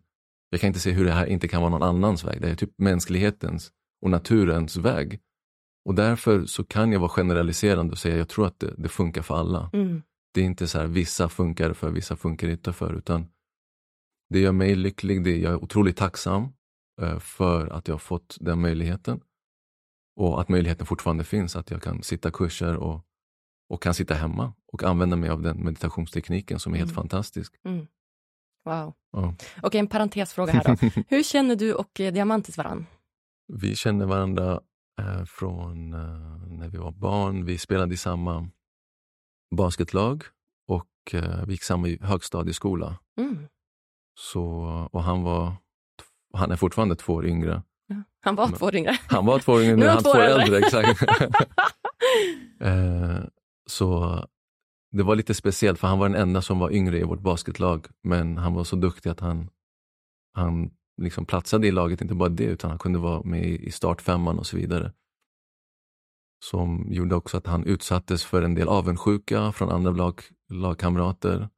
[0.50, 2.40] jag kan inte se hur det här inte kan vara någon annans väg.
[2.40, 3.72] Det är typ mänsklighetens
[4.02, 5.20] och naturens väg.
[5.84, 9.22] Och därför så kan jag vara generaliserande och säga, jag tror att det, det funkar
[9.22, 9.70] för alla.
[9.72, 10.02] Mm.
[10.34, 13.26] Det är inte så här, vissa funkar för, vissa funkar inte för, utan
[14.30, 15.24] det gör mig lycklig.
[15.24, 16.48] Det, jag är otroligt tacksam
[17.02, 19.20] eh, för att jag har fått den möjligheten.
[20.16, 23.07] Och att möjligheten fortfarande finns, att jag kan sitta kurser och,
[23.68, 26.94] och kan sitta hemma och använda mig av den meditationstekniken som är helt Mm.
[27.02, 27.54] fantastisk.
[28.64, 28.94] Wow.
[29.12, 29.34] Ja.
[29.62, 31.02] Okej, en parentesfråga här då.
[31.08, 32.86] Hur känner du och eh, Diamantis varann?
[33.52, 34.60] Vi känner varandra
[35.00, 37.44] eh, från eh, när vi var barn.
[37.44, 38.48] Vi spelade i samma
[39.56, 40.24] basketlag
[40.68, 42.98] och eh, vi gick samma i högstadieskola.
[43.18, 43.46] Mm.
[44.18, 44.42] Så,
[44.92, 45.52] och han, var,
[46.34, 47.62] han är fortfarande två år yngre.
[47.86, 47.96] Ja.
[48.20, 48.98] Han var Men- två år yngre.
[49.06, 50.42] Han var två år yngre, Nu är han två år år äldre.
[50.56, 50.58] äldre.
[50.58, 51.02] Exakt.
[53.70, 54.18] så
[54.90, 57.86] det var lite speciellt för han var den enda som var yngre i vårt basketlag.
[58.02, 59.50] Men han var så duktig att han,
[60.34, 60.70] han
[61.02, 64.46] liksom platsade i laget, inte bara det, utan han kunde vara med i startfemman och
[64.46, 64.92] så vidare.
[66.44, 70.20] som gjorde också att han utsattes för en del avundsjuka från andra lag,
[70.52, 71.48] lagkamrater.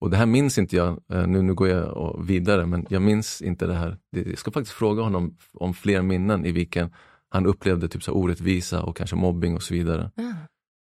[0.00, 3.42] Och det här minns inte jag, eh, nu, nu går jag vidare, men jag minns
[3.42, 3.98] inte det här.
[4.10, 6.92] Jag ska faktiskt fråga honom om fler minnen i vilken
[7.28, 10.10] han upplevde typ så orättvisa och kanske mobbing och så vidare.
[10.16, 10.34] Mm.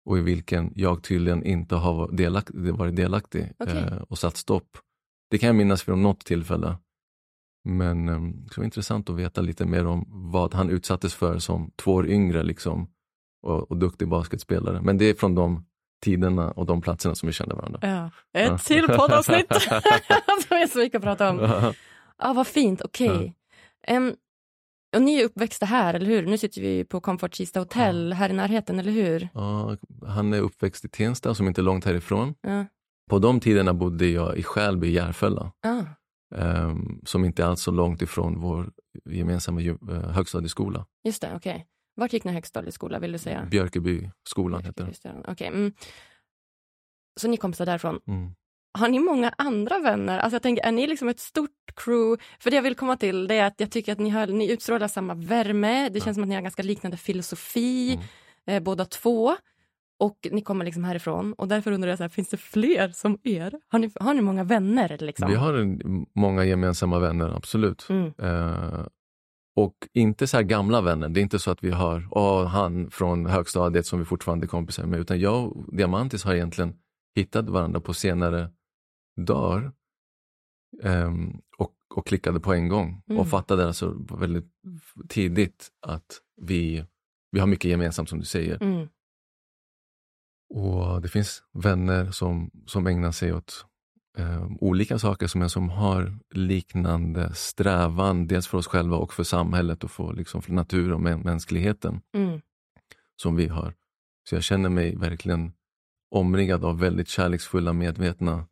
[0.05, 3.77] Och i vilken jag tydligen inte har delaktig, varit delaktig Okej.
[3.77, 4.79] eh, och satt stopp.
[5.31, 6.77] Det kan jag minnas från något tillfälle.
[7.65, 11.71] Men eh, det vara intressant att veta lite mer om vad han utsattes för som
[11.77, 12.91] två år yngre liksom,
[13.43, 14.81] och, och duktig basketspelare.
[14.83, 15.67] Men det är från de
[16.01, 17.79] tiderna och de platserna som vi kände varandra.
[17.83, 18.11] Ja.
[18.33, 18.41] Ja.
[18.41, 19.47] Ett till poddavsnitt
[20.49, 21.39] som är så mycket att prata om.
[21.39, 21.73] Ja.
[22.19, 23.35] Ja, vad fint, okej.
[23.87, 24.15] Em,
[24.97, 26.27] och ni är uppväxta här, eller hur?
[26.27, 29.29] Nu sitter vi på Comfort Kista hotell här i närheten, eller hur?
[29.35, 29.77] Ja,
[30.07, 32.35] han är uppväxt i Tensta som inte är långt härifrån.
[32.41, 32.67] Ja.
[33.11, 35.53] På de tiderna bodde jag i Skälby, i Järfälla.
[35.63, 35.83] Ah,
[36.37, 38.71] ehm, som inte är alls så långt ifrån vår
[39.05, 39.77] gemensamma eh,
[40.11, 40.87] högstadieskola.
[41.05, 41.67] just det, okej.
[41.97, 43.47] Vart gick ni högstadieskola, vill du säga?
[43.51, 45.25] Björkebyskolan heter den.
[45.29, 45.47] Okej.
[45.47, 45.73] Mm.
[47.21, 48.01] Så ni kompisar därifrån.
[48.07, 48.35] Mm.
[48.79, 50.19] Har ni många andra vänner?
[50.19, 52.23] Alltså jag tänker, är ni liksom ett stort crew?
[52.41, 54.53] För det jag vill komma till det är att jag tycker att ni, har, ni
[54.53, 55.89] utstrålar samma värme.
[55.89, 58.05] Det känns som att ni har ganska liknande filosofi, Mm.
[58.57, 59.37] eh, båda två.
[60.01, 61.33] Och ni kommer liksom härifrån.
[61.33, 63.53] Och därför undrar jag, så här, finns det fler som er?
[63.69, 64.99] Har ni, har ni många vänner?
[65.01, 65.29] Liksom?
[65.29, 67.87] Vi har en, många gemensamma vänner, absolut.
[67.91, 68.13] Mm.
[68.23, 68.87] Eh,
[69.57, 71.09] och inte så här gamla vänner.
[71.09, 74.49] Det är inte så att vi har åh, han från högstadiet som vi fortfarande är
[74.49, 75.01] kompisar med.
[75.01, 76.75] Utan jag och Diamantis har egentligen
[77.17, 78.51] hittat varandra på senare
[79.17, 79.73] dagar.
[80.83, 83.03] ehm, och, och klickade på en gång.
[83.09, 83.21] Mm.
[83.21, 84.53] Och fattade alltså väldigt
[85.09, 86.85] tidigt att vi,
[87.31, 88.63] vi har mycket gemensamt som du säger.
[88.63, 88.89] Mm.
[90.55, 93.67] Och det finns vänner som, som ägnar sig åt
[94.19, 99.85] eh, olika saker som, som har liknande strävan, dels för oss själva och för samhället
[99.85, 102.41] och för, liksom, för natur och mä- mänskligheten Mm.
[103.23, 103.75] som vi har.
[104.29, 105.53] Så jag känner mig verkligen
[106.11, 108.47] omringad av väldigt kärleksfulla, medvetna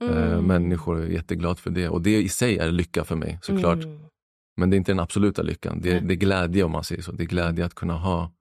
[0.00, 0.44] Mm.
[0.46, 1.88] människor jag är jätteglad för det.
[1.88, 3.84] Och det i sig är lycka för mig såklart.
[3.84, 4.00] Mm.
[4.56, 5.80] Men det är inte den absoluta lyckan.
[5.80, 6.02] Det är, Nej.
[6.04, 7.12] det är glädje om man säger så.
[7.12, 8.32] Det är glädje att kunna ha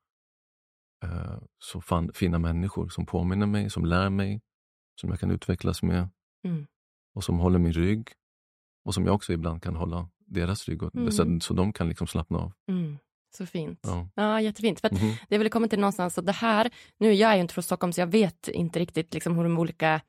[1.03, 4.41] eh, så fan, fina människor som påminner mig, som lär mig,
[5.01, 6.09] som jag kan utvecklas med
[6.45, 6.65] Mm.
[7.15, 8.09] och som håller min rygg
[8.85, 11.11] och som jag också ibland kan hålla deras rygg och, Mm.
[11.11, 12.51] så, så de kan liksom slappna av.
[12.69, 12.97] Mm.
[13.37, 13.79] Så fint.
[13.83, 14.09] Ja.
[14.15, 14.79] Ja, jättefint.
[14.79, 15.13] För att Mhm.
[15.29, 17.93] det vill komma till någonstans, så det här, nu jag är ju inte från Stockholm
[17.93, 20.01] så jag vet inte riktigt liksom hur de olika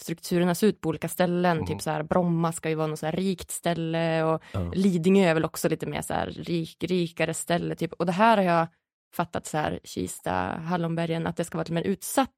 [0.00, 1.56] strukturerna ser ut på olika ställen.
[1.56, 1.66] Mhm.
[1.66, 4.70] Typ så här, Bromma ska ju vara något så här rikt ställe och Ja.
[4.74, 7.74] Lidingö är väl också lite mer så här rik, rikare ställe.
[7.76, 7.92] Typ.
[7.92, 8.66] Och det här har jag
[9.14, 10.32] fattat så här, Kista,
[10.64, 12.30] Hallonbergen, att det ska vara ett mer utsatt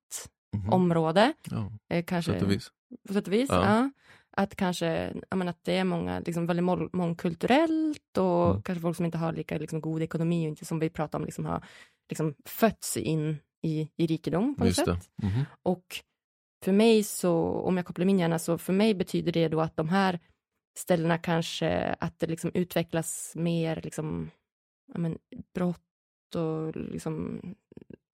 [0.56, 0.72] Mhm.
[0.72, 1.32] område.
[1.50, 2.68] Ja, Eh, kanske, sätt och vis.
[3.08, 3.64] På sätt och vis, Ja.
[3.64, 3.90] ja.
[4.38, 8.62] Att kanske, menar, att det är många, liksom väldigt mång- mångkulturellt och Mm.
[8.62, 11.24] kanske folk som inte har lika liksom, god ekonomi och inte som vi pratar om,
[11.24, 11.64] liksom, har
[12.10, 15.08] liksom, fötts in i, i rikedom på något sätt.
[15.22, 15.44] Mhm.
[15.62, 15.84] Och
[16.64, 19.76] för mig så, om jag kopplar min hjärna, så för mig betyder det då att
[19.76, 20.20] de här
[20.78, 24.30] ställena kanske, att det liksom utvecklas mer liksom,
[24.92, 25.18] ja, men,
[25.54, 27.40] brott och liksom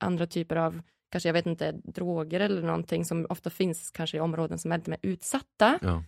[0.00, 4.20] andra typer av, kanske jag vet inte, droger eller någonting som ofta finns kanske i
[4.20, 5.78] områden som är lite mer utsatta.
[5.82, 6.04] Ja,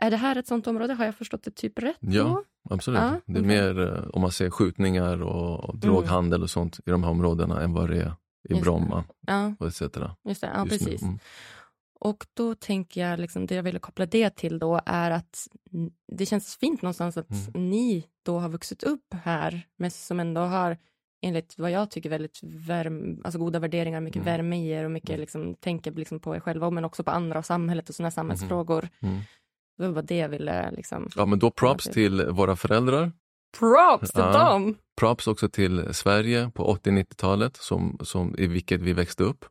[0.00, 0.94] Är det här ett sånt område?
[0.94, 1.96] Har jag förstått det typ rätt?
[2.00, 2.22] Ja.
[2.22, 2.44] då?
[2.74, 3.00] absolut.
[3.00, 6.90] Ja, det är mer eh, om man ser skjutningar och, och droghandel och sånt i
[6.90, 8.12] de här områdena än vad det är
[8.48, 8.60] i.
[8.60, 9.04] Bromma
[9.58, 9.80] och etc.
[9.80, 10.50] just det.
[10.54, 11.02] Ja, just precis.
[11.02, 11.18] Mm.
[12.00, 15.48] Och då tänker jag, liksom, det jag ville koppla det till då är att
[16.12, 17.70] det känns fint någonstans att Mm.
[17.70, 20.76] ni då har vuxit upp här, men som ändå har
[21.22, 24.24] enligt vad jag tycker väldigt värm, alltså goda värderingar, mycket Mm.
[24.26, 25.20] värme i er och mycket Mm.
[25.20, 28.88] liksom, tänker liksom på er själva men också på andra och samhället och sådana samhällsfrågor.
[29.02, 29.18] Mm.
[29.78, 31.08] Det var det jag ville liksom.
[31.16, 33.12] Ja, men då props till våra föräldrar.
[33.58, 34.32] Props till Ja.
[34.52, 34.74] dem!
[35.00, 39.44] Props också till Sverige på 80-90-talet, som, som, i vilket vi växte upp.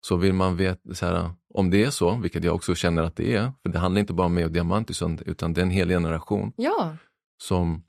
[0.00, 3.16] Så vill man veta, så här, om det är så, vilket jag också känner att
[3.16, 5.70] det är, för det handlar inte bara om mig och Diamantis, utan- det är en
[5.70, 6.96] hel generation Ja,
[7.42, 7.84] som,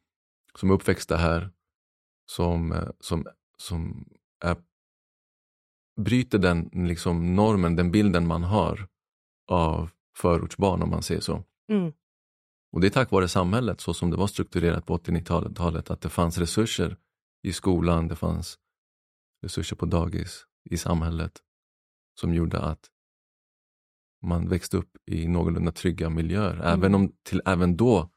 [0.59, 1.51] som är uppväxta här,
[2.25, 3.25] som, eh, som,
[3.57, 4.05] som
[4.43, 4.57] är,
[6.01, 8.87] bryter den liksom normen, den bilden man har
[9.47, 11.43] av förortsbarn om man säger så.
[11.71, 11.93] Mm.
[12.71, 16.09] Och det är tack vare samhället så som det var strukturerat på 80-90-talet, att det
[16.09, 16.97] fanns resurser
[17.43, 18.57] i skolan, det fanns
[19.43, 21.41] resurser på dagis, i samhället
[22.19, 22.89] som gjorde att
[24.21, 26.61] man växte upp i någorlunda trygga miljöer.
[26.63, 28.09] Även om till, även då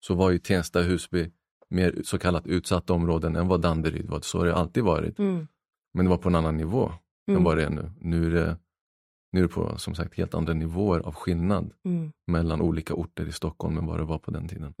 [0.00, 1.30] så var ju Tensta och Husby
[1.68, 4.20] mer så kallat utsatta områden än vad Danderyd var.
[4.20, 5.18] Så har det alltid varit.
[5.18, 5.48] mm.
[5.94, 6.86] Men det var på en annan nivå
[7.28, 7.44] än Mm.
[7.44, 7.90] vad det är nu.
[8.00, 8.58] Nu är det,
[9.32, 12.12] nu är det på som sagt helt andra nivåer av skillnad Mm.
[12.26, 14.74] mellan olika orter i Stockholm än vad det var på den tiden.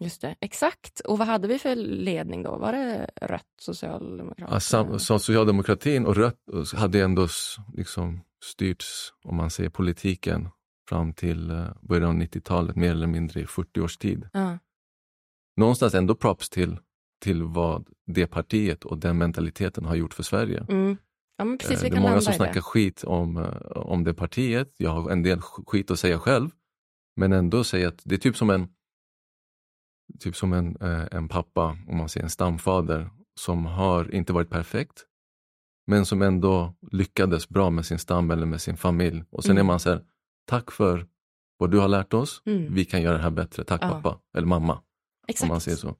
[0.00, 1.00] Just det, exakt.
[1.00, 2.56] Och vad hade vi för ledning då?
[2.56, 4.48] Var det rött socialdemokraterna?
[4.56, 6.38] Ja, sam, socialdemokratin och rött
[6.76, 7.28] hade ändå
[7.74, 10.48] liksom styrts, om man säger politiken,
[10.88, 14.28] fram till eh, början av 90-talet, mer eller mindre i 40 års tid.
[14.32, 14.58] Ja.
[15.56, 16.78] Någonstans ändå props till,
[17.22, 20.66] till vad det partiet och den mentaliteten har gjort för Sverige.
[20.68, 20.96] Mm.
[21.36, 21.82] ja, precis.
[21.82, 22.60] Eh, det är många som snackar det.
[22.62, 24.74] skit om, eh, om det partiet.
[24.76, 26.50] Jag har en del sk- skit att säga själv.
[27.16, 28.68] Men ändå säga att det är typ som en
[30.20, 33.10] typ som en, eh, en pappa, om man säger en stamfader,
[33.40, 35.04] som har inte varit perfekt.
[35.86, 39.24] Men som ändå lyckades bra med sin stam eller med sin familj.
[39.30, 39.60] Och sen Mm.
[39.60, 40.02] är man så här,
[40.46, 41.06] tack för
[41.58, 42.42] vad du har lärt oss.
[42.46, 42.74] Mm.
[42.74, 43.64] Vi kan göra det här bättre.
[43.64, 43.88] Tack Ja.
[43.88, 44.74] pappa, eller mamma.
[44.74, 44.82] Om
[45.28, 45.48] Exakt.
[45.48, 45.96] man säger så.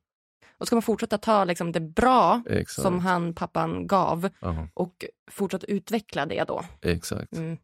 [0.58, 2.82] Och ska man fortsätta ta liksom det bra Exakt.
[2.82, 6.64] som han, pappan, gav Ja, och fortsätta utveckla det då.
[6.82, 7.36] exakt.
[7.36, 7.56] Mm.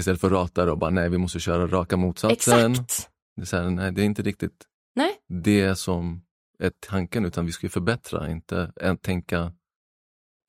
[0.00, 2.70] Istället för att rata och bara, nej vi måste köra raka motsatsen.
[2.72, 3.10] Exakt!
[3.36, 4.64] Det är, här, nej, det är inte riktigt
[4.94, 6.22] Nej, det som
[6.58, 9.52] är tanken, utan vi ska ju förbättra, inte än tänka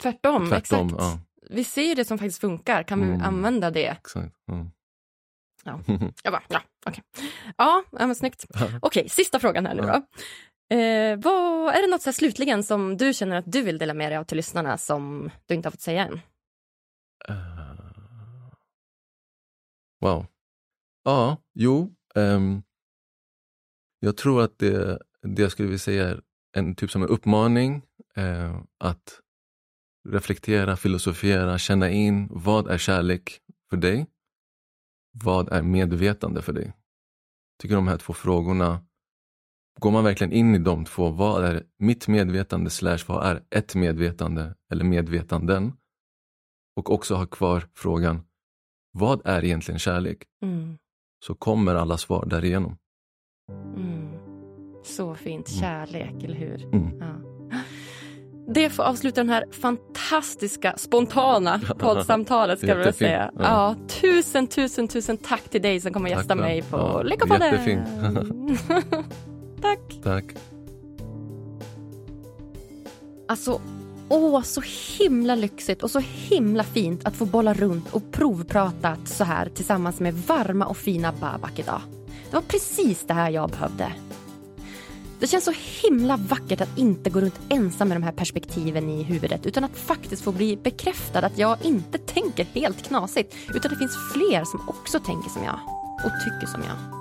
[0.02, 0.50] tvärtom.
[0.50, 0.88] tvärtom.
[0.88, 1.02] Exakt.
[1.02, 2.84] Ja, Vi ser ju det som faktiskt funkar.
[2.84, 3.22] Kan vi Mm.
[3.22, 3.86] använda det?
[3.88, 4.36] exakt.
[4.52, 4.72] Mm.
[5.64, 5.80] Ja.
[6.24, 7.04] Jag bara, ja, okej.
[7.58, 8.46] Ja, ja, men snyggt.
[8.82, 9.94] Okej, sista frågan här nu då.
[10.76, 14.12] Eh, vad, är det något så slutligen som du känner att du vill dela med
[14.12, 16.14] dig av till lyssnarna som du inte har fått säga än?
[17.30, 17.36] Eh,
[20.02, 20.26] wow.
[21.04, 21.96] Ja, jo.
[22.16, 22.62] ehm,
[24.00, 26.22] jag tror att det, det jag skulle vilja säga är
[26.56, 27.82] en typ som en uppmaning
[28.16, 29.20] eh, att
[30.10, 33.40] reflektera, filosofera, känna in vad är kärlek
[33.70, 34.08] för dig?
[35.12, 36.74] Vad är medvetande för dig?
[37.60, 38.84] tycker de här två frågorna,
[39.80, 43.76] går man verkligen in i de två, vad är mitt medvetande slash vad är ett
[43.76, 45.74] medvetande eller medvetanden?
[46.76, 48.22] Och också ha kvar frågan,
[48.92, 50.24] vad är egentligen kärlek?
[50.42, 50.78] Mm.
[51.26, 52.78] Så kommer alla svar därigenom.
[53.76, 54.10] Mm.
[54.86, 55.50] Så fint.
[55.50, 56.64] Kärlek, eller hur?
[56.64, 56.90] Mm.
[57.00, 57.06] Ja.
[58.54, 62.60] Det får avsluta den här fantastiska, spontana poddsamtalet.
[62.60, 63.32] Ska jag säga.
[63.36, 63.42] Ja.
[63.44, 63.76] Ja.
[64.02, 66.42] tusen, tusen, tusen tack till dig som kommer Tack gästa själv.
[66.42, 67.52] mig på Ja, Lyckopodden.
[67.52, 67.88] jättefint.
[69.62, 69.80] tack.
[70.04, 70.26] Tack.
[73.28, 73.62] Alltså,
[74.10, 74.62] åh, så
[75.00, 80.00] himla lyxigt och så himla fint att få bolla runt och provprata så här tillsammans
[80.00, 81.82] med varma och fina Babak idag.
[82.30, 83.94] Det var precis det här jag behövde.
[85.20, 89.04] Det känns så himla vackert att inte gå runt ensam med de här perspektiven i
[89.04, 93.78] huvudet utan att faktiskt få bli bekräftad att jag inte tänker helt knasigt utan det
[93.78, 95.60] finns fler som också tänker som jag
[96.06, 97.00] och tycker som jag.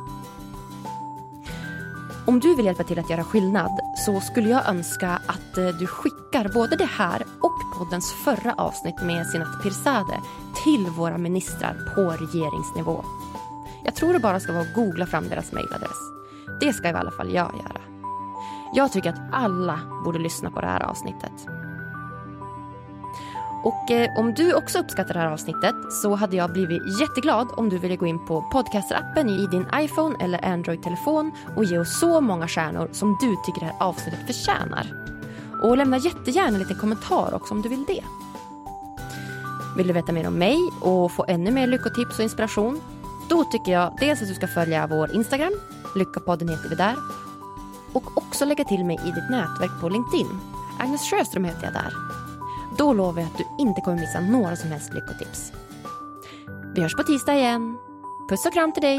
[2.27, 5.87] Om du vill hjälpa till att göra skillnad så skulle jag önska att eh, du
[5.87, 10.21] skickar både det här och poddens förra avsnitt med Sinat Pirzadeh
[10.65, 13.05] till våra ministrar på regeringsnivå.
[13.85, 15.99] Jag tror det bara ska vara att googla fram deras mejladress.
[16.61, 17.81] Det ska i alla fall jag göra.
[18.75, 21.33] Jag tycker att alla borde lyssna på det här avsnittet.
[23.63, 27.69] Och eh, om du också uppskattar det här avsnittet så hade jag blivit jätteglad om
[27.69, 32.21] du ville gå in på podcasterappen i din iPhone eller Android-telefon och ge oss så
[32.21, 34.87] många stjärnor som du tycker det här avsnittet förtjänar.
[35.63, 38.05] Och lämna jättegärna en liten kommentar också om du vill det.
[39.77, 42.81] Vill du veta mer om mig och få ännu mer lyckotips och inspiration?
[43.29, 45.53] Då tycker jag dels att du ska följa vår Instagram,
[45.95, 46.97] Lyckopodden heter vi där,
[47.93, 50.41] och också lägga till mig i ditt nätverk på LinkedIn.
[50.79, 51.93] Agnes Sjöström heter jag där.
[52.79, 55.53] Då lovar jag att du inte kommer missa några som helst lyckotips.
[56.75, 57.79] Vi hörs på tisdag igen.
[58.29, 58.99] Puss och kram till dig!